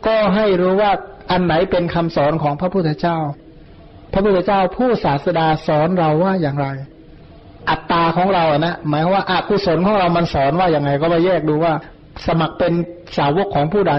[0.08, 0.92] ก็ให้รู้ว่า
[1.32, 3.18] อันไหนเป็นคำสอนของพระพุทธเจ้า
[4.14, 6.68] พระพุทธเจ้าผู้ศาสดาสอนเราว่าอย่างไร
[7.70, 11.74] อัตตาของเราอะนะหมายว่าอากุศลของเรามันสอนว่าอย่างไง ก็มาแยกดูว่า
[12.28, 12.74] สมัครเป็น
[13.18, 13.94] สาวกของผู้ใด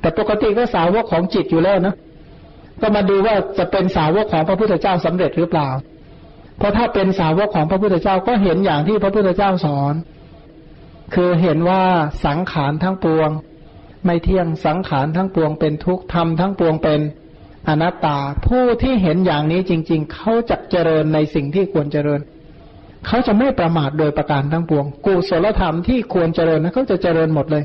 [0.00, 1.94] แต่ปกติก็สาวกของจิตอยู่แล้วนะ
[2.80, 5.68] ก็มาดูว่าจะเป็นสาวกของพระพุทธเจ้าสำเร็จหรือเปล่า
[6.58, 9.94] เพราะถ้าเป็นสาวกของพระพุทธเจ้าก็เห็นอย่างที่พระพุทธเจ้าสอน
[11.14, 11.82] คือเห็นว่า
[12.24, 13.30] สังขารทั้งปวง
[14.04, 17.00] ไม่เที่ยงสังขารทั้งปวงเป็นทุกข์ธรรมทั้งปวงเป็น
[17.68, 22.20] อนัตตา ผู้ที่เห็นอย่างนี้จริง ๆ เขาจะเจริญในสิ่งที่ควรเจริญ
[23.06, 27.64] เขาจะไม่ประมาทโดยประการทั้งปวง กุศลธรรมที่ควรเจริญนะเขาจะเจริญหมดเลย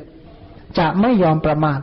[0.79, 1.79] จะไม่ยอมประมาท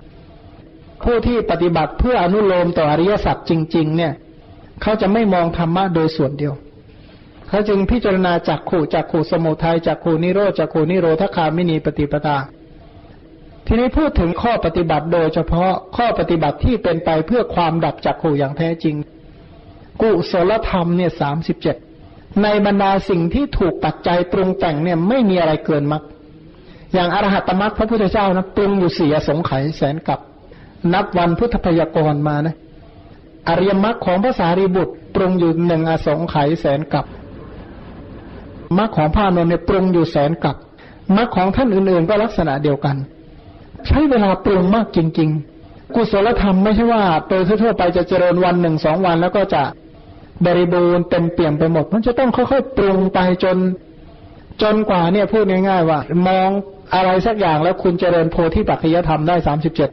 [1.04, 4.12] ผู้ที่ปฏิบัติเพื่ออนุโลมต่ออริยสัจจริง ๆ เนี่ย
[4.82, 6.54] เขาจะไม่มองธรรมะโดยส่วนเดียว
[7.48, 12.36] เขาจึงพิจารณาจากขู่จากขู่สมุทัยจากขู่นิโรธจากขู่นิโรธคามินีปฏิปทา
[13.66, 18.96] ทีนี้พูดถึงข้อปฏิบัติโดยเฉพาะข้อปฏิบัติที่เป็นไปเพื่อความดับจากขู่อย่างแท้จริง
[20.02, 21.76] กุศลธรรมเนี่ยสามสิบเจ็ด
[22.42, 26.02] ในบรรดาสิ่งที่ถูกปัจจัยปรุงแต่งเนี่ยไม่มีอะไรเกินมรรค
[26.94, 30.20] อย่างอรหัตมรรคพระพุทธเจ้านะปรุงอยู่สี่อสงไขยแสนกับ
[30.94, 32.54] นับวันพุทธพยากรณ์มานะ
[33.48, 37.04] อริยมรรคของพระสารีบุตร ปรุงอยู่หนึ่งอสงไขยแสนกับ
[38.78, 40.56] มรรคของพระอานนท์เนี่ยปรุงอยู่แสนกับ
[41.16, 42.96] มรรคของท่านอื่นๆ ก็ลักษณะเดียวกัน
[43.88, 45.30] ใช้เวลาปรุงมากจริง
[45.62, 49.62] ๆ กุศลธรรมไม่ใช่ว่าโดยทั่วไปจะเจริญวันหนึ่งสองวันแล้วก็จะ
[50.46, 53.56] บริบูรณ์เต็มเปี่ยมไปหมด มันจะต้องค่อยๆปรุงไปจน
[54.62, 56.48] จนกว่าเนี่ยพูดง่ายๆว่า มอง
[56.94, 59.90] อะไรสักอย่างแล้วคุณเจริญโพธิปัจจยธรรมได้สามสิบเจ็ด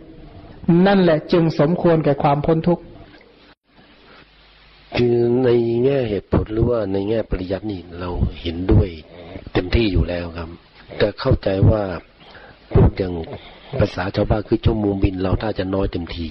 [0.88, 2.84] นั่นแหละจึงสมควรแก่ความพ้นทุกข์
[4.96, 5.50] คือใน
[5.84, 8.10] แง่เหตุผลหรือว่าในแง่ปริยัตินี่เรา
[8.42, 8.90] เห็นด้วย
[9.54, 10.50] เต็มที่อยู่แล้วครับ
[10.98, 11.84] แต่เข้าใจว่า
[12.74, 13.14] พูดอย่าง
[13.80, 16.28] ภาษาชาวบ้านคือชั่วโมงบินเราถ้าจะน้อยเต็มที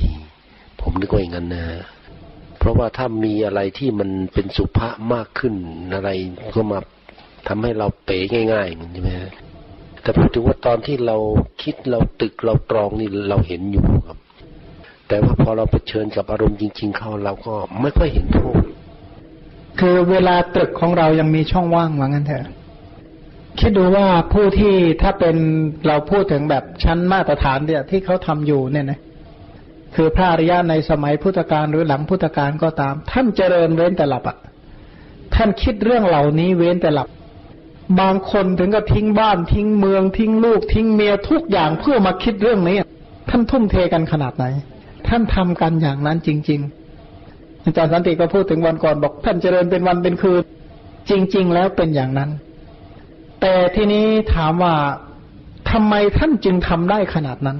[0.80, 1.66] ผมนึกว่าอย่างนั้นนะ
[2.58, 5.54] เพราะว่าถ้ามีอะไรที่มันเป็นสุภาพมากขึ้น
[5.94, 6.10] อะไร
[6.54, 6.78] ก็มา
[7.48, 8.18] ทำให้เราเป๋
[8.52, 9.32] ง่ายๆมันใช่ไหมฮะ
[10.02, 11.16] แต่พูดถึงว่าตอนที่เรา
[11.62, 14.18] คิดเราตึกเราตรองนี่เราเห็นอยู่ครับ
[15.08, 18.62] แต่ว่าพอเราเผชิญกับอารมณ์จริง ๆ เข้าเราก็ไม่ค่อยเห็นโทษ
[19.80, 22.46] คือเวลาตรึกของเรายังมีช่องว่างว่างั้นเถอะ
[23.60, 25.36] คิดดูว่าผู้ที่ถ้าเป็น
[25.86, 29.00] เราพูดถึงแบบชั้นมาตรฐานเนี่ยที่เขาทำอยู่เนี่ยนะ
[29.94, 34.36] คือพระอริยะในสมัยพุทธกาลหรือหลังพุทธกาลก็ตาม ท่านเจริญเว้นแต่หลับอะ
[35.34, 37.08] ท่านคิดเรื่องเหล่านี้เว้นแต่หลับ
[38.00, 42.76] บางคนถึงกับทิ้งบ้านทิ้งเมืองทิ้งลูก ทิ้งเมียทุกอย่างเพื่อมาคิดเรื่องนี้
[43.30, 44.44] ท่านทุ่มเทกันขนาดไหน
[45.08, 46.60] ท่านทำกันอย่างนั้นจริง
[47.12, 50.42] ๆ อาจารย์สันติก็พูดถึงวันก่อนบอก ท่านเจริญเป็นวันเป็นคืน
[51.10, 52.30] จริง ๆ แล้วเป็นอย่างนั้น
[53.42, 54.04] แต่ทีนี้
[54.34, 54.74] ถามว่า
[55.70, 57.58] ทำไมท่านจึงทำได้ขนาดนั้น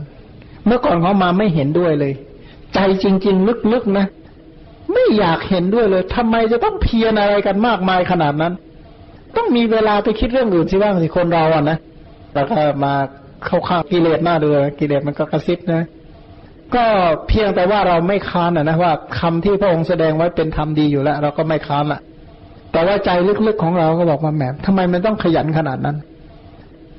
[0.66, 2.12] เมื่อก่อนเขามาไม่เห็นด้วยเลย
[2.74, 4.06] ใจจริง ๆ ลึกๆนะ
[4.92, 8.52] ไม่อยากเห็นด้วยเลยทำไมจะต้องเพียรอะไรกันมากมายขนาดนั้น
[9.36, 11.78] ต้องมีเวลาไปคิดเรื่องอื่นสิว่างสิคนเราอะนะ
[12.34, 12.54] แล้วก็
[12.84, 12.94] มา
[13.46, 14.48] เข้าข้างกิเลสหน้าดู
[14.78, 15.82] กิเลสมันก็กระซิบนะ
[16.74, 16.84] ก็
[17.28, 22.00] เพียงแต่ว่าเราไม่ค้านนะนะว่าคำที่พระองค์แสดงไว้เป็นธรรมดีอยู่แล้ว เราก็ไม่ค้านละ
[22.72, 23.10] แต่ว่าใจ
[23.46, 25.96] ลึกๆของเราก็บอกว่าแหมทำไมมันต้องขยันขนาดนั้น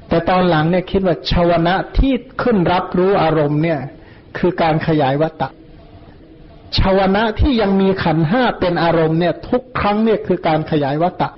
[0.10, 3.80] แต่ตอนหลังเนี่ยคิดว่าชาวนะที่ขึ้นรับรู้อารมณ์เนี่ย
[4.38, 5.50] คือการขยายวัตตะ
[6.78, 11.30] ชาวนะที่ยังมีขันห้าเป็นอารมณ์เนี่ย ทุกครั้งเนี่ยคือการขยายวัตตะ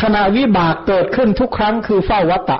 [0.00, 2.58] ขณะวิบากเกิดขึ้นทุกครั้งคือเฝ้าวัตตะ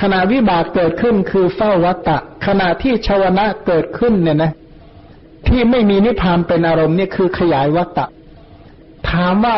[0.00, 4.52] ขณะวิบากเกิดขึ้นคือเฝ้าวัตตะขณะที่ชาวนะเกิดขึ้นเนี่ยนะ
[5.48, 8.06] ที่ไม่มีนิพพานเป็นอารมณ์เนี่ยคือขยายวัตตะ
[9.14, 9.56] ถามว่า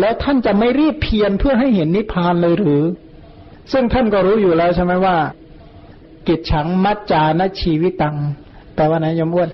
[0.00, 2.82] แล้วท่านจะไม่รีบเพียรเพื่อให้เห็นนิพพานเลยหรือ
[3.72, 5.16] ซึ่งท่านก็รู้อยู่แล้วใช่ไหมว่า
[6.28, 8.16] กิจฉังมัจจานชีวิตัง
[8.74, 9.50] แปลว่าไงยมอ้วน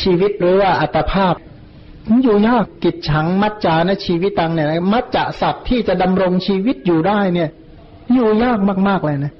[0.00, 1.34] ชีวิตหรือว่าอัตภาพ
[2.08, 7.50] มันอยู่ยากกิจฉังมัจจานชีวิตังเนี่ยมัจจะสัตว์ที่จะดำรงชีวิตอยู่ได้เนี่ย
[8.12, 8.58] อยู่ยาก
[8.88, 9.32] มาก ๆ เลยนะ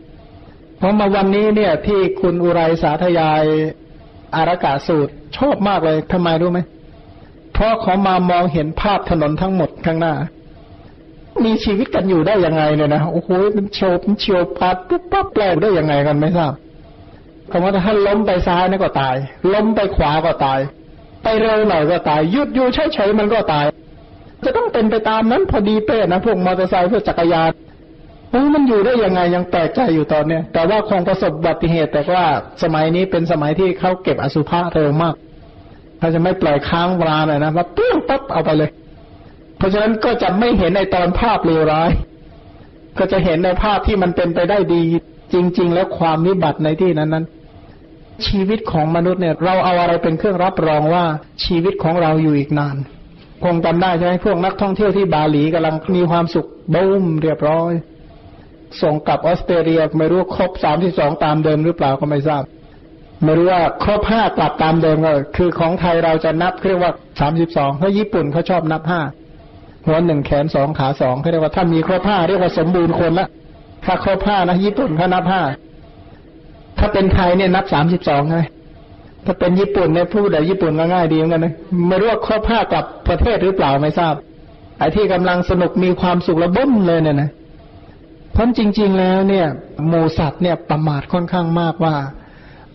[0.78, 3.42] เพราะมาวันนี้เนี่ย ที่คุณอุไรสาธยาย
[4.36, 6.60] อารากาสูตร ชอบมากเลยทำไมรู้ไหม
[7.56, 10.14] เพราะเขามามองเห็นภาพถนนทั้งหมดข้างหน้า
[11.44, 16.52] มีชีวิตกันอยู่ได้ยังไงเนี่ยนะโอ้โหมันโฉบมันเฉียวพัดปุ๊บปั๊บแปลกได้ยังไงกันไม่ทราบ
[17.50, 19.16] คำว่าถ้าล้มไปซ้ายนี่ก็ตาย
[19.52, 20.58] ล้มไปขวาก็ตาย
[21.22, 23.64] ไปเร็วหน่อยก็ตายหยุดอยู่เฉยๆมันก็ตาย
[24.44, 27.50] จะต้องเป็นไปตามนั้นพอดีเป๊ะนะพวกมอเตอร์ไซค์พวกจักรยาน
[28.30, 32.26] โอ้มันอยู่ได้ยังไงยังแปลกใจอยู่ตอนเนี้ยแต่ว่าคงประสบอุบัติเหตุแต่ว่า
[32.62, 35.14] สมัยนี้เป็นสมัยที่เขาเก็บอสุภะเร็วมาก
[35.98, 38.70] เขาจะไม่ปล่อยค้างเวลาเลยนะว่าเปี้ยงปั๊บเอาไปเลย
[39.56, 41.90] เพราะฉะนั้นก็จะไม่เห็นในตอนภาพเลวร้าย
[42.98, 44.82] ก็จะเห็นในภาพที่มันเป็นไปได้ดี
[45.32, 47.24] จริง ๆ แล้วความวิบัติในที่นั้นนั้น
[48.26, 51.04] ชีวิตของมนุษย์เนี่ย เราเอาอะไรเป็นเครื่องรับรองว่า
[51.44, 52.76] ชีวิตของเราอยู่อีกนาน
[53.44, 57.72] คงจำได้ใช่ไหมพวกนักท่องเที่ยวที่บาหลีกำลังมีความสุขบุ้มเรียบร้อย
[58.82, 62.42] ส่งกลับออสเตรเลียไม่รู้ครบสามที่สองตามเดิมหรือเปล่าก็ไม่ทราบ
[63.22, 69.00] ไม่รู้ว่าครบห้ากลับตามเดิมก็คือของไทยเราจะนับเรียกว่าสามสิบสองเพราะญี่ปุ่นเขาชอบนับห้า
[69.86, 73.28] หัวหนึ่งแขนสองขาสองเขาเรียกว่าถ้ามีครบห้าเรียกว่าสมบูรณ์คนละ
[73.84, 75.42] ถ้าครบห้านะญี่ปุ่นเขานับห้า
[76.78, 78.38] ถ้าเป็นไทยเนี่ยนับสามสิบสองไง
[79.24, 81.54] ถ้าเป็นญี่ปุ่นเนี่ยพูดแต่ญี่ปุ่นก็ง่ายดีเหมือนกันนะ
[81.88, 84.14] ไม่รู้ว่าครบห้ากลับประเทศหรือเปล่าไม่ทราบ
[84.78, 87.30] ไอ้ที่กำลังสนุกมีความสุขระบ้มเลยเนี่ยนะ
[88.32, 89.46] เพราะจริง ๆ แล้วเนี่ย
[89.88, 91.94] หมูสัตว์เนี่ยประมาทค่อนข้างมากว่า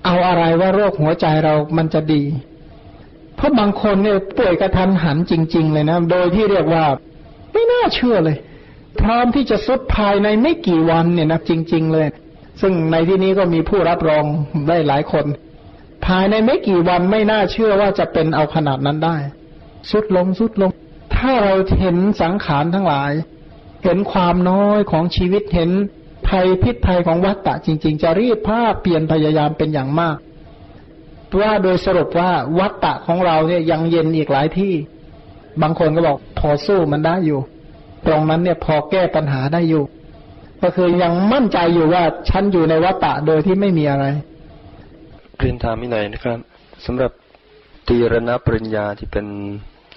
[0.06, 2.24] เอาอะไรว่าโรคหัวใจเรามันจะดี
[3.36, 6.86] เพราะบางคนเนี่ยป่วยกระทันหันจริง ๆ เลยนะ โดยที่เรียกว่า
[7.54, 8.38] ไม่น่าเชื่อเลย
[9.00, 12.08] พร้อมที่จะสุดภายในไม่กี่วันเนี่ยนะจริง ๆ เลย
[12.62, 14.26] ซึ่งในที่นี้ก็มีผู้รับรอง
[14.68, 15.26] ได้หลายคน
[16.06, 19.18] ภายในไม่กี่วันไม่น่าเชื่อว่าจะเป็นเอาขนาดนั้นได้
[19.92, 20.72] สุดลงสุดลง
[21.16, 23.12] ถ้าเราเห็นสังขารทั้งหลาย
[23.84, 25.72] เห็นความน้อยของชีวิตเห็น
[26.28, 30.18] ภัยพิษภัยของวัฏฏะจริง ๆ จะรีบภาพเปลี่ยนพยายามเป็นอย่างมาก
[31.40, 34.74] ว่าโดยสรุปว่าวัฏฏะของเราเนี่ยยังเย็นอีกหลายที่
[35.62, 37.40] บางคนก็บอกพอสู้มันได้อยู่
[38.08, 39.84] ตรงนั้นเนี่ยพอแก้ปัญหาได้อยู่
[40.64, 44.06] ก็คือยังมั่นใจอยู่ว่าฉันอยู่ในวัฏฏะโดยที่ไม่มีอะไร
[45.38, 46.40] เรียนถามอีกหนนะครับ
[46.86, 47.12] สำหรับ
[47.88, 49.26] ตีรณปริญญาที่เป็น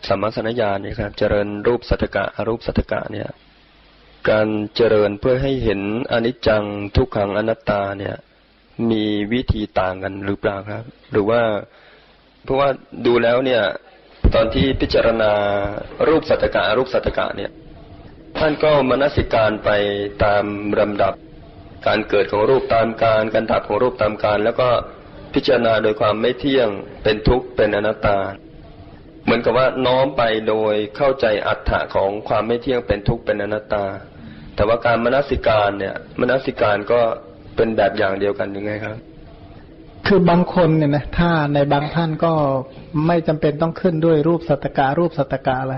[0.08, 3.28] สัมมาสนญาเนี่ยครับ เจริญรูปสัตกะอรูปสัตกะเนี่ย
[4.30, 5.80] การเจริญเพื่อให้เห็น
[6.12, 6.64] อนิจจัง
[6.96, 8.16] ทุกขังอนัตตาเนี่ย
[8.90, 11.40] มีวิธีต่างกันหรือเปล่าครับ หรือว่า
[12.44, 12.68] เพราะว่า
[13.06, 13.62] ดูแล้วเนี่ย
[14.34, 15.32] ตอนที่พิจารณา
[16.08, 17.50] รูปสัตกะรูปสัตตกะเนี่ย
[18.38, 19.70] ท่านก็มนสิการไป
[20.24, 20.44] ตาม
[20.80, 21.14] ลำดับ
[21.86, 24.68] การเกิดของรูปตามการการดับของรูปตามการ แล้วก็
[25.34, 26.68] พิจารณาโดยความไม่เที่ยง
[27.02, 28.18] เป็นทุกข์เป็นอนัตตา
[29.24, 33.84] เหมือนกับว่าน้อมไปโดยเข้าใจอัตถะของความไม่เที่ยงเป็นทุกข์เป็นอนัตตา
[34.56, 37.00] แต่ว่าการมนสิการเนี่ยมนสิการก็
[37.56, 38.96] เป็นแบบอย่างเดียวกันยังไงครับ
[40.06, 42.32] คือบางคนเนี่ยนะถ้าในบางท่านก็
[43.06, 45.76] ไม่จำเป็นต้องขึ้นด้วยรูปสัตการูปสัตกาอะไร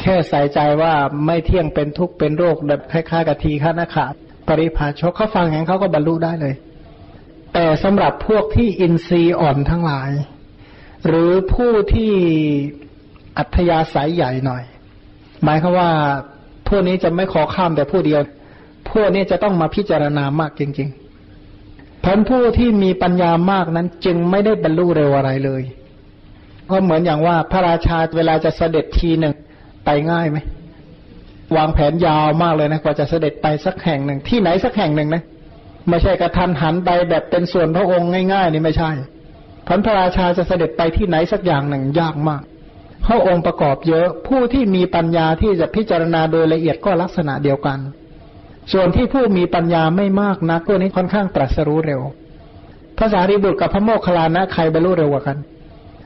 [0.00, 0.92] แค่ใส่ใจว่า
[1.26, 4.14] ไม่เที่ยงเป็นทุกข์เป็นโรคแบบคล้ายๆกับทีฆานาขาด
[4.48, 6.54] ปริภาชกเขาฟังอย่างนั้นเขาก็บรรลุได้เลย
[7.54, 10.10] แต่สำหรับพวกที่อินทรีย์อ่อนทั้งหลาย
[11.06, 12.12] หรือผู้ที่
[13.38, 14.62] อัธยาศัยใหญ่หน่อย
[15.42, 15.90] หมายคือว่า
[16.72, 18.20] พวกนี้จะไม่ขอข้ามแต่ผู้เดียว
[18.90, 25.62] พวกนี้จะต้องมาพิจารณามากจริงๆพันผู้ที่มีปัญญามากนั้นจึงไม่ได้บรรลุเร็วอะไรเลย
[26.70, 29.34] ก็เหมือนอย่างว่าพระราชาเวลาจะเสด็จทีหนึ่ง
[29.84, 30.38] ไปง่ายไหม
[31.56, 35.22] วางแผนยาวมากเลยนะกว่าจะเสด็จไปสักแห่งหนึ่ง ที่ไหนสักแห่งหนึ่งนะ
[35.88, 38.90] ไม่ใช่กระทันหันไปแบบเป็นส่วนพระองค์ง่ายๆนี่ไม่ใช่
[39.68, 42.42] พันพระราชาจะเสด็จไปที่ไหนสักอย่างหนึ่งยากมาก
[43.02, 47.78] เพราะองค์ประกอบเยอะผู้ที่มีปัญญาที่จะพิจารณาโดยละเอียดก็ลักษณะเดียวกัน
[48.72, 52.00] ส่วนที่ผู้มีปัญญาไม่มากนะพวกนี้ค่อนข้างตรัสรู้เร็ว
[52.98, 55.38] ภาษาริบุตรกับพระโมคคัลลานะใครบรรลุเร็วกว่ากัน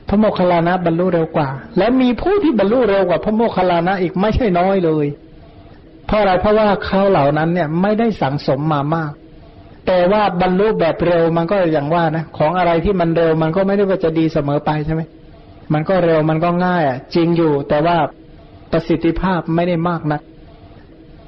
[0.09, 5.05] พระโมคคัลลานะบรรลุเร็วกว่า และมีผู้ที่บรรลุเร็วกว่าพระโมคคัลลานะอีกไม่ใช่น้อยเลย
[6.07, 9.11] เพราะอะไรเพราะว่าเขาเหล่านั้นเนี่ยไม่ได้สังสมมามาก
[9.87, 15.01] แต่ว่าบรรลุแบบเร็วมันก็อย่างว่านะของอะไรที่มันเร็วมันก็ไม่ได้ว่าจะดีเสมอไปใช่ไหม
[15.73, 17.97] มันก็เร็วมันก็ง่ายอะ จริงอยู่ แต่ว่า
[18.71, 20.21] ประสิทธิภาพไม่ได้มากนะัก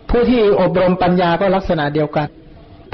[0.09, 2.27] ผู้ที่อบรมปัญญาก็ลักษณะเดียวกัน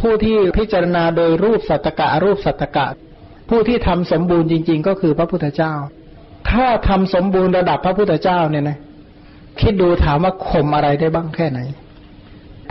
[0.01, 2.87] ผู้ที่พิจารณาโดยรูปสัตตกะรูปสัตตกะ
[3.49, 5.73] ผู้ที่ทำสมบูรณ์จริง ๆ ก็คือพระพุทธเจ้า
[6.49, 8.77] ถ้าทำสมบูรณ์ระดับพระพุทธเจ้าเนี่ยนะ
[9.59, 11.59] คิดดูถามว่าข่มอะไรได้บ้างแค่ไหน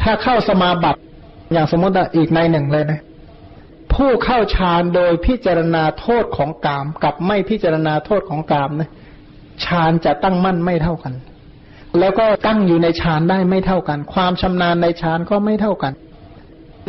[0.00, 1.00] ถ้าเข้าสมาบัติ
[1.52, 3.00] อย่างสมมติอีกในหนึ่งเลยนะ
[3.94, 8.90] ผู้เข้าฌานโดยพิจารณาโทษของกาม กับไม่พิจารณาโทษของกามนะ
[9.64, 11.14] ฌานจะตั้งมั่นไม่เท่ากัน
[11.98, 15.92] แล้วก็ตั้งอยู่ในฌานได้ไม่เท่ากัน ความชำนาญในฌานก็ไม่เท่ากัน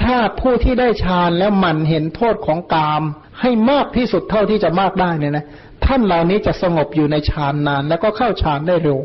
[0.02, 3.02] ถ้าผู้ที่ได้ฌานแล้วหมั่นเห็นโทษของกาม
[3.42, 5.46] ให้มากที่สุดเท่าที่จะมากได้เนี่ยนะ
[5.86, 9.00] ท่านเหล่านี้จะสงบอยู่ในฌานนาน แล้วก็เข้าฌานได้เร็ว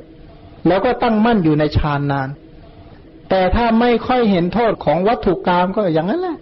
[0.68, 2.28] แล้วก็ตั้งมั่นอยู่ในฌานนาน
[3.30, 6.38] แต่ถ้าไม่ค่อยเห็นโทษของวัตถุกรรมก็อย่างนั้นแหละ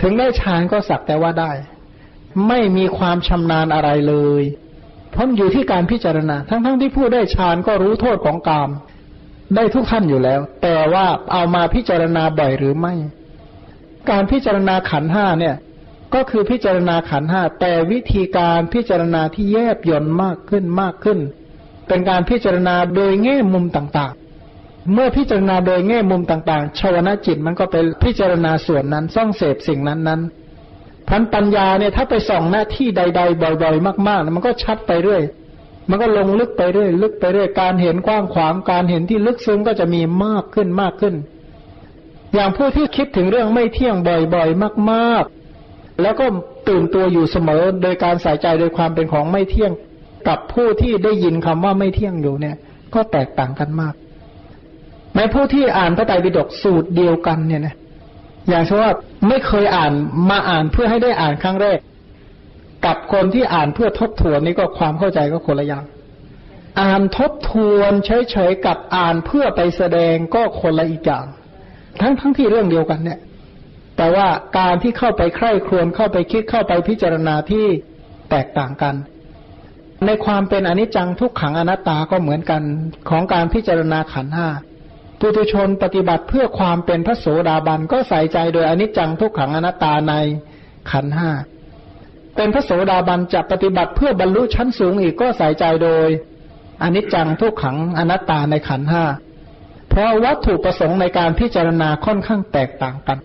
[0.00, 1.52] ถึงได้ฌานก็สักแต่ว่าได้
[2.48, 4.42] ไม่มีความชำนาญอะไรเลย
[5.10, 8.70] เพราะอยู่ที่การพิจารณา ทั้งๆทที่ผู้ได้ฌานก็รู้โทษของกาม
[9.54, 12.94] ได้ทุกท่านอยู่แล้ว แต่ว่าเอามาพิจารณาบ่อยหรือไม่
[14.10, 15.56] การพิจารณาขันห้าเนี่ย
[16.14, 21.18] ก็คือพิจารณาขันห้าแต่วิธีการพิจารณาที่แยบยนต์มากขึ้นมากขึ้น
[21.88, 24.23] เป็นการพิจารณาโดยแง่มุมต่างๆ
[24.92, 35.22] เมื่อพิจารณาโดยแง่มุมต่างๆ ชาวนาจิตมันก็ไปพิจารณาส่วนนั้นซ่องเสพสิ่งนั้นๆพันปัญญาเนี่ยถ้าไปส่องหน้าที่ใด ๆ บ่อยๆ มากๆ มันก็ชัดไปเรื่อย
[35.90, 41.14] มันก็ลงลึกไปเรื่อย ลึกไปเรื่อย การเห็นกว้างขวาง การเห็นที่ลึกซึ้งก็จะมีมากขึ้นมากขึ้น
[42.34, 43.96] อย่างผู้ที่คิดถึงเรื่องไม่เที่ยง
[44.34, 46.26] บ่อยๆ มากๆ แล้วก็
[46.68, 49.72] ตื่นตัวอยู่เสมอ โดยการใส่ใจโดยความเป็นของไม่เที่ยง
[50.28, 52.56] กับผู้ที่ได้ยินคำว่าไม่เที่ยงอยู่เนี่ย
[52.94, 53.94] ก็แตกต่างกันมาก
[55.14, 57.74] แม้ผู้ที่อ่านพระไตรปิฎกสูตรเดียวกันเนี่ยนะ
[58.48, 58.90] อย่างเช่นว่า
[59.28, 59.92] ไม่เคยอ่าน
[60.30, 61.78] มาอ่านเพื่อให้ได้อ่านครั้งแรก
[62.86, 65.84] กับคนที่อ่านเพื่อทบทวนนี่ก็ความเข้าใจก็คนละอย่าง
[66.80, 71.24] อ่านทบทวนเฉยๆกับอ่านเพื่อไปแสดงก็คนละอีกอย่าง
[72.00, 73.18] ทั้งทั้งที่เรื่องเดียวกันเนี่ย
[73.96, 74.26] แต่ว่า
[74.58, 77.66] การที่เข้าไปใคร่ครวญเข้าไปคิดเข้าไปพิจารณาที่
[78.30, 78.94] แตกต่างกัน
[80.06, 82.62] ในความเป็นอนิจจังทุกขังอนัตตาก็เหมือนกัน
[83.10, 84.48] ของการพิจารณาขันห้า
[85.26, 90.12] ปุถุชนปฏิบัติเพื่อความเป็นพระโสดาบันก็ใส่ใจโดยอนิจจังทุกขังอนัตตาใน
[90.90, 91.30] ขันห้า
[92.36, 96.08] เป็นพระโสดาบันจะปฏิบัติเพื่อบรรลุชั้นสูงอีกก็ใส่ใจโดย
[96.82, 99.04] อนิจจังทุกขังอนัตตาในขันห้า
[99.88, 103.18] เพราะวัตถุประสงค์ในการพิจารณาค่อนข้างแตกต่างกัน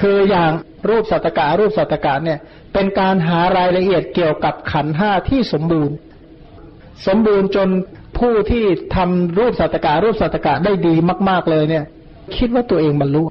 [0.00, 0.52] คืออย่าง
[0.88, 2.38] รูปสัตตกะรูปสัตตกะเนี่ย
[2.72, 5.96] เป็นการหารายละเอียดเกี่ยวกับขันห้าที่สมบูรณ์
[7.06, 7.68] สมบูรณ์จน
[8.18, 8.64] ผู้ที่
[8.96, 10.94] ทำรูปสัตตกะรูปสัตตกะได้ดี
[11.28, 11.84] มาก ๆเลยเนี่ย
[12.36, 13.22] คิดว่าตัวเองบรรลุ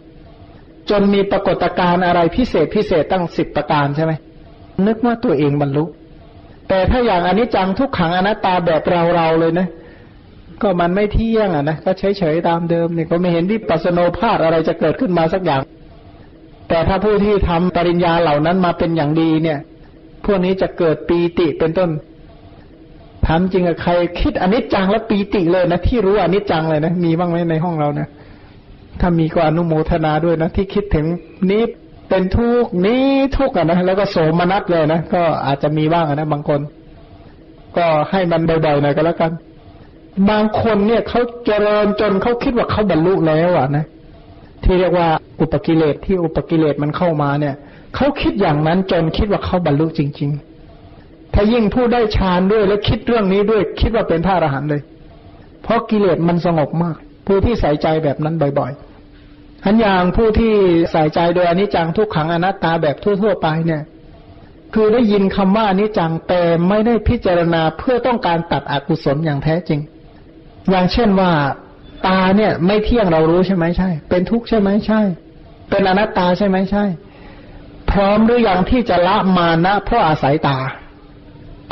[0.89, 4.13] จนมีปรากฏการณ์อะไรพิเศษพิเศษตั้งสิบประการใช่ไหม
[4.87, 5.85] นึกว่าตัวเองบรรลุ
[6.69, 8.81] แต่ถ้าอย่างอนิจจังทุกขังอนัตตาแบบ
[9.15, 9.67] เราๆเลยนะ
[10.61, 15.61] ก็มันไม่เที่ยงอะนะก็เฉยๆตามเดิมเนี่ยก็ไม่เห็นวิปัสโนภาสอะไรจะเกิดขึ้นมาสักอย่าง
[16.69, 19.59] แต่ถ้าผู้ที่ทำปริญญาเหล่านั้นมาเป็นอย่างดีเนี่ย
[20.25, 21.89] พวกนี้จะเกิดปีติเป็นต้น
[23.27, 28.07] ถามจริงอะใครคิดอนิจจังแล้วปีติเลยนะที่รู้อนิจจังเลยนะมีบ้างไหมในห้องเรานะ
[28.99, 31.05] ถ้ามีก็อนุโมทนาด้วยนะที่คิดถึง
[31.51, 31.63] นี้
[32.09, 33.05] เป็นทุกข์นี้
[33.37, 36.59] ทุกข์อะนะแล้วก็โสมนัสเลยนะก็อาจจะมีบ้างนะบางคน
[37.77, 39.31] ก็ให้มันบ่อยๆหน่อยก็แล้วกัน
[40.29, 43.85] บางคนเนี่ยเขาเจริญจนเขาคิดว่าเขาบรรลุแล้วอะนะ
[44.63, 45.07] ที่เรียกว่า
[45.41, 47.55] อุปกิเลสที่อุปกิเลสมันเข้ามาเนี่ย
[47.95, 50.46] เขาคิดอย่างนั้นจนคิดว่าเขาบรรลุจริง ๆ
[51.39, 54.81] ถ้ายิ่งผู้ได้ฌานด้วยแล้วคิดเรื่องนี้ด้วย คิดว่าเป็นพระอรหันต์เลย
[55.63, 56.97] เพราะกิเลสมันสงบมาก
[57.27, 60.53] ผู้ที่ใส่ใจแบบนั้นบ่อยๆทันอย่างผู้ที่
[60.91, 63.83] ใส่ใจโดยอนิจจังทุกขังอนัตตาแบบทั่วๆไปเนี่ย
[64.73, 69.79] คือได้ยินคำว่าอนิจจังแต่ไม่ได้พิจารณาเพื่อต้องการตัดอกุศลอย่างแท้จริง
[70.69, 71.31] อย่างเช่นว่า
[72.07, 75.01] ตาเนี่ย ไม่เที่ยงเรารู้ใช่ไหมใช่ เป็นทุกข์ใช่ไหมใช่
[75.69, 76.85] เป็นอนัตตาใช่ไหมใช่
[77.91, 80.57] พร้อมหรือยังที่จะละมานะเพราะอาศัยตา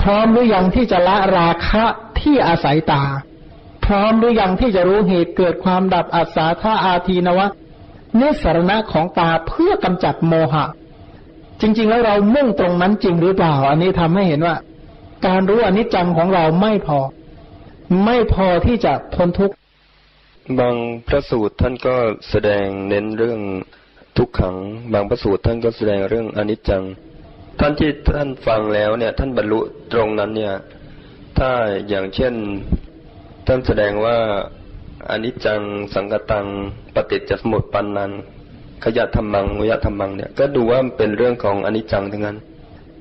[0.07, 1.83] ร้อมหรือยังที่จะละราคะ
[2.21, 3.03] ที่อาศัยตา
[3.85, 7.47] พร้อมหรือยังที่จะรู้เหตุเกิดความดับอัศาธาอาทีนวะ
[8.19, 10.65] นิสรณะของตาเพื่อกำจัดโมหะ
[11.61, 14.55] จริง ๆ แล้วเรามุ่งตรงนั้นจริงหรือเปล่า อันนี้ทำให้เห็นว่า
[15.27, 16.99] การรู้อนิจจังของเราไม่พอ
[18.05, 19.55] ไม่พอที่จะพ้นทุกข์
[20.59, 20.75] บาง
[21.07, 21.95] พระสูตรท่านก็
[22.29, 23.39] แสดงเน้นเรื่อง
[24.17, 24.55] ทุกขัง
[24.93, 26.83] บางพระสูตรท่านก็แสดงเรื่องอนิจจัง
[27.59, 29.59] ท่านที่ท่านฟังแล้วเนี่ย ท่านบรรลุ
[29.93, 30.53] ตรงนั้นเนี่ย
[31.39, 31.51] ถ้า
[31.89, 32.33] อย่างเช่น
[33.47, 34.17] ท่านแสดงว่า
[35.09, 35.61] อนิจจัง
[35.93, 36.45] สังกตัง
[36.95, 38.11] ปฏิจจสมุปปันนัง
[38.83, 42.37] ขยะธรรมังวยธรรมังเนี่ยก็ดูว่ามันเป็นเรื่องของอนิจจังทั้งนั้น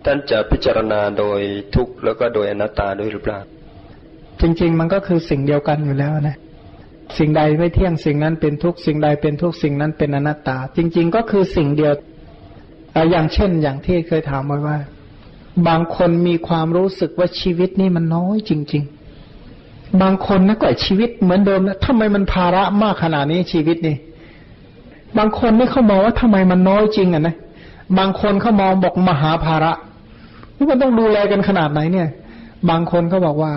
[0.05, 1.41] ท่านจะพิจารณาโดย
[1.75, 3.39] ทุกข์แล้วก็โดยอนัตตาด้วยหรือเปล่า
[4.41, 6.37] จริง ๆ มันก็คือสิ่งเดียวกันอยู่แล้วนะ
[7.19, 11.93] สิ่งใดไม่เที่ยงสิ่งนั้นเป็นทุกสิ่งใดเป็นทุกสิ่งนั้นเป็นอนัตตา จริง ๆ ก็คือสิ่งเดียว
[12.95, 14.79] อะอย่างเช่น อย่างที่เคยถามไว้ว่า
[15.69, 18.83] บางคนมีความรู้สึกว่าชีวิตนี่มันน้อยจริง
[19.43, 23.97] ๆ บางคนนะก็ชีวิตเหมือนเดิมนะทำไมมันภาระมากขนาดนี้ชีวิตนี่
[25.19, 27.35] บางคนนี่เขามองว่าทำไมมันน้อยจริงอะนะ
[27.99, 29.73] บางคนเขามองบอกมหาภาระ
[30.57, 32.09] นี่มันต้องดูแลกันขนาดไหนเนี่ย
[32.71, 33.53] บางคนก็บอกว่า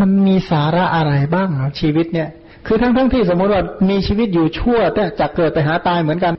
[0.00, 1.48] มันมีสาระอะไรบ้าง
[1.80, 2.28] ชีวิตเนี่ย
[2.66, 6.32] คือทั้งทั้งที่สมมติว่ามีชีวิตอยู่ชั่ว แต่จะเกิดไปหาตายเหมือนกัน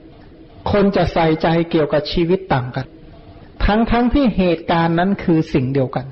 [0.71, 2.85] คนจะใส่ใจเกี่ยวกับชีวิตต่างกัน
[3.65, 6.05] ทั้งทั้งที่เหตุการณ์นั้นคือสิ่งเดียวกัน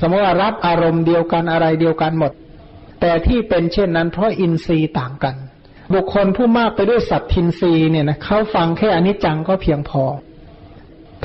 [0.00, 2.32] สมมติว่ารับอารมณ์เดียวกันอะไรเดียวกันหมด
[3.00, 5.34] แต่ที่เป็นเช่นนั้นเพราะอินทรีย์ต่างกัน
[5.94, 10.04] บุคคลผู้มากไปด้วยสัตทินทรีย์เนี่ยนะเขาฟังแค่อนิจจังก็เพียงพอ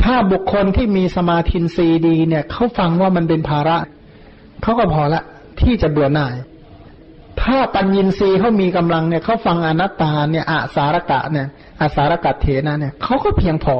[0.01, 3.77] ถ้าบุคคลที่มีสมาธินทรีย์ดีเนี่ยเขาฟังว่ามันเป็นภาระ
[4.61, 5.21] เขาก็พอละ
[5.61, 6.35] ที่จะเบื่อหน่าย
[7.43, 11.47] ถ้าปัญญินทรีย์เขามีกำลังเนี่ยเขาฟังอนัตตาเนี่ยอาสารกะเนี่ย
[11.81, 13.75] อาสารกะเถนะเนี่ยเขาก็เพียงพอ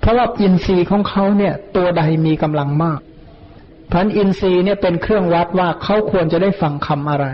[0.00, 3.00] เพราะว่าอินทรีย์ของเขาเนี่ย ตัวใดมีกำลังมาก
[3.92, 7.26] พันอินทรีย์เนี่ยเป็นเครื่องวัดว่าเขาควรจะได้ฟังคำอะไร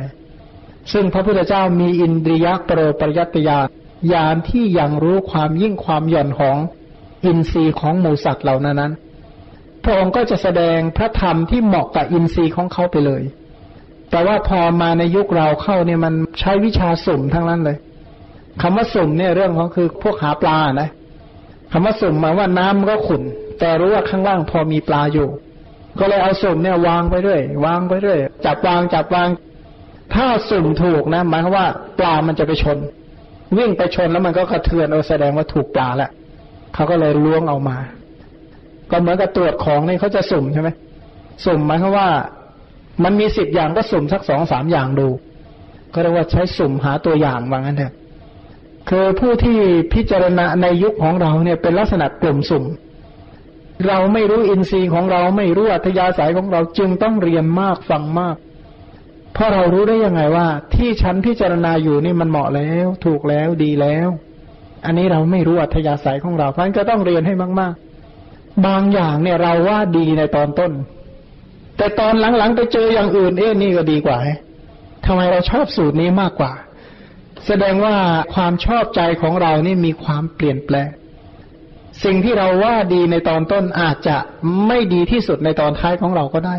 [0.92, 3.58] ซึ่งพระพุทธเจ้ามีอินทรียะโปรปริยัติยา
[4.12, 6.56] ญาณที่ยังรู้ความยิ่งความหย่อนของ
[7.24, 8.92] อินทรีย์ของหมูสัตว์เหล่านั้น
[9.84, 13.22] พระองค์ก็จะแสดงพระธรรมที่เหมาะกับอินทรีย์ของเขาไปเลย
[14.10, 17.76] แต่ว่าพอมาในยุคเราเข้าเนี่ยมันใช้วิชาสุ่มทั้งนั้นเลย
[18.62, 20.88] คำว่าสุ่มเนี่ยเรื่องของคือพวกหาปลานะ
[21.72, 23.22] คำว่าสุ่มหมายว่าน้ำก็ขุ่น
[23.60, 25.28] แต่รู้ว่าข้างล่างพอมีปลาอยู่
[25.98, 29.28] ก็เลยเอาสุ่มเนี่ยวางไปเรื่อยวางไปเรื่อยจับวางจับวาง
[30.14, 31.66] ถ้าสุ่มถูกนะหมายความว่า
[31.98, 32.78] ปลามันจะไปชน
[33.58, 36.10] วิ่งไปชนแล้วมันก็กระเทือนเออแสดงว่าถูกปลาแหล้ว
[36.74, 37.78] เขาก็เลยล้วงเอามา
[38.90, 40.68] ก็เหมือนกับตรวจของนี่เขาจะสุ่มใช่ไหม
[41.44, 42.08] สุ่มหมายความว่า
[43.04, 45.08] มันมีสิบอย่างก็สุ่มสักสองสามอย่างดู
[45.92, 47.92] ก็เรียกว่าใช้สุ่มหาตัวอย่างว่างั้นเถอะ
[48.88, 49.58] คือผู้ที่
[49.94, 52.64] พิจารณาในยุคของเราเนี่ยเป็นลักษณะกลุ่มสุ่ม
[53.88, 58.36] เราไม่รู้อินทรีย์ของเราไม่รู้อัธยาศัยของเราจึงต้องเรียนมากฟังมาก
[59.34, 64.08] เพราะเรารู้ได้ยังไงว่า ที่ฉันพิจารณาอยู่นี่มันเหมาะแล้ว ถูกแล้วดีแล้ว
[64.84, 67.74] อันนี้เราไม่รู้อัธยาศัยของเราเพราะฉะนั้นก็ต้องเรียนให้มาก
[68.20, 70.72] ๆ บางอย่างเนี่ยเราว่าดีในตอนต้น
[71.80, 74.18] แต่ตอนหลังๆไปเจออย่างอื่นเอ๊ะนี่ก็ดีกว่า
[75.06, 76.52] ทำไมเราชอบสูตรนี้มากกว่า
[77.46, 77.94] แสดงว่า
[78.34, 80.88] ความชอบใจของเรานี่มีความเปลี่ยนแปลง
[82.04, 84.16] สิ่งที่เราว่าดีในตอนต้นอาจจะ
[84.66, 86.56] ไม่ดีที่สุดในตอนท้ายของเราก็ได้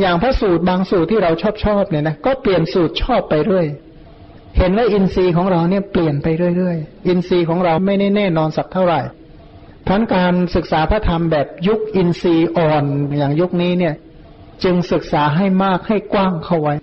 [0.00, 3.66] อย่างพระสูตรบางสูตรที่เราชอบชอบเนี่ยนะก็เปลี่ยนสูตรชอบไปเรื่อย
[4.58, 6.26] เห็นว่าอินทรีย์ของเราเนี่ยเปลี่ยนไป
[6.56, 9.00] เรื่อยๆ อินทรีย์ของเราไม่แน่แน่นอนสักเท่าไหร่
[9.88, 12.84] ทั้นการศึกษาพระธรรมแบบยุคอินทรีย์อ่อน
[13.18, 13.94] อย่างยุคนี้เนี่ย
[14.64, 16.74] จึงศึกษาให้มากให้กว้างเข้าไว้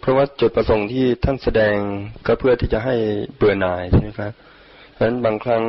[0.00, 1.76] เพราะว่าจุดประสงค์ที่ท่านแสดง
[2.26, 2.94] ก็เพื่อที่จะให้
[3.36, 4.32] เบื่อหน่ายใช่ไหมครับ
[4.92, 5.64] เพราะฉะนั้นบางครั้ง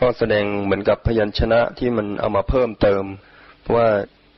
[0.00, 3.04] ก็แสดงเหมือนกับพยัญชนะที่มันเอามาเพิ่มเติม
[3.62, 3.88] เพราะว่า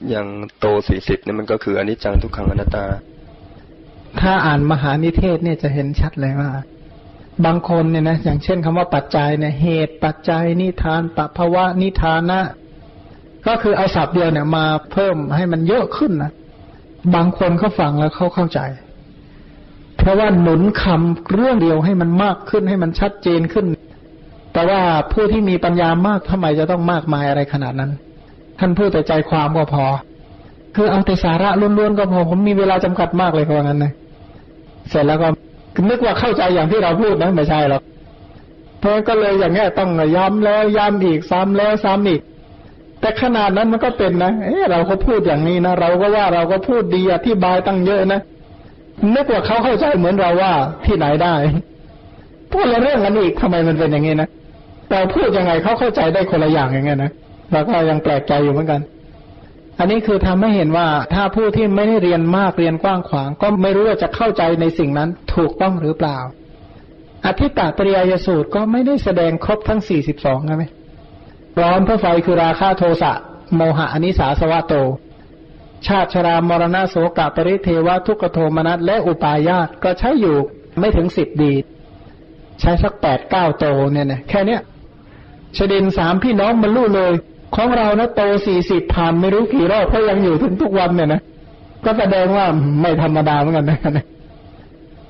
[0.09, 0.27] อย่าง
[0.61, 2.85] โตสี่สิบเนี่ยมันก็คืออนิจจังทุกขังอนัตตา
[4.21, 6.51] ถ้าอ่านมหานิเทศเนี่ยจะเห็นชัดเลยว่า
[7.45, 12.41] บางคนเนี่ยนะอย่างเช่นคำว่าปัจจัยเนี่ยเหตุปัจจัยนิทานปภาวะนิทานะ
[13.47, 16.33] ก็คือเอาศัพท์เดียวเนี่ยมาเพิ่มให้มันเยอะขึ้นนะ
[17.15, 18.61] บางคนเขาฟังแล้วเขาเข้าใจ
[19.97, 23.67] เพราะว่าหนุนคำเรื่องเดียวให้มันมากขึ้นให้มันชัดเจนขึ้น
[24.53, 24.81] แต่ว่า
[25.13, 27.91] ผู้ที่มีปัญญามากทำไมจะต้องมากมายอะไรขนาดนั้น
[28.59, 29.85] ท่านพูดแต่ใจความก็พอ
[30.77, 33.93] คือเอาแต่สาระล้วนๆก็พอผมมีเวลาจำกัดมากเลยเพราะงั้นนะ
[34.91, 35.29] เสร็จแล้วก็
[35.89, 37.83] นึกว่าเข้าใจอย่างที่เราพูดนะไม่ใช่หรอก
[38.81, 42.21] เพราะก็เลยอย่างเงี้ยต้องย้ำแล้วย้ำอีกซ้ำแล้วซ้ำอีก
[43.01, 48.21] แต่ขนาดนั้นมันก็เป็นนะเออเราก็พูดอย่างนี้นะเราก็ว่าเราก็พูดดีอธิบายตั้งเยอะนะ
[49.15, 50.53] นึกว่าเขาเข้าใจเหมือนเราว่า
[50.85, 51.35] ที่ไหนได้
[52.53, 54.29] พูดละเรื่องกันอีกทำไมมันเป็นอย่างนี้นะ
[54.91, 57.11] แต่พูดยังไงเขาเข้าใจได้คนละอย่างอย่างเงี้ยนะ
[57.53, 58.81] เราก็ยังแปลกใจอยู่เหมือนกัน
[59.79, 66.19] อันนี้คือทำให้เห็นว่าถ้าผู้ที่ไม่ได้เรียนมากเรียนกว้างขวาง ก็ไม่รู้ว่าจะเข้าใจในสิ่งนั้นถูกต้องหรือเปล่า
[67.27, 70.65] อธิตาปริยยสูตรก็ไม่ได้แสดงครบทั้งสี่สิบสองใช่ไหม
[71.63, 73.13] ร้อนเพราะไฟคือราคาโทสะ
[73.57, 74.75] โมหะอนิสาสวะโต
[75.87, 80.37] ชาติชรามรณะโสกะปริเทวะทุกโทมนัสและอุปายาตก็ใช้อยู่
[80.79, 81.53] ไม่ถึงสิบดี
[82.61, 84.61] ใช้สักแปดเก้าโตเนี่ยนะแค่เนี้ย
[85.57, 87.13] ชดินสามพี่น้องบรรลุเลย
[87.57, 91.21] ของเรานะโตสี่สิบผ่านไม่รู้กี่รอบเพราะยังอยู่ถึงทุกวันเนี่ยนะ
[91.85, 92.47] ก็แสดงว่า
[92.81, 94.07] ไม่ธรรมดาเหมือนกันนะ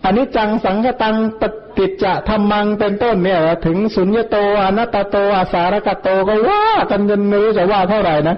[0.07, 1.43] อันนี้จังสังกตังป
[1.77, 8.37] ฏิจจะธรรมังเป็นต้นเนี่ยถึงสุญญโตอนัตตโตอาสารกโตก็ว่ากันจนไม่รู้จะว่าเท่าไหร่นะ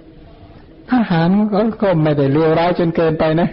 [0.93, 1.28] อาหาร
[1.82, 3.49] ก็ไม่ได้เลวร้ายจนเกินไปนะ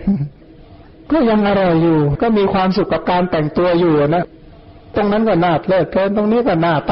[1.11, 4.23] ก็ยังอร่อยอยู่ ก็มีความสุขกับการแต่งตัวอยู่นะ
[4.95, 6.89] ตรงนั้นก็น่าเพลิดเพลินตรงนี้ก็น่าไ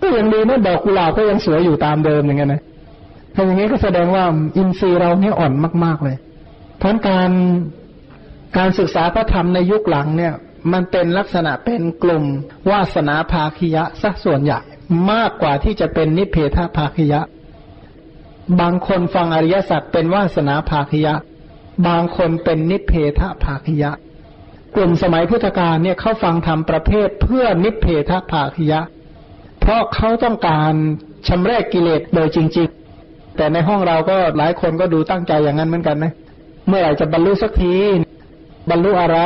[0.00, 2.62] ก็ยังดีนะดอกกุหลาบก็ยังสวยอยู่ตามเดิมอย่างเงี้ยนะ
[3.34, 4.24] ถ้าอย่างนี้ก็แสดงว่า
[4.56, 5.52] อินทรีย์เราเนี่ยอ่อน
[5.84, 6.16] มาก ๆเลย
[6.78, 7.30] เพราะการ
[8.56, 10.34] การศึกษาพระธรรมในยุคหลังเนี่ย
[10.72, 12.24] มันเป็นลักษณะเป็นกลุ่ม
[12.70, 14.60] วาสนาภาคิยะสักส่วนใหญ่
[15.10, 17.20] มากกว่าที่จะเป็นนิเพทภาคิยะ
[18.60, 21.14] บางคนฟังอริยสัจเป็นวาสนาภาคิยะ
[21.86, 23.90] บางคนเป็นนิเพทภาคิยะ
[24.76, 28.80] กลุ่มสมัยพุทธกาลเนี่ยเขาฟังธรรมประเภทเพื่อนิเพทภาคิยะ
[29.60, 30.72] เพราะเขาต้องการ
[31.28, 32.68] ชำระกกิเลสโดยจริง
[33.02, 36.12] ๆ แต่ในห้องเราก็หลายคนก็ดูตั้งใจอย่างนั้นเหมือนกันนะ
[36.68, 37.74] เมื่อไหร่จะบรรลุสักที
[38.70, 39.18] บรรลุอะไร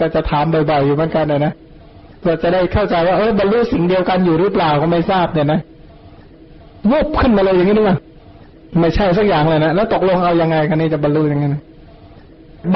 [0.00, 1.52] ก็จะถามบ่อยๆอยู่เหมือนกันนะนะ
[2.24, 5.60] เราจะได้เข้าใจว่าเออบรรลุสิ่งเดียวกันอยู่หรือเปล่าก็ไม่ทราบเนี่ยนะ
[6.90, 7.96] วุบขึ้นมาเลยอย่างนี้นึกว่า
[8.80, 11.62] ไม่ใช่สักอย่างเลยนะแล้วตกลงเอายังไงกันนี่จะบรรลุยังไงนะ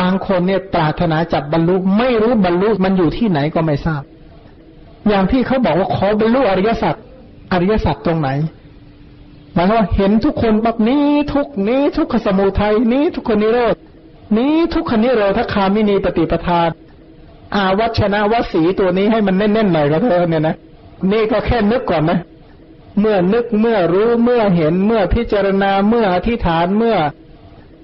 [0.01, 4.03] บางคนเนี่ยปรารถนาจับบรรลุไม่รู้บรรลุมันอยู่ที่ไหนก็ไม่ทราบ
[5.09, 6.95] อย่างที่เขาบอกว่าขอบรรลุอริยสัจ
[7.53, 8.29] อริยสัจตรงไหน
[9.55, 13.77] หมายว่าเห็นทุกคนแบบนี้ทุกนี้ทุกขสมุทัยนี้ทุกคนนิโรธ
[14.39, 16.63] นี้ทุกขนิโรธคามินีปฏิปทา
[17.55, 20.55] อาวัชนะวสีตัวนี้ให้มันแน่นๆหน่อยก็เถอะเนี่ยนะ
[21.13, 22.19] นี่ก็แค่นึกก่อนนะ
[23.01, 26.97] เมื่อนึกเมื่อรู้เมื่อเห็นเมื่อพิจารณาเมื่ออธิษฐานเมื่อ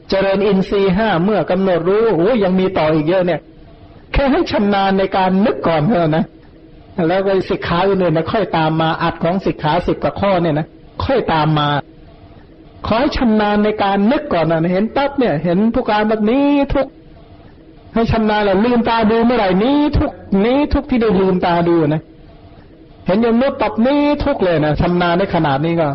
[0.09, 3.41] เจริญอินทรีย์ห้าเมื่อกำหนดรู้โอ้ยังมีต่ออีกเยอะเนี่ย
[4.13, 6.25] แค่ให้ชำนาญในการนึกก่อนเถอะนะ
[7.09, 10.67] แล้วก็สิกขาอื่นๆนะค่อยตามมาอัดของสิกขาสิบกว่าข้อเนี่ยนะ
[11.05, 11.69] ค่อยตามมา
[12.87, 16.87] ขอให้ชำนาญในการนึกก่อนนะเห็นปั๊บเนี่ย เห็นผู้การแบบนี้ทุก
[17.95, 20.13] ให้ชำนาญแล้วลืมตาดูเมื่อไหร่นี้ทุก
[20.45, 22.03] นี้ทุกที่ได้ลืมตาดูนะ
[23.07, 25.89] เห็นอย่างนึกปับนี้ทุกเลยนะชำนาญในขนาดนี้ก็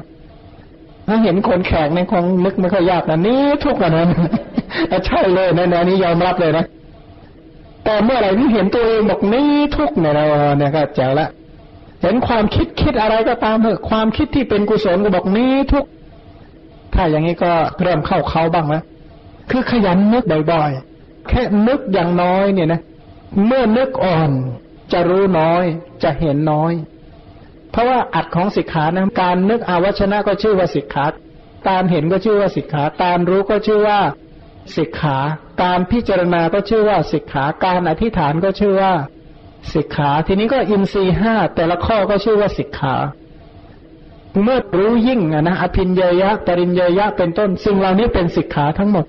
[1.07, 4.05] ถ้าเห็นคนแขกในคงนึกไม่ค่อยยากนะนี้ทุกนะ
[5.05, 6.65] ใช่เลยนะนนี้ยอมรับเลยนะ
[7.84, 10.26] แต่เมื่อไหร่ที่เห็นตัวเองบอกนี้ทุกเนี่ยเรา
[10.57, 11.27] เนี่ยก็แจ๋วละ
[12.01, 15.85] เห็นความคิดคิดอะไรก็ตามเถอะความคิดที่เป็นกุศลก็บอกนี้ทุก
[16.94, 17.52] ถ้าอย่างนี้ก็
[17.82, 18.84] เริ่มเข้าเขาบ้างแล้ว
[19.49, 22.82] คือขยันนึกบ่อยๆ แค่นึกอย่างน้อยเนี่ยนะ
[23.45, 24.32] เมื่อนึกอ่อน
[24.94, 25.64] จะรู้น้อย
[26.03, 26.74] จะเห็นน้อย
[27.72, 31.06] เพราะว่าอัดของสิกขานะการนึกอาวชนะก็ชื่อว่าสิกขา
[31.70, 33.99] การเห็นก็ชื่อว่าสิกขาการรู้ก็ชื่อว่า
[34.78, 35.18] สิกขา
[35.64, 38.94] การพิจารณาก็ชื่อว่าสิกขา การอธิษฐานก็ชื่อว่า
[39.74, 42.95] สิกขา ทีนี้ก็อินทรีห้าแต่ละข้อก็ชื่อว่าสิกขา
[44.41, 49.05] เมื่อรู้ยิ่งนะอภินเยยะ ปริญเยยะ เป็นต้น สิ่งเหล่านี้เป็นสิกขาทั้งหมด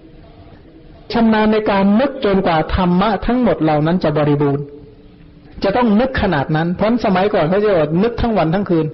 [1.13, 4.65] ชำนาญในการนึกจนกว่าธรรมะทั้งหมดเหล่านั้นจะบริบูรณ์
[5.63, 8.87] จะต้องนึกขนาดนั้นเพราะสมัยก่อนเขาจะอกนึกทั้งวันทั้งคืน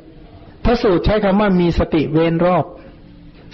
[0.65, 2.65] พระสูตรใช้คำว่ามีสติเวนรอบ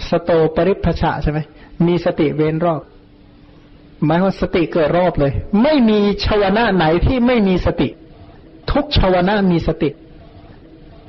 [0.09, 1.39] สโตปริพชะใช่ไหม
[1.87, 2.81] มีสติเวนรอบ
[4.05, 5.31] หมายว่าสติเกิดรอบเลย
[5.63, 7.89] ไม่มีชาวนะไหนที่ไม่มีสติ
[8.71, 9.89] ทุกชาวนะมีสติ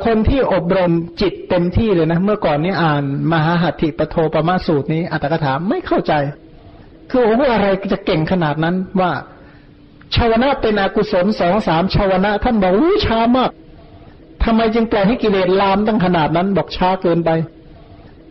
[0.05, 6.13] คนที่อบรมจิตเต็มที่เลยนะ เมื่อก่อนนี้อ่านมหาหัตถิปโทปมาสูตรนี้อัตถกถาไม่เข้าใจ
[7.11, 9.13] คือโอ้โหอะไรจะเก่งขนาดนั้นว่า
[10.15, 13.51] ชาวนะเป็นอกุศลสองสามชาวนะ ท่านบอกอู้ช้ามาก
[14.45, 17.31] ทำไมจึงปล่อยให้กิเลสลามตั้งขนาดนั้น บอกช้าเกินไป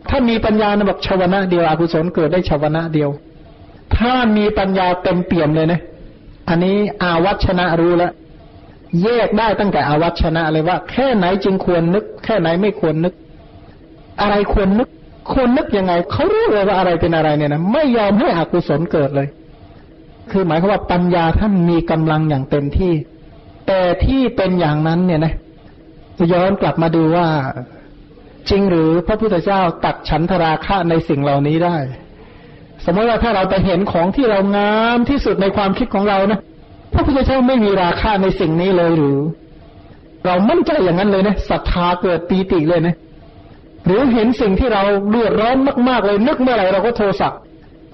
[0.08, 3.10] ถ้ามีปัญญานะบอกชาวนะเดียวอกุศลเกิดได้ชาวนะเดียว
[3.96, 5.80] ถ้ามีปัญญาเต็มเปี่ยมเลยนะ
[6.48, 8.12] อันนี้อาวัชนะรู้แล้ว
[9.02, 13.14] แยกได้ตั้งแต่อาวัชนะเลยว่า แค่ไหนจึงควรนึก แค่ไหนไม่ควรนึก
[14.20, 14.88] อะไรควรนึก
[15.32, 19.28] ควรนึกยังไงเขารู้เลยว่าอะไรเป็นอะไรเนี่ยนะไม่ยอมให้อกุศลเกิดเลย
[20.30, 22.92] คือหมายความว่าปัญญาท่านมีกำลังอย่างเต็มที่
[23.66, 25.32] แต่ที่เป็นอย่างนั้นเนี่ยนะ
[26.32, 27.26] ย้อนกลับมาดูว่า
[28.50, 31.76] จริงหรือพระพุทธเจ้าตัดฉันทราคะในสิ่งเหล่านี้ได้
[32.84, 36.40] สมมติว่าถ้าเราไปเห็นของที่เรางามที่สุดในความคิดของเรานะ
[36.92, 39.18] พระพุทธเจ้าไม่มีราคาในสิ่งนี้เลยหรือ
[40.26, 42.94] เรามั่นใจอย่างนั้นเลยนะศรัทธาเกิดปีติเลยนะ
[43.86, 45.56] หรือเห็นสิ่งที่เราเดือดร้อน
[45.88, 47.28] มากๆเลยนึกเมื่อไหร่เราก็โทสะ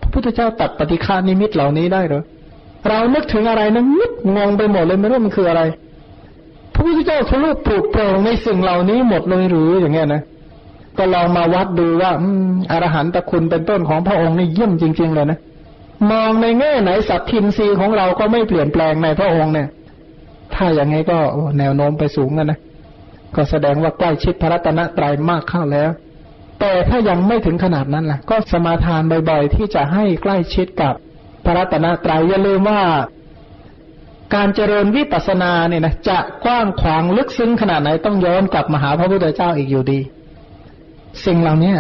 [0.01, 2.23] พระพุทธเจ้าตัดปฏิฆานิมิตเหล่านี้ได้หรือ
[2.89, 5.63] เรานึกถึงอะไรนะนึกงงไปหมดเลยไม่รู้มันคืออะไร
[6.75, 10.23] พระพุทธเจ้าทะลุปลูกโปร่งในสิ่งเหล่านี้หมดเลยหรืออย่างเงี้ยนะ
[10.99, 12.11] ก็ลองมาวัดดูว่า
[12.71, 15.39] อรหันตคุณเป็นต้นของพระองค์นี่เยี่ยมจริง ๆ เลยนะ
[16.11, 19.69] มองในแง่ไหนสัตทินรีของเราก็ไม่เปลี่ยนแปลงในพระองค์เนี่ย
[20.55, 21.19] ถ้าอย่างไงก็
[21.59, 22.59] แนวโน้มไปสูงกันนะ
[23.37, 25.91] ก็แสดงว่าใกล้ชิดพระรัตนตรัยมากเข้าแล้ว
[26.61, 30.95] แต่ถ้ายังไม่ถึงขนาดนั้นล่ะ ก็สมาทานบ่อยๆ ที่จะให้ใกล้ชิดกับ
[31.45, 32.83] พระรัตนตรัยอย่าลืมว่า
[34.35, 40.01] การเจริญวิปัสสนาเนี่ยนะจะกว้างขวางลึกซึ้งขนาดไหนต้องย้อนกลับมาหาพระพุทธเจ้าอีกอยู่ดี
[41.25, 41.75] สิ่งเหล่านี้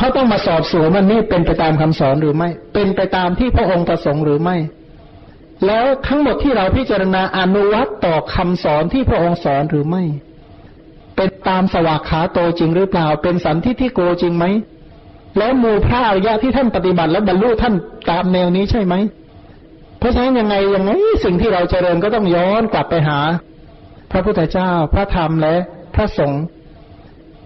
[0.00, 4.56] เขาต้องมาสอบสวนว่านี่เป็นไปตามคำสอนหรือไม่ เป็นไปตามที่พระองค์ประสงค์หรือไม่
[5.66, 10.02] แล้วทั้งหมดที่เราพิจารณาอนุวัตต่อคำสอนที่พระองค์สอนหรือไม่
[11.16, 14.44] เป็นตามสวากขาโตจริงหรือเปล่า เป็นสันทิที่โกจริงไหม
[15.38, 17.74] แล้วมูพระอริยะที่ท่านปฏิบัติแล้วบรรลุท่าน
[18.10, 18.94] ตามแนวนี้ใช่ไหม
[19.98, 20.90] เพราะฉะนั้นยังไงยังไง
[21.24, 23.18] สิ่งที่เราเจริญก็ต้องย้อนกลับไปหา
[24.10, 25.54] พระพุทธเจ้า พระธรรมและ
[25.94, 26.42] พระสงฆ์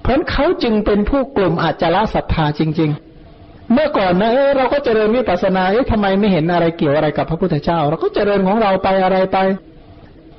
[0.05, 2.91] เพราะเขาจึงเป็นผู้กลุ่มอาจจะละศรัทธาจริง
[3.31, 9.39] ๆ เมื่อก่อนนะเออเราก็เจริญวิปัสสนาเอ๊ะทำไมไม่เห็นอะไรเกี่ยวอะไรกับพระพุทธเจ้า เราก็เจริญของเราไปอะไรไป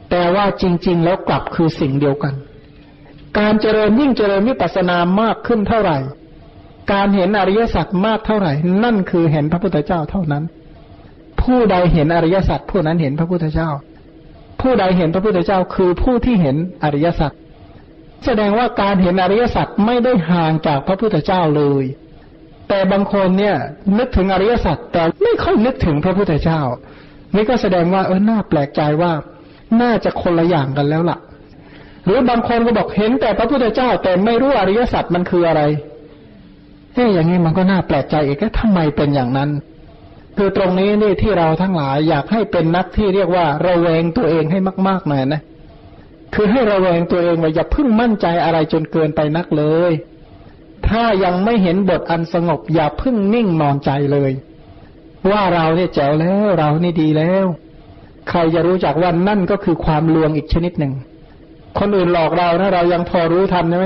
[0.10, 2.34] แต่ว่าจริง ๆ แล้วกลับคือสิ่งเดียวกัน
[3.40, 5.98] การเจริญยิ่งเจริญวิปัสสนามากขึ้นเท่าไหร่
[6.94, 10.44] การเห็นอริยสัจมากเท่าไหร่ นั่นคือเห็นพระพุทธเจ้าเท่านั้น
[11.42, 13.70] ผู้ใดเห็นอริยสัจผู้นั้นเห็นพระพุทธเจ้า
[14.62, 17.32] ผู้ใดเห็นพระพุทธเจ้าคือผู้ที่เห็นอริยสัจ
[18.26, 21.84] แสดงว่าการเห็นอริยสัจไม่ได้ห่างจากพระพุทธเจ้าเลย
[22.70, 23.56] แต่บางคนเนี่ย
[23.98, 26.62] นึกถึงอริยสัจแต่ไม่ค่อยนึกถึงพระพุทธเจ้า
[27.36, 29.12] นี่ก็แสดงว่าเออน่าแปลกใจว่า
[29.82, 31.18] น่าจะคนละอย่างกันแล้วล่ะ
[32.06, 35.62] หรือบางคนก็บอกเห็นแต่พระพุทธเจ้า แต่ไม่รู้อริยสัจมันคืออะไร
[36.94, 39.50] เฮ้ยอย่างนี้มันก็น่าแปลกใจอีกว่าทำไมเป็นอย่างนั้น
[40.38, 45.42] คือตรงนี้นี่ที่เราทั้งหลายอยากให้เป็นนักที่เรียกว่าระแวงตัวเองให้มากๆหน่อยนะ
[46.34, 49.92] คือให้ระแวงตัวเองว่าอย่าพึ่งมั่นใจอะไรจนเกินไปนักเลย
[50.88, 54.32] ถ้ายังไม่เห็นบทอันสงบ อย่าพึ่งนิ่งนอนใจเลย
[55.32, 57.46] ว่าเราเนี่ยแจ๋วแล้วเรานี่ดีแล้ว
[58.30, 60.94] ใครจะรู้จักว่านั่นก็คือความลวงอีกชนิดหนึ่ง
[61.80, 63.86] คนอื่นหลอกเรานะเรายังพอรู้ทันใช่ไหม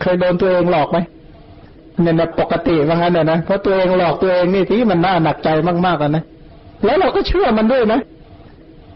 [0.00, 0.98] เคยโดนตัวเองหลอกไหม
[2.02, 5.48] เนี่ยแบบปกติว่างั้นเลยนะเพราะตัวเองหลอกตัวเองนี่ที่มันน่าหนักใจ
[5.86, 6.24] มากๆกันนะ
[6.84, 8.00] แล้วเราก็เชื่อมันด้วยนะ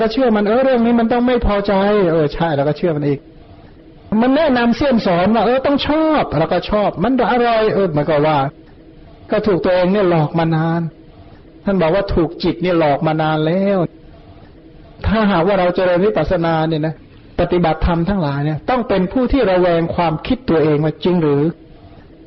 [0.02, 1.74] ก็เชื่อมันเออเรื่องนี้มันต้องไม่พอใจ
[2.12, 3.20] เออใช่แล้วก็เชื่อมันอีก
[4.20, 8.38] มันแนะนำเสี่ยมสอนว่าเออต้องชอบแล้วก็ชอบ มันอร่อยเออมันก็ว่า
[9.30, 10.80] ก็ถูกตัวเองเนี่ยหลอกมานาน
[11.64, 13.78] ท่านบอกว่าถูกจิตเนี่ยหลอกมานานแล้ว
[15.06, 16.94] ถ้าหากว่าเราเจริญวิปัสสนาเนี่ยนะ
[17.40, 21.42] ปฏิบัติธรรมทั้งหลายเนี่ยต้องเป็นผู้ที่ระแวงความคิดตัวเองว่าจริงหรือ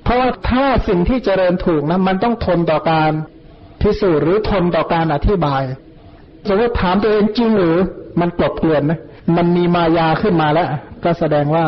[0.03, 3.11] เพราะว่าถ้าสิ่งที่เจริญถูกนะมันต้องทนต่อการ
[3.81, 5.61] พิสูจน์หรือทนต่อการอธิบาย
[6.47, 7.75] สมมติถามตัวเองจริงหรือ
[8.19, 8.99] มันกลบเกลื่อนนะ
[9.37, 10.67] มันมีมายาขึ้นมาแล้ว
[11.03, 11.65] ก็แสดงว่า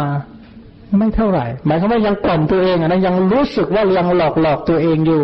[0.99, 5.24] ไม่เท่าไหร่ หมายความว่ายังกล่อมตัวเองนะยังรู้สึกว่ายังหลอกหลอกตัวเองอยู่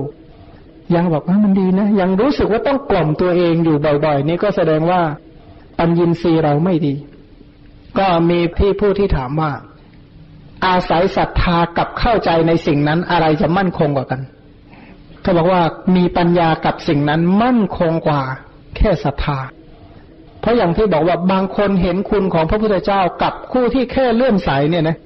[0.96, 5.02] ยังบอกว่ามันดีนะ ยังรู้สึกว่าต้องกล่อมตัวเองอยู่บ่อย ๆ นี่ก็แสดงว่า
[5.80, 6.94] ปัญญินทรีย์เราไม่ดี
[7.98, 9.52] ก็มีพี่ผู้ที่ถามว่า
[10.66, 14.22] อาศัยศรัทธากับเข้าใจในสิ่งนั้นอะไรจะมั่นคงกว่ากัน
[15.22, 15.62] เขาบอกว่า
[15.96, 18.24] มีปัญญากับสิ่งนั้นมั่นคงกว่า
[18.78, 19.40] แค่ศรัทธา
[20.40, 24.98] เพราะอย่างที่บอกว่าบางคนเห็นคุณของพระพุทธเจ้ากับคู่ที่แค่เลื่อมใสเนี่ยนะ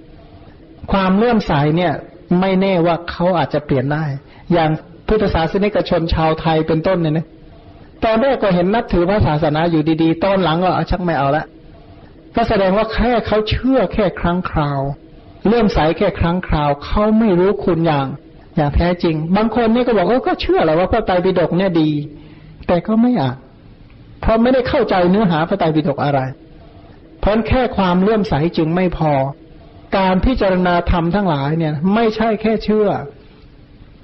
[0.91, 1.93] ความเลื่อมใสเนี่ย
[2.39, 4.05] ไม่แน่ว่าเขาอาจจะเปลี่ยนได้
[4.53, 4.69] อย่าง
[5.07, 7.25] พุทธศาสนิกชนชาวไทยเป็นต้นเนี่ยนะ
[8.03, 11.45] ตอนแรกก็เห็นนับถือพระศาสนาอยู่ดีๆ ตอนหลังก็ชักไม่เอาละ
[12.35, 14.81] ก็แสดงว่าแค่เขาเชื่อแค่ครั้งคราว
[15.47, 18.07] เลื่อมใสแค่ครั้งคราวเขาไม่รู้คุณอย่าง
[18.55, 21.89] อย่างแท้จริง บางคนนี่ก็บอกเออก็เชื่อแหละว่าพระไตรปิฎกเนี่ยดี
[22.67, 23.37] แต่ก็ไม่อ่าน
[24.21, 26.19] เพราะไม่ได้เข้าใจเนื้อหาพระไตรปิฎกอะไร
[27.19, 29.11] เพราะแค่ความเลื่อมใสจึงไม่พอ
[29.97, 32.89] การพิจารณาธรรมทั้งหลายเนี่ย ไม่ใช่แค่เชื่อ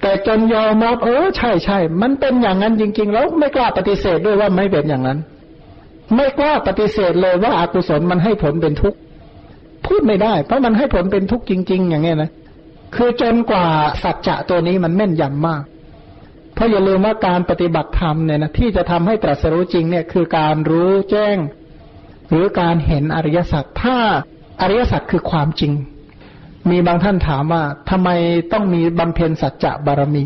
[0.00, 5.18] แต่จนยอมรับเออใช่ใช่มันเป็นอย่างนั้นจริง ๆ แล้วไม่กล้าปฏิเสธด้วยว่าไม่เป็นอย่างนั้น
[6.16, 8.98] ไม่กล้าปฏิเสธเลยว่าอากุศลมันให้ผลเป็นทุกข์
[9.86, 12.30] พูดไม่ได้ เพราะมันให้ผลเป็นทุกข์จริง ๆ อย่างเงี้ยนะ
[12.94, 13.66] คือจนกว่า
[14.02, 15.62] สัจจะตัวนี้มันแม่นยำมาก
[16.54, 21.36] เพราะอย่าลืมว่าการปฏิบัติธรรมเนี่ยนะที่จะทำให้ตรัสรู้จริงเนี่ยคือการรู้แจ้ง
[22.30, 23.96] หรือการเห็นอริยสัจถ้า
[24.60, 25.72] อริยสัจคือความจริง
[26.70, 28.08] มีบางท่านถามว่าทำไม
[28.52, 30.24] ต้องมีบำเพ็ญสัจจะบารมี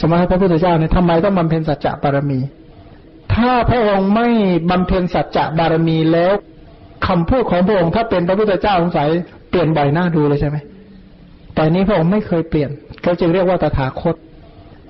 [0.00, 2.38] สมมติพระพุทธเจ้าเนี่ยทำไมต้องบำเพ็ญสัจจะบารมี
[3.34, 4.28] ถ้าพระองค์ไม่
[4.70, 6.34] บำเพ็ญสัจจะบารมีแล้ว
[7.06, 9.08] คำพูดของพระองค์ถ้าเป็นพระพุทธเจ้าสงสัย
[9.50, 10.56] เปลี่ยนบ่อยหน้าดูเลยใช่ไหม
[11.54, 12.70] แต่นี้พระองค์ไม่เคยเปลี่ยน
[13.02, 14.16] เขาจึงเรียกว่าตถาคต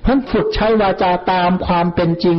[0.06, 2.38] ท่านฝึกใช้วาจาตามความเป็นจริง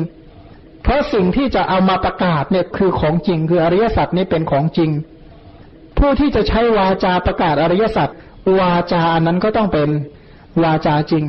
[0.83, 4.91] เพราะสิ่งที่จะเอามาประกาศเนี่ยคือของจริง คืออริยสัจนี้เป็นของจริง
[5.97, 8.09] ผู้ที่จะใช้วาจาประกาศอริยสัจ
[8.59, 9.89] วาจานั้นก็ต้องเป็น
[10.63, 11.23] วาจาจริง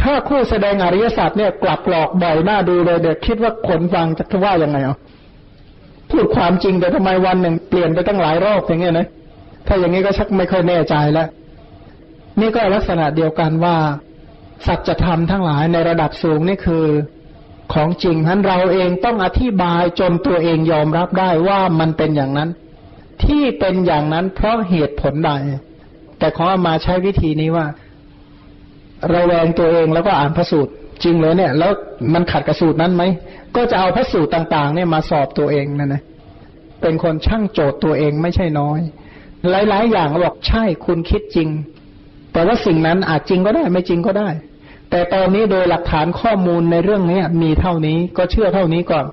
[0.00, 4.98] ถ้าคู่แสดงอริยสัจเนี่ยกลับหลอกบ่อยหน้าดูเลยเด็กคิดว่าคนฟังจะว่ายังไงอะ
[6.10, 9.06] พูดความจริงแต่ทำไมวันหนึ่งเปลี่ยนไปตั้งหลายรอบอย่างเงี้ยนะ
[9.66, 11.28] ถ้าอย่างนี้ก็ชักไม่ค่อยแน่ใจแล้ว
[12.40, 13.76] นี่ก็ลักษณะเดียวกันว่า
[14.66, 16.86] สัจธรรมทั้งหลายในระดับสูงนี่คือ
[17.74, 22.50] ของจริงนั้นเราเองต้องอธิบายจนตัวเองยอมรับได้ว่ามันเป็นอย่างนั้น
[23.24, 25.30] ที่เป็นอย่างนั้นเพราะเหตุผลใด
[26.18, 27.66] แต่ขอมาใช้วิธีนี้ว่า
[29.14, 30.72] ระแวงตัวเองแล้วก็อ่านพระสูตร
[31.02, 31.72] จริงเลยเนี่ย แล้ว
[32.14, 33.02] มันขัดกับสูตรนั้นไหม
[33.56, 36.02] ก็จะเอาพระสูตรต่างๆ เนี่ยมาสอบตัวเองนั่นนะ
[36.82, 38.80] เป็นคนช่างโจทย์ตัวเองไม่ใช่น้อย
[39.50, 41.48] หลาย ๆ อย่างบอกใช่คุณคิดจริง
[42.36, 44.28] แต่ว่าสิ่งนั้นอาจจริงก็ได้ไม่จริงก็ได้
[44.90, 49.06] แต่ตอนนี้โดยหลักฐานข้อมูลในเรื่องนี้มีเท่านี้ก็เชื่อเท่านี้ก่อน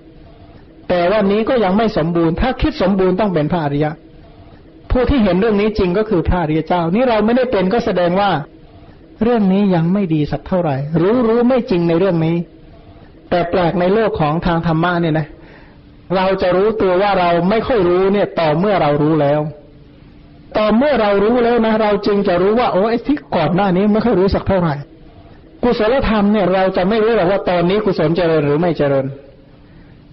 [0.89, 3.91] แต่ว่านี้ก็ยังไม่สมบูรณ์ ถ้าคิดสมบูรณ์ต้องเป็นพระอริยะ
[4.91, 8.31] ผู้ที่เห็นเรื่องนี้จริงก็คือพระอริยเจ้า นี่เราไม่ได้เป็นก็แสดงว่า
[9.23, 12.35] เรื่องนี้ยังไม่ดีสักเท่าไหร่ รู้รู้ไม่จริงในเรื่องนี้
[13.29, 15.27] แต่แปลกในโลกของทางธรรมะเนี่ยนะ
[16.15, 19.41] เราจะรู้ตัวว่าเราไม่ค่อยรู้เนี่ย ต่อเมื่อเรารู้แล้ว
[20.57, 24.73] ต่อเมื่อเรารู้แล้วนะ เราจึงจะรู้ว่าโอ้ไอ้ที่ก่อนหน้านี้ไม่ค่อยรู้สักเท่าไหร่
[25.63, 29.05] กุศลธรรมเนี่ยเราจะไม่รู้หรอกว่าตอนนี้กุศลเจริญหรือไม่เจริญ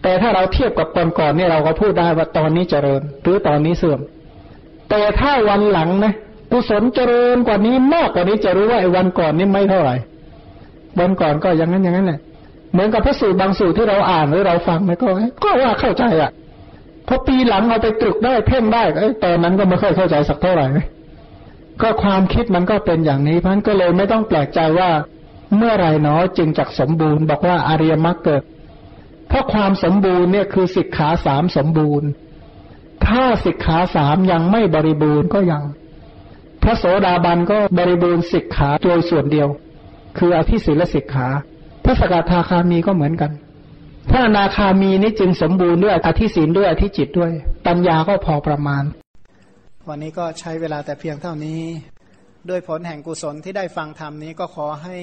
[0.02, 0.88] แต่ถ้าเราเทียบกับ
[1.18, 4.00] ก่อนๆเนี่ยเราก็พูดได้ว่าตอนนี้เจริญ หรือตอนนี้เสื่อม
[4.90, 6.12] แต่ถ้าวันหลังนะ
[6.52, 9.94] กุศลเจริญกว่านี้มากกว่านี้จะรู้ว่าไอ้วันก่อนนี่ไม่เท่าไหร่
[11.00, 12.20] วันก่อนก็อย่างนั้นอย่างนั้นแหละ
[12.72, 15.06] เหมือนกับพระสูตรบางสูตรที่เราอ่านหรือเราฟังไมก็
[15.44, 16.30] ก็ว่าเข้าใจอะ
[17.12, 20.66] พอปีหลังเอาไปตรึกได้เพ่งได้ไอ้ตอนนั้นก็ไม่ค่อยเข้าใจสักเท่าไหร่
[21.82, 24.90] ก็ความคิดมันก็เป็นอย่างนี้พันก็เลยไม่ต้องแปลกใจว่า
[25.56, 28.42] เมื่อไรเนาะจึงจักสมบูรณ์ บอกว่าอาริยมรรคเกิด
[29.28, 32.08] เพราะความสมบูรณ์เนี่ยคือสิกขาสามสมบูรณ์
[33.06, 35.62] ถ้าสิกขาสามยังไม่บริบูรณ์ก็ยัง
[36.62, 39.48] พระโสดาบันก็บริบูรณ์สิกขาโดยส่วนเดียว
[40.18, 41.28] คืออธิศีลสิกขา
[41.84, 43.30] พระสกทาคามีก็เหมือนกัน
[44.12, 47.30] พระอนาคามีนี่จึงสมบูรณ์ด้วยอธิศีลด้วยอธิจิตด้วย
[47.66, 48.84] ปัญญาก็พอประมาณ
[49.88, 51.60] วันนี้ก็ใช้เวลาแต่เพียงเท่านี้
[52.48, 54.96] ด้วยผลแห่งกุศลที่ได้ฟังธรรมนี้ก็ขอให้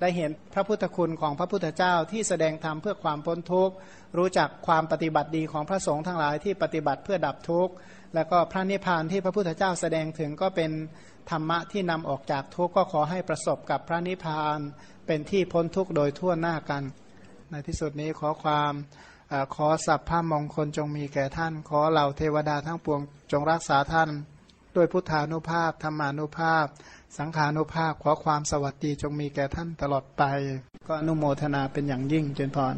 [0.00, 3.74] ได้เห็นพระพุทธคุณของพระพุทธเจ้าที่แสดงธรรมเพื่อความพ้นทุกข์
[4.18, 7.72] รู้จักความปฏิบัติดีของพระสงฆ์ทั้งหลายที่ปฏิบัติเพื่อดับทุกข์
[8.14, 10.70] แล้วก็พระนิพพานที่พระพุทธเจ้าแสดงถึงก็เป็น
[11.30, 14.58] ธรรมะที่นำออกจากทุกข์ก็ขอให้ประสบกับพระนิพพาน
[15.06, 16.84] เป็นที่พ้นทุกข์โดยทั่วหน้ากัน
[17.54, 18.72] ในที่สุดนี้ขอความ
[19.32, 23.00] อขอสัพพะมงคลจงมีแก่ท่าน ขอเหล่าเทวดาทั้งปวง
[23.32, 24.08] จงรักษาท่าน
[24.76, 26.66] ด้วยพุทธานุภาพธรรมานุภาพ
[27.18, 30.22] สังขานุภาพ ขอความสวัสดีจงมีแก่ท่านตลอดไป
[30.86, 32.76] ก็อนุโมทนาเป็นอย่างยิ่งเจนพร